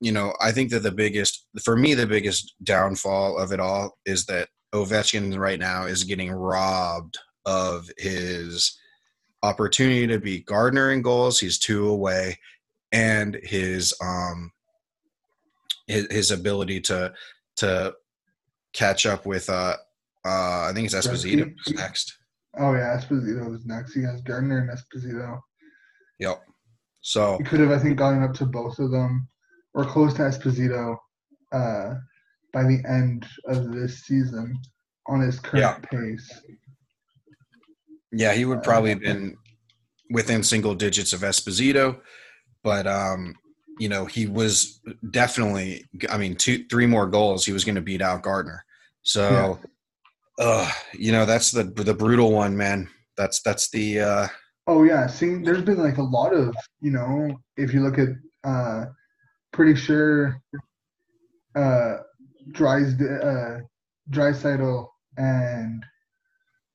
You 0.00 0.12
know, 0.12 0.34
I 0.40 0.52
think 0.52 0.70
that 0.70 0.82
the 0.82 0.92
biggest 0.92 1.46
for 1.62 1.76
me 1.76 1.94
the 1.94 2.06
biggest 2.06 2.54
downfall 2.62 3.38
of 3.38 3.52
it 3.52 3.60
all 3.60 3.98
is 4.06 4.26
that 4.26 4.48
Ovechkin 4.74 5.36
right 5.38 5.58
now 5.58 5.84
is 5.84 6.04
getting 6.04 6.30
robbed 6.30 7.18
of 7.46 7.88
his 7.96 8.78
opportunity 9.42 10.06
to 10.06 10.18
be 10.18 10.40
Gartner 10.40 10.92
in 10.92 11.02
goals. 11.02 11.40
He's 11.40 11.58
two 11.58 11.88
away, 11.88 12.38
and 12.92 13.38
his 13.42 13.94
um 14.02 14.52
his, 15.86 16.06
his 16.10 16.30
ability 16.30 16.80
to 16.82 17.12
to 17.56 17.94
catch 18.72 19.06
up 19.06 19.26
with 19.26 19.48
uh 19.48 19.76
uh 20.24 20.66
I 20.68 20.72
think 20.74 20.86
it's 20.86 20.94
Esposito 20.94 21.52
next. 21.70 22.17
Oh 22.56 22.72
yeah, 22.72 22.96
Esposito 22.98 23.54
is 23.54 23.66
next. 23.66 23.94
He 23.94 24.02
has 24.02 24.20
Gartner 24.22 24.58
and 24.58 24.70
Esposito. 24.70 25.40
Yep. 26.18 26.40
So 27.00 27.36
He 27.38 27.44
could 27.44 27.60
have, 27.60 27.70
I 27.70 27.78
think, 27.78 27.98
gotten 27.98 28.22
up 28.22 28.34
to 28.34 28.46
both 28.46 28.78
of 28.78 28.90
them 28.90 29.28
or 29.74 29.84
close 29.84 30.14
to 30.14 30.22
Esposito 30.22 30.96
uh, 31.52 31.94
by 32.52 32.64
the 32.64 32.82
end 32.88 33.26
of 33.46 33.72
this 33.72 34.04
season 34.04 34.58
on 35.06 35.20
his 35.20 35.40
current 35.40 35.88
pace. 35.90 36.40
yeah, 38.12 38.32
he 38.34 38.44
would 38.44 38.62
probably 38.62 38.90
have 38.90 39.00
been 39.00 39.36
within 40.10 40.42
single 40.42 40.74
digits 40.74 41.12
of 41.12 41.20
Esposito, 41.20 42.00
but 42.62 42.86
um 42.86 43.34
you 43.78 43.88
know 43.88 44.04
he 44.04 44.26
was 44.26 44.80
definitely 45.10 45.84
I 46.10 46.18
mean 46.18 46.34
two 46.34 46.66
three 46.68 46.86
more 46.86 47.06
goals 47.06 47.46
he 47.46 47.52
was 47.52 47.64
going 47.64 47.76
to 47.76 47.80
beat 47.80 48.02
out 48.02 48.22
Gartner. 48.22 48.64
So 49.02 49.58
uh 50.38 50.70
you 50.94 51.12
know 51.12 51.26
that's 51.26 51.50
the 51.50 51.64
the 51.64 51.94
brutal 51.94 52.32
one 52.32 52.56
man. 52.56 52.88
That's 53.16 53.42
that's 53.42 53.70
the 53.70 54.00
uh 54.00 54.28
Oh 54.70 54.82
yeah, 54.82 55.06
see, 55.06 55.36
there's 55.36 55.62
been 55.62 55.78
like 55.78 55.96
a 55.96 56.02
lot 56.02 56.34
of 56.34 56.54
you 56.82 56.90
know, 56.90 57.34
if 57.56 57.72
you 57.72 57.80
look 57.80 57.98
at, 57.98 58.08
uh, 58.44 58.84
pretty 59.50 59.74
sure, 59.74 60.42
uh, 61.56 61.96
Dries, 62.52 62.92
uh, 63.00 63.60
Draisaitl 64.10 64.86
and 65.16 65.82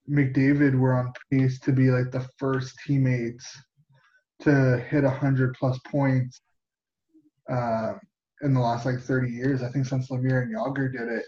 McDavid 0.10 0.74
were 0.74 0.96
on 0.96 1.14
pace 1.32 1.60
to 1.60 1.72
be 1.72 1.92
like 1.92 2.12
the 2.12 2.28
first 2.40 2.74
teammates 2.86 3.46
to 4.42 4.80
hit 4.90 5.04
a 5.04 5.10
hundred 5.10 5.54
plus 5.54 5.78
points, 5.86 6.42
uh, 7.48 7.94
in 8.42 8.56
the 8.56 8.60
last 8.60 8.88
like 8.88 9.00
30 9.00 9.32
years. 9.32 9.62
I 9.62 9.70
think 9.70 9.86
since 9.86 10.10
Lemieux 10.10 10.42
and 10.42 10.56
Jagr 10.56 10.92
did 10.92 11.10
it. 11.10 11.26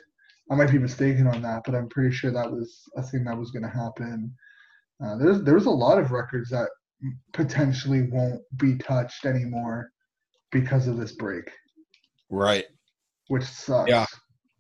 I 0.52 0.56
might 0.56 0.72
be 0.72 0.78
mistaken 0.78 1.28
on 1.28 1.42
that, 1.42 1.64
but 1.66 1.76
I'm 1.76 1.90
pretty 1.90 2.14
sure 2.14 2.32
that 2.32 2.52
was 2.52 2.84
a 2.96 3.04
thing 3.04 3.24
that 3.24 3.38
was 3.38 3.52
going 3.52 3.64
to 3.64 3.70
happen. 3.70 4.34
Uh, 5.04 5.18
there's 5.18 5.42
there's 5.44 5.66
a 5.66 5.72
lot 5.72 5.98
of 5.98 6.12
records 6.12 6.50
that 6.50 6.70
potentially 7.34 8.04
won't 8.04 8.42
be 8.58 8.78
touched 8.78 9.26
anymore 9.26 9.92
because 10.52 10.88
of 10.88 10.98
this 10.98 11.12
break, 11.14 11.52
right 12.30 12.66
which 13.28 13.44
sucks. 13.44 13.90
Yeah. 13.90 14.06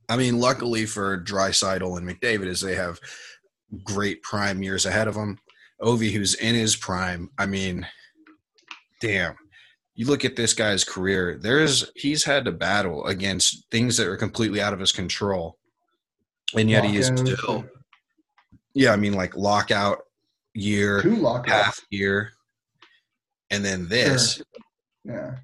I 0.09 0.17
mean, 0.17 0.39
luckily 0.39 0.85
for 0.85 1.21
Draisaitl 1.21 1.97
and 1.97 2.07
McDavid, 2.07 2.47
is 2.47 2.61
they 2.61 2.75
have 2.75 2.99
great 3.83 4.21
prime 4.21 4.61
years 4.61 4.85
ahead 4.85 5.07
of 5.07 5.15
them. 5.15 5.39
Ovi, 5.81 6.11
who's 6.11 6.35
in 6.35 6.55
his 6.55 6.75
prime, 6.75 7.29
I 7.37 7.45
mean, 7.45 7.87
damn. 9.01 9.35
You 9.95 10.07
look 10.07 10.25
at 10.25 10.35
this 10.35 10.53
guy's 10.53 10.83
career. 10.83 11.39
There's 11.41 11.89
he's 11.95 12.23
had 12.23 12.45
to 12.45 12.51
battle 12.51 13.05
against 13.05 13.69
things 13.71 13.97
that 13.97 14.07
are 14.07 14.17
completely 14.17 14.61
out 14.61 14.73
of 14.73 14.79
his 14.79 14.91
control, 14.91 15.57
and 16.53 16.69
yet 16.69 16.83
he 16.85 16.97
is 16.97 17.07
still. 17.07 17.65
Yeah, 18.73 18.91
I 18.91 18.97
mean, 18.97 19.13
like 19.13 19.35
lockout 19.35 19.99
year, 20.53 21.01
two 21.01 21.15
lockouts. 21.15 21.51
half 21.51 21.85
year, 21.89 22.31
and 23.49 23.63
then 23.63 23.87
this. 23.87 24.41
Yeah. 25.03 25.35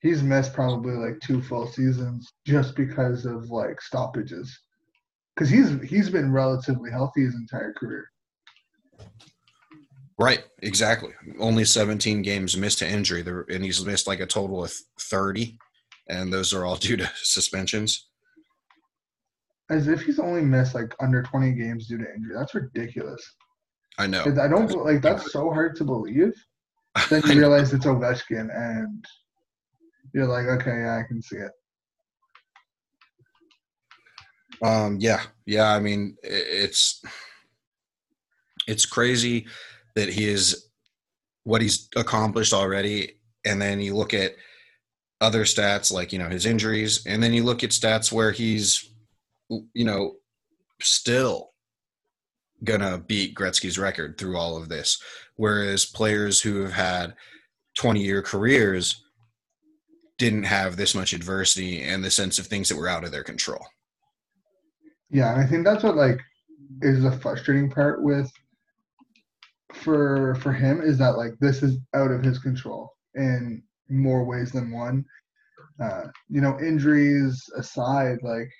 he's 0.00 0.22
missed 0.22 0.52
probably 0.52 0.94
like 0.94 1.20
two 1.20 1.40
full 1.42 1.66
seasons 1.68 2.32
just 2.46 2.74
because 2.74 3.24
of 3.24 3.50
like 3.50 3.80
stoppages. 3.80 4.58
Because 5.34 5.48
he's 5.48 5.80
he's 5.88 6.10
been 6.10 6.32
relatively 6.32 6.90
healthy 6.90 7.24
his 7.24 7.34
entire 7.34 7.72
career. 7.72 8.08
Right, 10.18 10.42
exactly. 10.62 11.12
Only 11.38 11.64
17 11.64 12.22
games 12.22 12.56
missed 12.56 12.80
to 12.80 12.88
injury, 12.88 13.24
and 13.48 13.64
he's 13.64 13.84
missed 13.84 14.08
like 14.08 14.18
a 14.18 14.26
total 14.26 14.64
of 14.64 14.72
30, 15.00 15.56
and 16.08 16.32
those 16.32 16.52
are 16.52 16.64
all 16.64 16.76
due 16.76 16.96
to 16.96 17.10
suspensions. 17.22 18.07
As 19.70 19.86
if 19.88 20.02
he's 20.02 20.18
only 20.18 20.42
missed 20.42 20.74
like 20.74 20.94
under 21.00 21.22
20 21.22 21.52
games 21.52 21.86
due 21.86 21.98
to 21.98 22.14
injury. 22.14 22.34
That's 22.34 22.54
ridiculous. 22.54 23.22
I 23.98 24.06
know. 24.06 24.22
I 24.22 24.48
don't 24.48 24.70
like 24.84 25.02
that's 25.02 25.32
so 25.32 25.50
hard 25.50 25.76
to 25.76 25.84
believe. 25.84 26.32
Then 27.10 27.22
you 27.26 27.38
realize 27.38 27.72
it's 27.72 27.84
Ovechkin, 27.84 28.48
and 28.52 29.04
you're 30.12 30.26
like, 30.26 30.46
okay, 30.46 30.80
yeah, 30.80 30.98
I 30.98 31.02
can 31.06 31.22
see 31.22 31.36
it. 31.36 31.52
Um, 34.62 34.96
yeah, 35.00 35.22
yeah. 35.46 35.70
I 35.72 35.78
mean, 35.78 36.16
it's 36.22 37.02
it's 38.66 38.86
crazy 38.86 39.46
that 39.94 40.08
he 40.08 40.28
is 40.28 40.68
what 41.44 41.62
he's 41.62 41.88
accomplished 41.94 42.52
already, 42.52 43.20
and 43.44 43.62
then 43.62 43.80
you 43.80 43.94
look 43.94 44.12
at 44.12 44.34
other 45.20 45.44
stats 45.44 45.92
like 45.92 46.12
you 46.12 46.18
know 46.18 46.28
his 46.28 46.46
injuries, 46.46 47.06
and 47.06 47.22
then 47.22 47.32
you 47.32 47.44
look 47.44 47.62
at 47.62 47.70
stats 47.70 48.10
where 48.10 48.32
he's 48.32 48.90
you 49.48 49.84
know 49.84 50.14
still 50.80 51.50
gonna 52.64 52.98
beat 52.98 53.34
Gretzky's 53.34 53.78
record 53.78 54.18
through 54.18 54.36
all 54.36 54.56
of 54.56 54.68
this, 54.68 55.00
whereas 55.36 55.84
players 55.84 56.40
who 56.40 56.62
have 56.62 56.72
had 56.72 57.14
twenty 57.76 58.02
year 58.02 58.22
careers 58.22 59.02
didn't 60.18 60.44
have 60.44 60.76
this 60.76 60.94
much 60.94 61.12
adversity 61.12 61.82
and 61.82 62.02
the 62.02 62.10
sense 62.10 62.38
of 62.38 62.46
things 62.46 62.68
that 62.68 62.76
were 62.76 62.88
out 62.88 63.04
of 63.04 63.12
their 63.12 63.22
control. 63.22 63.64
Yeah, 65.10 65.32
and 65.32 65.40
I 65.40 65.46
think 65.46 65.64
that's 65.64 65.84
what 65.84 65.96
like 65.96 66.20
is 66.82 67.02
the 67.02 67.12
frustrating 67.12 67.70
part 67.70 68.02
with 68.02 68.30
for 69.72 70.34
for 70.36 70.52
him 70.52 70.80
is 70.80 70.98
that 70.98 71.16
like 71.16 71.32
this 71.40 71.62
is 71.62 71.78
out 71.94 72.10
of 72.10 72.22
his 72.22 72.38
control 72.38 72.92
in 73.14 73.62
more 73.88 74.24
ways 74.24 74.52
than 74.52 74.70
one. 74.70 75.04
Uh, 75.80 76.08
you 76.28 76.40
know, 76.40 76.58
injuries 76.58 77.48
aside, 77.56 78.18
like 78.22 78.50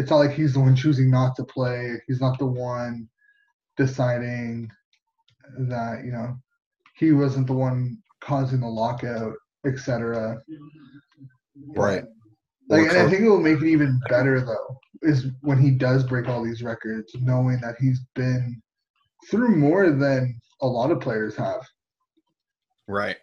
it's 0.00 0.10
not 0.10 0.16
like 0.16 0.32
he's 0.32 0.54
the 0.54 0.60
one 0.60 0.74
choosing 0.74 1.10
not 1.10 1.36
to 1.36 1.44
play. 1.44 2.00
He's 2.06 2.20
not 2.20 2.38
the 2.38 2.46
one 2.46 3.06
deciding 3.76 4.70
that 5.58 6.04
you 6.04 6.10
know 6.10 6.36
he 6.96 7.12
wasn't 7.12 7.46
the 7.46 7.52
one 7.52 7.98
causing 8.20 8.60
the 8.60 8.66
lockout, 8.66 9.34
etc. 9.66 10.38
Right. 11.76 12.04
Like, 12.68 12.88
and 12.88 12.98
I 12.98 13.10
think 13.10 13.22
it 13.22 13.28
will 13.28 13.40
make 13.40 13.60
it 13.60 13.66
even 13.66 14.00
better 14.08 14.40
though, 14.40 14.78
is 15.02 15.26
when 15.42 15.58
he 15.58 15.70
does 15.70 16.04
break 16.04 16.28
all 16.28 16.42
these 16.42 16.62
records, 16.62 17.12
knowing 17.20 17.60
that 17.60 17.74
he's 17.78 18.00
been 18.14 18.62
through 19.30 19.56
more 19.56 19.90
than 19.90 20.40
a 20.62 20.66
lot 20.66 20.90
of 20.90 21.00
players 21.00 21.36
have. 21.36 21.66
Right. 22.86 23.16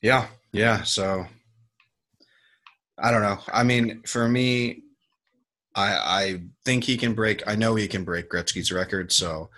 Yeah. 0.00 0.26
Yeah. 0.52 0.82
So 0.82 1.26
I 2.98 3.10
don't 3.10 3.22
know. 3.22 3.38
I 3.52 3.64
mean, 3.64 4.02
for 4.06 4.28
me, 4.28 4.82
I 5.78 5.90
I 6.22 6.40
think 6.64 6.84
he 6.84 6.96
can 6.96 7.14
break. 7.14 7.42
I 7.46 7.54
know 7.54 7.74
he 7.76 7.86
can 7.88 8.04
break 8.04 8.28
Gretzky's 8.30 8.72
record. 8.72 9.12
So 9.12 9.50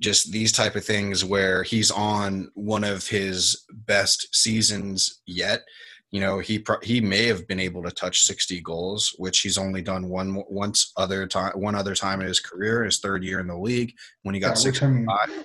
just 0.00 0.30
these 0.30 0.52
type 0.52 0.76
of 0.76 0.84
things 0.84 1.24
where 1.24 1.62
he's 1.64 1.90
on 1.90 2.50
one 2.54 2.84
of 2.84 3.08
his 3.08 3.64
best 3.72 4.34
seasons 4.34 5.20
yet. 5.26 5.62
You 6.10 6.20
know, 6.20 6.38
he 6.38 6.58
pro- 6.60 6.80
he 6.82 7.00
may 7.00 7.26
have 7.26 7.46
been 7.48 7.60
able 7.60 7.82
to 7.82 7.90
touch 7.90 8.22
60 8.22 8.60
goals, 8.62 9.14
which 9.18 9.40
he's 9.40 9.58
only 9.58 9.82
done 9.82 10.08
one 10.08 10.42
once 10.48 10.92
other 10.96 11.26
time 11.26 11.52
one 11.54 11.74
other 11.74 11.94
time 11.94 12.20
in 12.20 12.26
his 12.28 12.40
career, 12.40 12.84
his 12.84 13.00
third 13.00 13.24
year 13.24 13.40
in 13.40 13.48
the 13.48 13.58
league 13.58 13.92
when 14.22 14.34
he 14.34 14.40
got 14.40 14.58
Yeah, 14.58 14.70
which 14.70 14.82
I 14.82 14.86
mean, 14.86 15.06
65. 15.06 15.44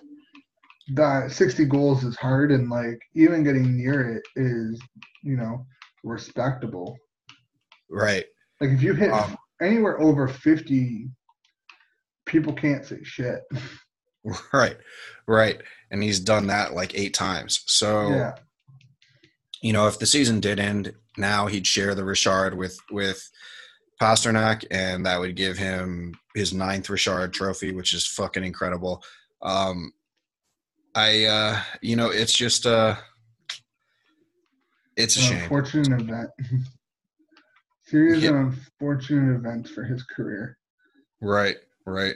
that 0.96 1.32
60 1.32 1.66
goals 1.66 2.04
is 2.04 2.16
hard, 2.16 2.52
and 2.52 2.70
like 2.70 3.02
even 3.16 3.44
getting 3.44 3.76
near 3.76 4.16
it 4.16 4.24
is, 4.38 4.80
you 5.24 5.36
know, 5.36 5.66
respectable. 6.04 6.98
Right. 7.90 8.26
Like 8.62 8.70
if 8.72 8.82
you 8.82 8.94
hit 8.94 9.12
Um, 9.12 9.36
anywhere 9.62 10.00
over 10.02 10.28
50, 10.28 11.10
people 12.26 12.54
can't 12.54 12.86
say 12.86 13.00
shit. 13.04 13.42
Right, 14.54 14.78
right. 15.28 15.62
And 15.92 16.02
he's 16.02 16.22
done 16.22 16.48
that 16.48 16.74
like 16.74 16.98
eight 16.98 17.14
times. 17.14 17.62
So, 17.66 18.08
Yeah, 18.08 18.36
you 19.62 19.74
know, 19.74 19.88
if 19.88 20.00
the 20.00 20.06
season 20.06 20.40
did 20.40 20.62
end 20.62 20.94
now, 21.18 21.48
he'd 21.48 21.68
share 21.68 21.94
the 21.94 22.06
Richard 22.06 22.54
with 22.54 22.80
with 22.90 23.30
Pastrnak, 24.02 24.66
and 24.72 25.06
that 25.06 25.20
would 25.20 25.36
give 25.36 25.58
him 25.58 26.14
his 26.36 26.54
ninth 26.54 26.90
Richard 26.90 27.34
trophy, 27.34 27.74
which 27.74 27.94
is 27.94 28.08
fucking 28.08 28.46
incredible. 28.46 29.04
Um, 29.42 29.92
I, 30.96 31.26
uh, 31.26 31.60
you 31.82 31.96
know, 31.96 32.10
it's 32.10 32.34
just, 32.34 32.66
uh, 32.66 32.96
it's 34.96 35.16
a 35.18 35.20
shame. 35.20 35.44
unfortunate 35.44 36.02
event. 36.02 36.30
Series 37.94 38.24
Yeah. 38.24 38.30
of 38.32 38.36
unfortunate 38.38 39.36
events 39.36 39.70
for 39.70 39.84
his 39.84 40.02
career. 40.02 40.58
Right, 41.22 41.58
right. 41.86 42.16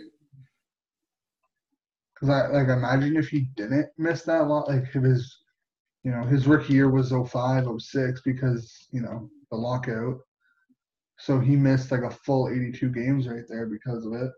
Because 2.15 2.29
I 2.29 2.47
like 2.47 2.67
imagine 2.67 3.15
if 3.15 3.27
he 3.29 3.41
didn't 3.55 3.89
miss 3.95 4.23
that 4.23 4.47
lot, 4.47 4.67
like 4.67 4.85
if 4.95 5.03
his, 5.03 5.37
you 6.03 6.09
know, 6.09 6.23
his 6.23 6.47
rookie 6.47 6.73
year 6.73 6.89
was 6.89 7.11
05, 7.11 7.67
06 7.79 8.21
because 8.21 8.87
you 8.89 9.01
know 9.01 9.29
the 9.51 9.57
lockout. 9.57 10.17
So 11.19 11.39
he 11.39 11.55
missed 11.55 11.91
like 11.91 12.01
a 12.01 12.09
full 12.09 12.49
82 12.49 12.89
games 12.89 13.27
right 13.27 13.43
there 13.47 13.67
because 13.67 14.03
of 14.07 14.13
it. 14.13 14.31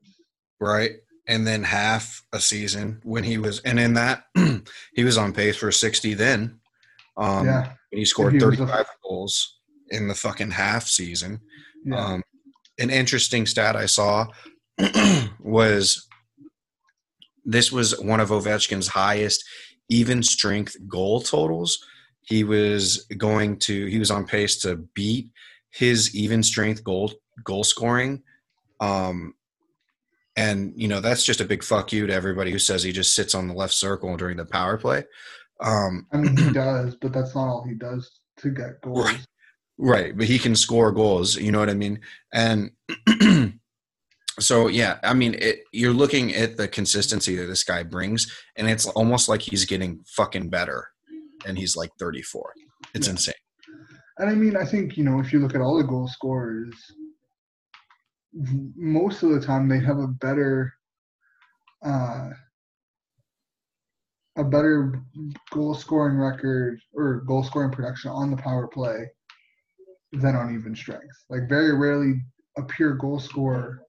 Right. 0.60 0.98
And 1.28 1.48
then 1.48 1.64
half 1.64 2.22
a 2.34 2.42
season 2.42 3.00
when 3.04 3.24
he 3.24 3.38
was, 3.38 3.60
and 3.62 3.80
in 3.80 3.94
that, 3.94 4.26
he 4.94 5.06
was 5.06 5.18
on 5.18 5.32
pace 5.32 5.56
for 5.56 5.72
60 5.72 6.16
then. 6.16 6.60
Um, 7.16 7.46
yeah, 7.46 7.74
He 7.92 8.04
scored 8.04 8.34
He 8.34 8.44
was 8.44 8.60
a- 8.60 8.66
35 8.66 8.86
goals 9.04 9.59
in 9.92 10.08
the 10.08 10.16
fucking 10.16 10.52
half 10.52 10.88
season. 10.88 11.40
yeah, 11.86 12.06
Um, 12.06 12.24
an 12.80 12.90
interesting 12.90 13.46
stat 13.46 13.76
I 13.76 13.86
saw 13.86 14.28
was 15.40 16.08
this 17.46 17.72
was 17.72 18.00
one 18.00 18.20
of 18.20 18.30
Ovechkin's 18.30 18.88
highest 18.88 19.44
even 19.90 20.22
strength 20.24 20.76
goal 20.88 21.22
totals. 21.22 21.84
He 22.22 22.44
was 22.44 23.06
going 23.18 23.58
to 23.60 23.88
he 23.88 24.00
was 24.00 24.12
on 24.12 24.26
pace 24.26 24.60
to 24.62 24.78
beat 24.94 25.30
his 25.72 26.16
even 26.16 26.44
strength 26.44 26.84
goal 26.84 27.12
goal 27.44 27.64
scoring. 27.64 28.24
Um, 28.80 29.34
and 30.38 30.74
you 30.76 30.88
know 30.88 31.02
that's 31.02 31.26
just 31.26 31.42
a 31.42 31.46
big 31.46 31.64
fuck 31.64 31.92
you 31.92 32.08
to 32.08 32.14
everybody 32.14 32.52
who 32.52 32.60
says 32.60 32.84
he 32.84 32.92
just 32.92 33.14
sits 33.14 33.36
on 33.36 33.48
the 33.48 33.54
left 33.54 33.74
circle 33.74 34.16
during 34.16 34.38
the 34.38 34.46
power 34.46 34.78
play. 34.78 35.04
Um, 35.60 36.08
I 36.14 36.18
mean 36.18 36.38
he 36.38 36.52
does, 36.54 36.96
but 36.96 37.12
that's 37.12 37.36
not 37.36 37.48
all 37.48 37.66
he 37.68 37.76
does 37.76 38.20
to 38.38 38.50
get 38.52 38.80
goals. 38.82 39.06
Right. 39.06 39.26
Right, 39.82 40.16
but 40.16 40.28
he 40.28 40.38
can 40.38 40.58
score 40.58 40.92
goals. 40.92 41.38
You 41.38 41.54
know 41.54 41.60
what 41.60 41.70
I 41.70 41.74
mean? 41.74 42.02
And 42.34 42.72
so, 44.40 44.68
yeah, 44.68 45.00
I 45.04 45.14
mean, 45.14 45.36
it, 45.36 45.62
you're 45.72 45.94
looking 45.94 46.36
at 46.36 46.58
the 46.58 46.68
consistency 46.68 47.38
that 47.38 47.46
this 47.46 47.64
guy 47.64 47.84
brings, 47.84 48.30
and 48.58 48.70
it's 48.70 48.86
almost 48.88 49.30
like 49.30 49.42
he's 49.42 49.64
getting 49.64 50.04
fucking 50.18 50.50
better, 50.50 50.90
and 51.46 51.58
he's 51.58 51.78
like 51.78 51.92
34. 51.98 52.54
It's 52.94 53.08
Yeah. 53.08 53.12
insane. 53.12 53.34
And 54.18 54.30
I 54.30 54.36
mean, 54.36 54.58
I 54.58 54.66
think 54.66 54.98
you 54.98 55.06
know 55.06 55.22
if 55.22 55.32
you 55.32 55.40
look 55.40 55.56
at 55.56 55.62
all 55.62 55.78
the 55.78 55.86
goal 55.86 56.10
scorers, 56.10 56.76
most 58.34 59.24
of 59.24 59.30
the 59.30 59.40
time 59.40 59.70
they 59.70 59.80
have 59.80 59.98
a 59.98 60.08
better, 60.08 60.74
uh, 61.86 62.32
a 64.38 64.44
better 64.44 65.02
goal 65.52 65.74
scoring 65.74 66.18
record 66.18 66.82
or 66.94 67.22
goal 67.22 67.44
scoring 67.44 67.72
production 67.72 68.12
on 68.12 68.30
the 68.30 68.36
power 68.36 68.68
play 68.68 69.10
than 70.12 70.36
on 70.36 70.54
even 70.56 70.76
strength. 70.76 71.26
Like 71.30 71.48
very 71.48 71.76
rarely 71.78 72.22
a 72.58 72.64
pure 72.64 72.96
goal 72.96 73.20
scorer 73.20 73.84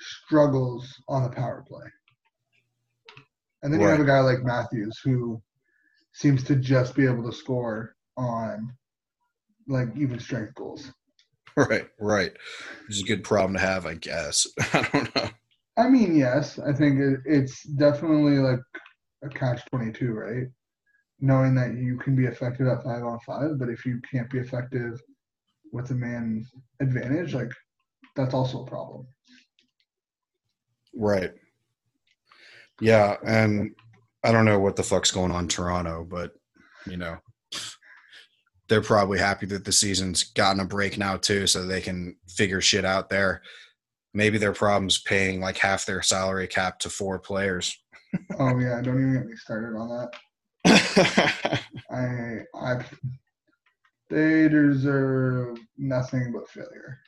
struggles 0.00 1.00
on 1.08 1.22
the 1.22 1.30
power 1.30 1.64
play. 1.66 1.86
And 3.62 3.72
then 3.72 3.80
you 3.80 3.86
have 3.86 4.00
a 4.00 4.04
guy 4.04 4.20
like 4.20 4.42
Matthews 4.42 4.98
who 5.04 5.40
seems 6.12 6.42
to 6.44 6.56
just 6.56 6.96
be 6.96 7.06
able 7.06 7.24
to 7.30 7.36
score 7.36 7.94
on 8.16 8.72
like 9.68 9.88
even 9.96 10.18
strength 10.18 10.54
goals. 10.54 10.90
Right, 11.54 11.86
right. 12.00 12.32
It's 12.88 13.02
a 13.02 13.04
good 13.04 13.24
problem 13.24 13.52
to 13.52 13.60
have, 13.60 13.84
I 13.84 13.92
guess. 13.92 14.46
I 14.72 14.88
don't 14.90 15.14
know. 15.14 15.28
I 15.76 15.90
mean, 15.90 16.16
yes, 16.16 16.58
I 16.58 16.72
think 16.72 16.98
it, 16.98 17.20
it's 17.26 17.62
definitely 17.64 18.38
like 18.38 18.60
a 19.22 19.28
catch 19.28 19.60
twenty 19.66 19.92
two, 19.92 20.14
right? 20.14 20.46
Knowing 21.20 21.54
that 21.56 21.74
you 21.74 21.98
can 21.98 22.16
be 22.16 22.24
effective 22.24 22.68
at 22.68 22.82
five 22.82 23.02
on 23.04 23.18
five, 23.26 23.58
but 23.58 23.68
if 23.68 23.84
you 23.84 24.00
can't 24.10 24.30
be 24.30 24.38
effective 24.38 24.98
with 25.72 25.90
a 25.90 25.94
man 25.94 26.46
advantage, 26.80 27.34
like 27.34 27.50
that's 28.14 28.34
also 28.34 28.64
a 28.64 28.66
problem. 28.66 29.06
Right. 30.94 31.32
Yeah, 32.80 33.16
and 33.26 33.74
I 34.22 34.32
don't 34.32 34.44
know 34.44 34.58
what 34.58 34.76
the 34.76 34.82
fuck's 34.82 35.10
going 35.10 35.32
on 35.32 35.44
in 35.44 35.48
Toronto, 35.48 36.06
but 36.08 36.32
you 36.86 36.96
know, 36.96 37.16
they're 38.68 38.82
probably 38.82 39.18
happy 39.18 39.46
that 39.46 39.64
the 39.64 39.72
season's 39.72 40.24
gotten 40.24 40.60
a 40.60 40.64
break 40.64 40.98
now 40.98 41.16
too, 41.16 41.46
so 41.46 41.66
they 41.66 41.80
can 41.80 42.16
figure 42.28 42.60
shit 42.60 42.84
out 42.84 43.08
there. 43.08 43.42
Maybe 44.14 44.36
their 44.36 44.52
problem's 44.52 45.00
paying 45.00 45.40
like 45.40 45.58
half 45.58 45.86
their 45.86 46.02
salary 46.02 46.46
cap 46.46 46.78
to 46.80 46.90
four 46.90 47.18
players. 47.18 47.76
oh 48.38 48.58
yeah, 48.58 48.80
don't 48.82 49.00
even 49.00 49.14
get 49.14 49.26
me 49.26 49.36
started 49.36 49.76
on 49.76 49.88
that. 49.88 50.10
I 51.90 52.40
I 52.54 52.84
they 54.12 54.48
deserve 54.48 55.58
nothing 55.78 56.32
but 56.32 56.48
failure, 56.48 56.98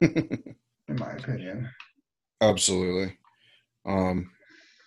in 0.00 0.96
my 0.96 1.12
opinion. 1.12 1.68
Absolutely. 2.42 3.16
Um, 3.86 4.30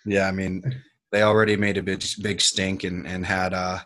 yeah, 0.04 0.28
I 0.28 0.32
mean, 0.32 0.62
they 1.10 1.22
already 1.22 1.56
made 1.56 1.78
a 1.78 1.82
big 1.82 2.04
big 2.22 2.40
stink 2.40 2.84
and 2.84 3.06
and 3.06 3.26
had 3.26 3.54
uh 3.54 3.80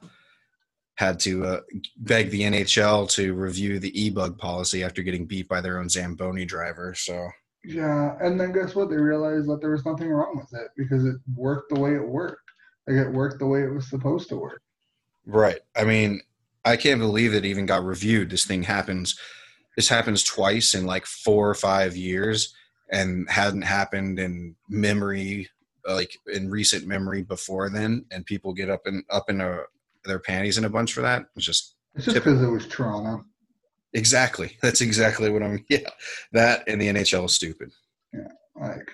had 0.96 1.18
to 1.18 1.46
uh, 1.46 1.60
beg 1.96 2.28
the 2.28 2.42
NHL 2.42 3.10
to 3.10 3.32
review 3.32 3.78
the 3.78 3.98
e-bug 3.98 4.36
policy 4.36 4.84
after 4.84 5.02
getting 5.02 5.24
beat 5.24 5.48
by 5.48 5.62
their 5.62 5.78
own 5.78 5.88
Zamboni 5.88 6.44
driver. 6.44 6.94
So 6.94 7.26
yeah, 7.64 8.16
and 8.20 8.38
then 8.38 8.52
guess 8.52 8.74
what? 8.74 8.90
They 8.90 8.98
realized 8.98 9.48
that 9.48 9.62
there 9.62 9.70
was 9.70 9.86
nothing 9.86 10.10
wrong 10.10 10.36
with 10.36 10.60
it 10.60 10.68
because 10.76 11.06
it 11.06 11.16
worked 11.34 11.72
the 11.72 11.80
way 11.80 11.94
it 11.94 12.06
worked. 12.06 12.50
Like 12.86 12.98
it 12.98 13.10
worked 13.10 13.38
the 13.38 13.46
way 13.46 13.62
it 13.62 13.72
was 13.72 13.88
supposed 13.88 14.28
to 14.28 14.36
work. 14.36 14.60
Right. 15.26 15.60
I 15.76 15.84
mean, 15.84 16.20
I 16.64 16.76
can't 16.76 17.00
believe 17.00 17.34
it 17.34 17.44
even 17.44 17.66
got 17.66 17.84
reviewed. 17.84 18.30
This 18.30 18.44
thing 18.44 18.62
happens. 18.62 19.18
This 19.76 19.88
happens 19.88 20.22
twice 20.22 20.74
in 20.74 20.84
like 20.86 21.06
four 21.06 21.48
or 21.48 21.54
five 21.54 21.96
years, 21.96 22.54
and 22.90 23.28
hadn't 23.30 23.62
happened 23.62 24.18
in 24.18 24.56
memory, 24.68 25.48
like 25.88 26.16
in 26.32 26.50
recent 26.50 26.86
memory 26.86 27.22
before 27.22 27.70
then. 27.70 28.04
And 28.10 28.26
people 28.26 28.52
get 28.52 28.68
up 28.68 28.82
and 28.86 29.04
up 29.10 29.30
in 29.30 29.40
a, 29.40 29.60
their 30.04 30.18
panties 30.18 30.58
in 30.58 30.64
a 30.64 30.70
bunch 30.70 30.92
for 30.92 31.02
that. 31.02 31.26
It's 31.36 31.46
just 31.46 31.76
it's 31.94 32.04
just 32.04 32.16
because 32.16 32.42
it 32.42 32.50
was 32.50 32.66
Toronto. 32.66 33.24
Exactly. 33.92 34.56
That's 34.62 34.80
exactly 34.80 35.30
what 35.30 35.42
I'm. 35.42 35.64
Yeah, 35.68 35.88
that 36.32 36.64
and 36.68 36.80
the 36.80 36.88
NHL 36.88 37.26
is 37.26 37.34
stupid. 37.34 37.70
Yeah, 38.12 38.28
like. 38.56 38.90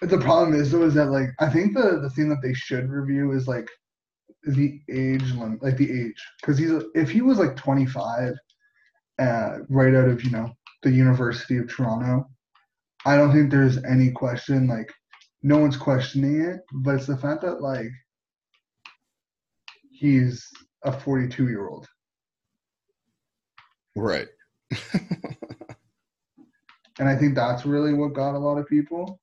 But 0.00 0.10
the 0.10 0.18
problem 0.18 0.54
is 0.54 0.70
though 0.70 0.84
is 0.84 0.94
that 0.94 1.10
like 1.10 1.30
I 1.40 1.48
think 1.48 1.74
the 1.74 1.98
the 2.00 2.10
thing 2.10 2.28
that 2.28 2.40
they 2.42 2.54
should 2.54 2.88
review 2.88 3.32
is 3.32 3.48
like 3.48 3.68
the 4.44 4.80
age 4.90 5.32
limit, 5.32 5.62
like 5.62 5.76
the 5.76 5.90
age, 5.90 6.22
because 6.40 6.58
he's 6.58 6.70
if 6.94 7.10
he 7.10 7.20
was 7.20 7.38
like 7.38 7.56
25, 7.56 8.34
uh, 9.18 9.58
right 9.68 9.94
out 9.94 10.08
of 10.08 10.22
you 10.24 10.30
know 10.30 10.50
the 10.82 10.90
University 10.90 11.58
of 11.58 11.68
Toronto, 11.68 12.28
I 13.04 13.16
don't 13.16 13.32
think 13.32 13.50
there's 13.50 13.82
any 13.84 14.10
question. 14.10 14.66
Like 14.66 14.92
no 15.42 15.58
one's 15.58 15.76
questioning 15.76 16.40
it, 16.40 16.60
but 16.72 16.96
it's 16.96 17.06
the 17.06 17.16
fact 17.16 17.42
that 17.42 17.60
like 17.60 17.90
he's 19.90 20.46
a 20.84 20.92
42 20.92 21.48
year 21.48 21.68
old. 21.68 21.86
Right. 23.96 24.28
and 26.98 27.08
I 27.08 27.16
think 27.16 27.34
that's 27.34 27.66
really 27.66 27.94
what 27.94 28.14
got 28.14 28.34
a 28.34 28.38
lot 28.38 28.58
of 28.58 28.68
people. 28.68 29.20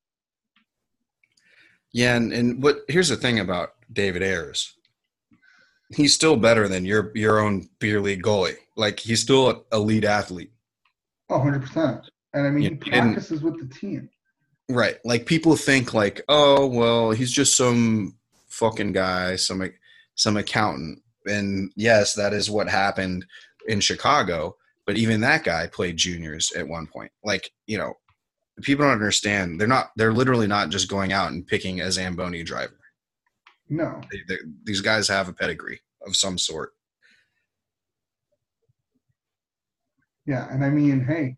Yeah, 1.94 2.16
and, 2.18 2.34
and 2.34 2.62
what 2.62 2.80
here's 2.90 3.08
the 3.08 3.16
thing 3.16 3.40
about 3.40 3.74
David 3.94 4.22
Ayres. 4.22 4.74
He's 5.94 6.14
still 6.14 6.36
better 6.36 6.68
than 6.68 6.86
your 6.86 7.12
your 7.16 7.40
own 7.40 7.70
beer 7.80 8.02
league 8.02 8.24
goalie. 8.24 8.58
Like 8.76 9.00
he's 9.00 9.22
still 9.22 9.50
an 9.50 9.62
elite 9.72 10.04
athlete. 10.04 10.52
Oh, 11.30 11.40
100%. 11.40 12.04
And 12.34 12.48
I 12.48 12.50
mean, 12.50 12.64
you 12.64 12.70
he 12.72 12.76
practices 12.76 13.42
with 13.42 13.60
the 13.60 13.74
team. 13.74 14.10
Right. 14.70 14.98
Like 15.06 15.26
people 15.26 15.56
think 15.56 15.94
like, 15.94 16.22
"Oh, 16.28 16.66
well, 16.66 17.12
he's 17.12 17.32
just 17.32 17.56
some 17.56 18.16
fucking 18.48 18.94
guy, 18.94 19.36
some 19.36 19.64
some 20.16 20.38
accountant." 20.38 21.02
And 21.26 21.72
yes, 21.76 22.14
that 22.16 22.34
is 22.34 22.50
what 22.50 22.68
happened 22.68 23.26
in 23.68 23.80
Chicago. 23.80 24.56
But 24.86 24.98
even 24.98 25.22
that 25.22 25.44
guy 25.44 25.68
played 25.68 25.98
juniors 25.98 26.52
at 26.54 26.68
one 26.68 26.88
point. 26.88 27.12
Like, 27.24 27.50
you 27.66 27.78
know, 27.78 27.94
people 28.62 28.86
don't 28.86 28.94
understand. 28.94 29.60
They're 29.60 29.68
not, 29.68 29.92
they're 29.96 30.14
literally 30.14 30.48
not 30.48 30.70
just 30.70 30.90
going 30.90 31.12
out 31.12 31.32
and 31.32 31.46
picking 31.46 31.82
a 31.82 31.92
Zamboni 31.92 32.44
driver. 32.44 32.78
No. 33.70 34.02
They, 34.28 34.38
these 34.64 34.82
guys 34.82 35.08
have 35.08 35.28
a 35.28 35.34
pedigree 35.34 35.82
of 36.06 36.16
some 36.16 36.38
sort. 36.38 36.74
Yeah. 40.26 40.48
And 40.52 40.64
I 40.64 40.70
mean, 40.70 41.04
hey, 41.04 41.38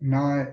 not, 0.00 0.48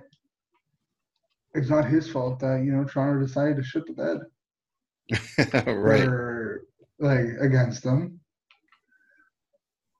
it's 1.53 1.69
not 1.69 1.85
his 1.85 2.09
fault 2.09 2.39
that, 2.39 2.63
you 2.63 2.71
know, 2.71 2.83
Toronto 2.83 3.25
decided 3.25 3.57
to 3.57 3.63
shit 3.63 3.83
the 3.85 3.93
bed. 3.93 5.65
right. 5.67 6.01
Or, 6.01 6.65
like, 6.99 7.25
against 7.39 7.83
them 7.83 8.19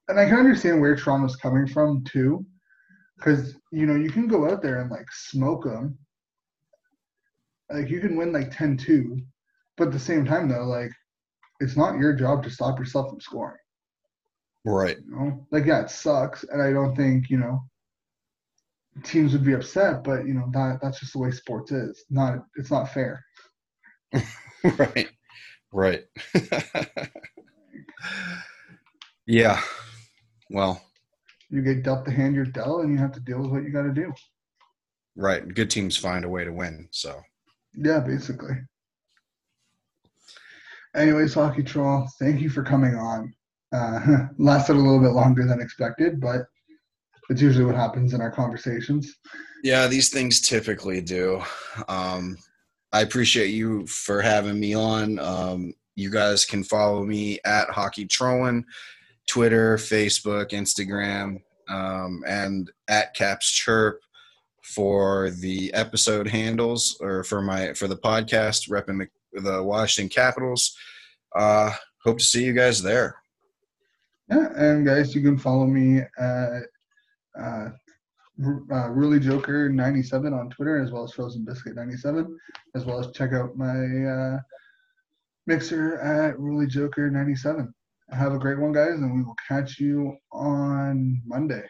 and 0.07 0.19
I 0.19 0.25
can 0.25 0.37
understand 0.37 0.81
where 0.81 0.95
Toronto's 0.95 1.35
coming 1.35 1.67
from 1.67 2.03
too, 2.03 2.45
because 3.17 3.55
you 3.71 3.85
know 3.85 3.95
you 3.95 4.09
can 4.09 4.27
go 4.27 4.49
out 4.49 4.61
there 4.61 4.81
and 4.81 4.91
like 4.91 5.07
smoke 5.11 5.63
them. 5.63 5.97
Like 7.71 7.89
you 7.89 7.99
can 7.99 8.17
win 8.17 8.33
like 8.33 8.51
10-2, 8.51 9.25
but 9.77 9.87
at 9.87 9.93
the 9.93 9.99
same 9.99 10.25
time 10.25 10.49
though, 10.49 10.65
like 10.65 10.91
it's 11.59 11.77
not 11.77 11.97
your 11.97 12.13
job 12.13 12.43
to 12.43 12.49
stop 12.49 12.79
yourself 12.79 13.09
from 13.09 13.21
scoring. 13.21 13.57
Right. 14.65 14.97
You 15.05 15.15
know? 15.15 15.47
Like 15.51 15.65
yeah, 15.65 15.81
it 15.81 15.89
sucks, 15.89 16.43
and 16.43 16.61
I 16.61 16.71
don't 16.71 16.95
think 16.95 17.29
you 17.29 17.37
know 17.37 17.63
teams 19.03 19.33
would 19.33 19.43
be 19.43 19.53
upset, 19.53 20.03
but 20.03 20.25
you 20.25 20.33
know 20.33 20.49
that 20.51 20.79
that's 20.81 20.99
just 20.99 21.13
the 21.13 21.19
way 21.19 21.31
sports 21.31 21.71
is. 21.71 22.05
Not 22.09 22.45
it's 22.55 22.71
not 22.71 22.93
fair. 22.93 23.23
right. 24.63 25.09
Right. 25.71 26.03
yeah. 29.25 29.59
Well, 30.49 30.81
you 31.49 31.63
get 31.63 31.83
dealt 31.83 32.05
the 32.05 32.11
hand 32.11 32.35
you're 32.35 32.45
dealt, 32.45 32.83
and 32.83 32.91
you 32.91 32.99
have 32.99 33.13
to 33.13 33.19
deal 33.19 33.41
with 33.41 33.51
what 33.51 33.63
you 33.63 33.71
got 33.71 33.83
to 33.83 33.93
do. 33.93 34.13
Right. 35.15 35.47
Good 35.47 35.69
teams 35.69 35.97
find 35.97 36.25
a 36.25 36.29
way 36.29 36.43
to 36.43 36.51
win. 36.51 36.87
So. 36.91 37.21
Yeah, 37.75 37.99
basically. 37.99 38.55
Anyways, 40.95 41.33
Hockey 41.33 41.63
Troll, 41.63 42.07
thank 42.19 42.41
you 42.41 42.49
for 42.49 42.63
coming 42.63 42.95
on. 42.95 43.33
Uh, 43.73 44.27
lasted 44.37 44.75
a 44.75 44.79
little 44.79 44.99
bit 44.99 45.11
longer 45.11 45.45
than 45.45 45.61
expected, 45.61 46.19
but 46.19 46.45
it's 47.29 47.41
usually 47.41 47.65
what 47.65 47.75
happens 47.75 48.13
in 48.13 48.21
our 48.21 48.31
conversations. 48.31 49.17
Yeah, 49.63 49.87
these 49.87 50.09
things 50.09 50.41
typically 50.41 51.01
do. 51.01 51.41
Um, 51.87 52.37
I 52.91 53.01
appreciate 53.01 53.49
you 53.49 53.87
for 53.87 54.21
having 54.21 54.59
me 54.59 54.75
on. 54.75 55.17
Um, 55.19 55.73
you 55.95 56.09
guys 56.09 56.45
can 56.45 56.63
follow 56.63 57.03
me 57.03 57.39
at 57.45 57.69
Hockey 57.69 58.05
Trollin 58.05 58.63
Twitter, 59.27 59.77
Facebook, 59.77 60.51
Instagram, 60.51 61.41
um, 61.69 62.23
and 62.27 62.69
at 62.87 63.15
Caps 63.15 63.49
Chirp 63.51 64.01
for 64.61 65.29
the 65.29 65.73
episode 65.73 66.27
handles 66.27 66.97
or 67.01 67.23
for 67.23 67.41
my 67.41 67.73
for 67.73 67.87
the 67.87 67.97
podcast 67.97 68.69
repping 68.69 68.99
the, 68.99 69.07
the 69.33 69.63
Washington 69.63 70.09
Capitals. 70.09 70.75
Uh, 71.35 71.71
hope 72.03 72.19
to 72.19 72.23
see 72.23 72.43
you 72.43 72.53
guys 72.53 72.81
there. 72.81 73.15
Yeah, 74.29 74.49
and 74.55 74.85
guys, 74.85 75.13
you 75.15 75.21
can 75.21 75.37
follow 75.37 75.65
me 75.65 76.01
at 76.17 76.63
uh, 77.39 77.69
uh, 78.71 78.89
Really 78.89 79.19
Joker 79.19 79.69
97 79.69 80.33
on 80.33 80.49
Twitter 80.49 80.81
as 80.81 80.91
well 80.91 81.03
as 81.03 81.11
Frozen 81.11 81.45
Biscuit 81.45 81.75
97, 81.75 82.37
as 82.75 82.85
well 82.85 82.99
as 82.99 83.11
check 83.11 83.33
out 83.33 83.57
my 83.57 84.05
uh, 84.05 84.39
mixer 85.45 85.99
at 85.99 86.39
Really 86.39 86.67
Joker 86.67 87.09
97 87.09 87.73
have 88.11 88.33
a 88.33 88.39
great 88.39 88.59
one, 88.59 88.71
guys, 88.71 88.99
and 88.99 89.13
we 89.15 89.23
will 89.23 89.35
catch 89.47 89.79
you 89.79 90.15
on 90.31 91.21
Monday. 91.25 91.63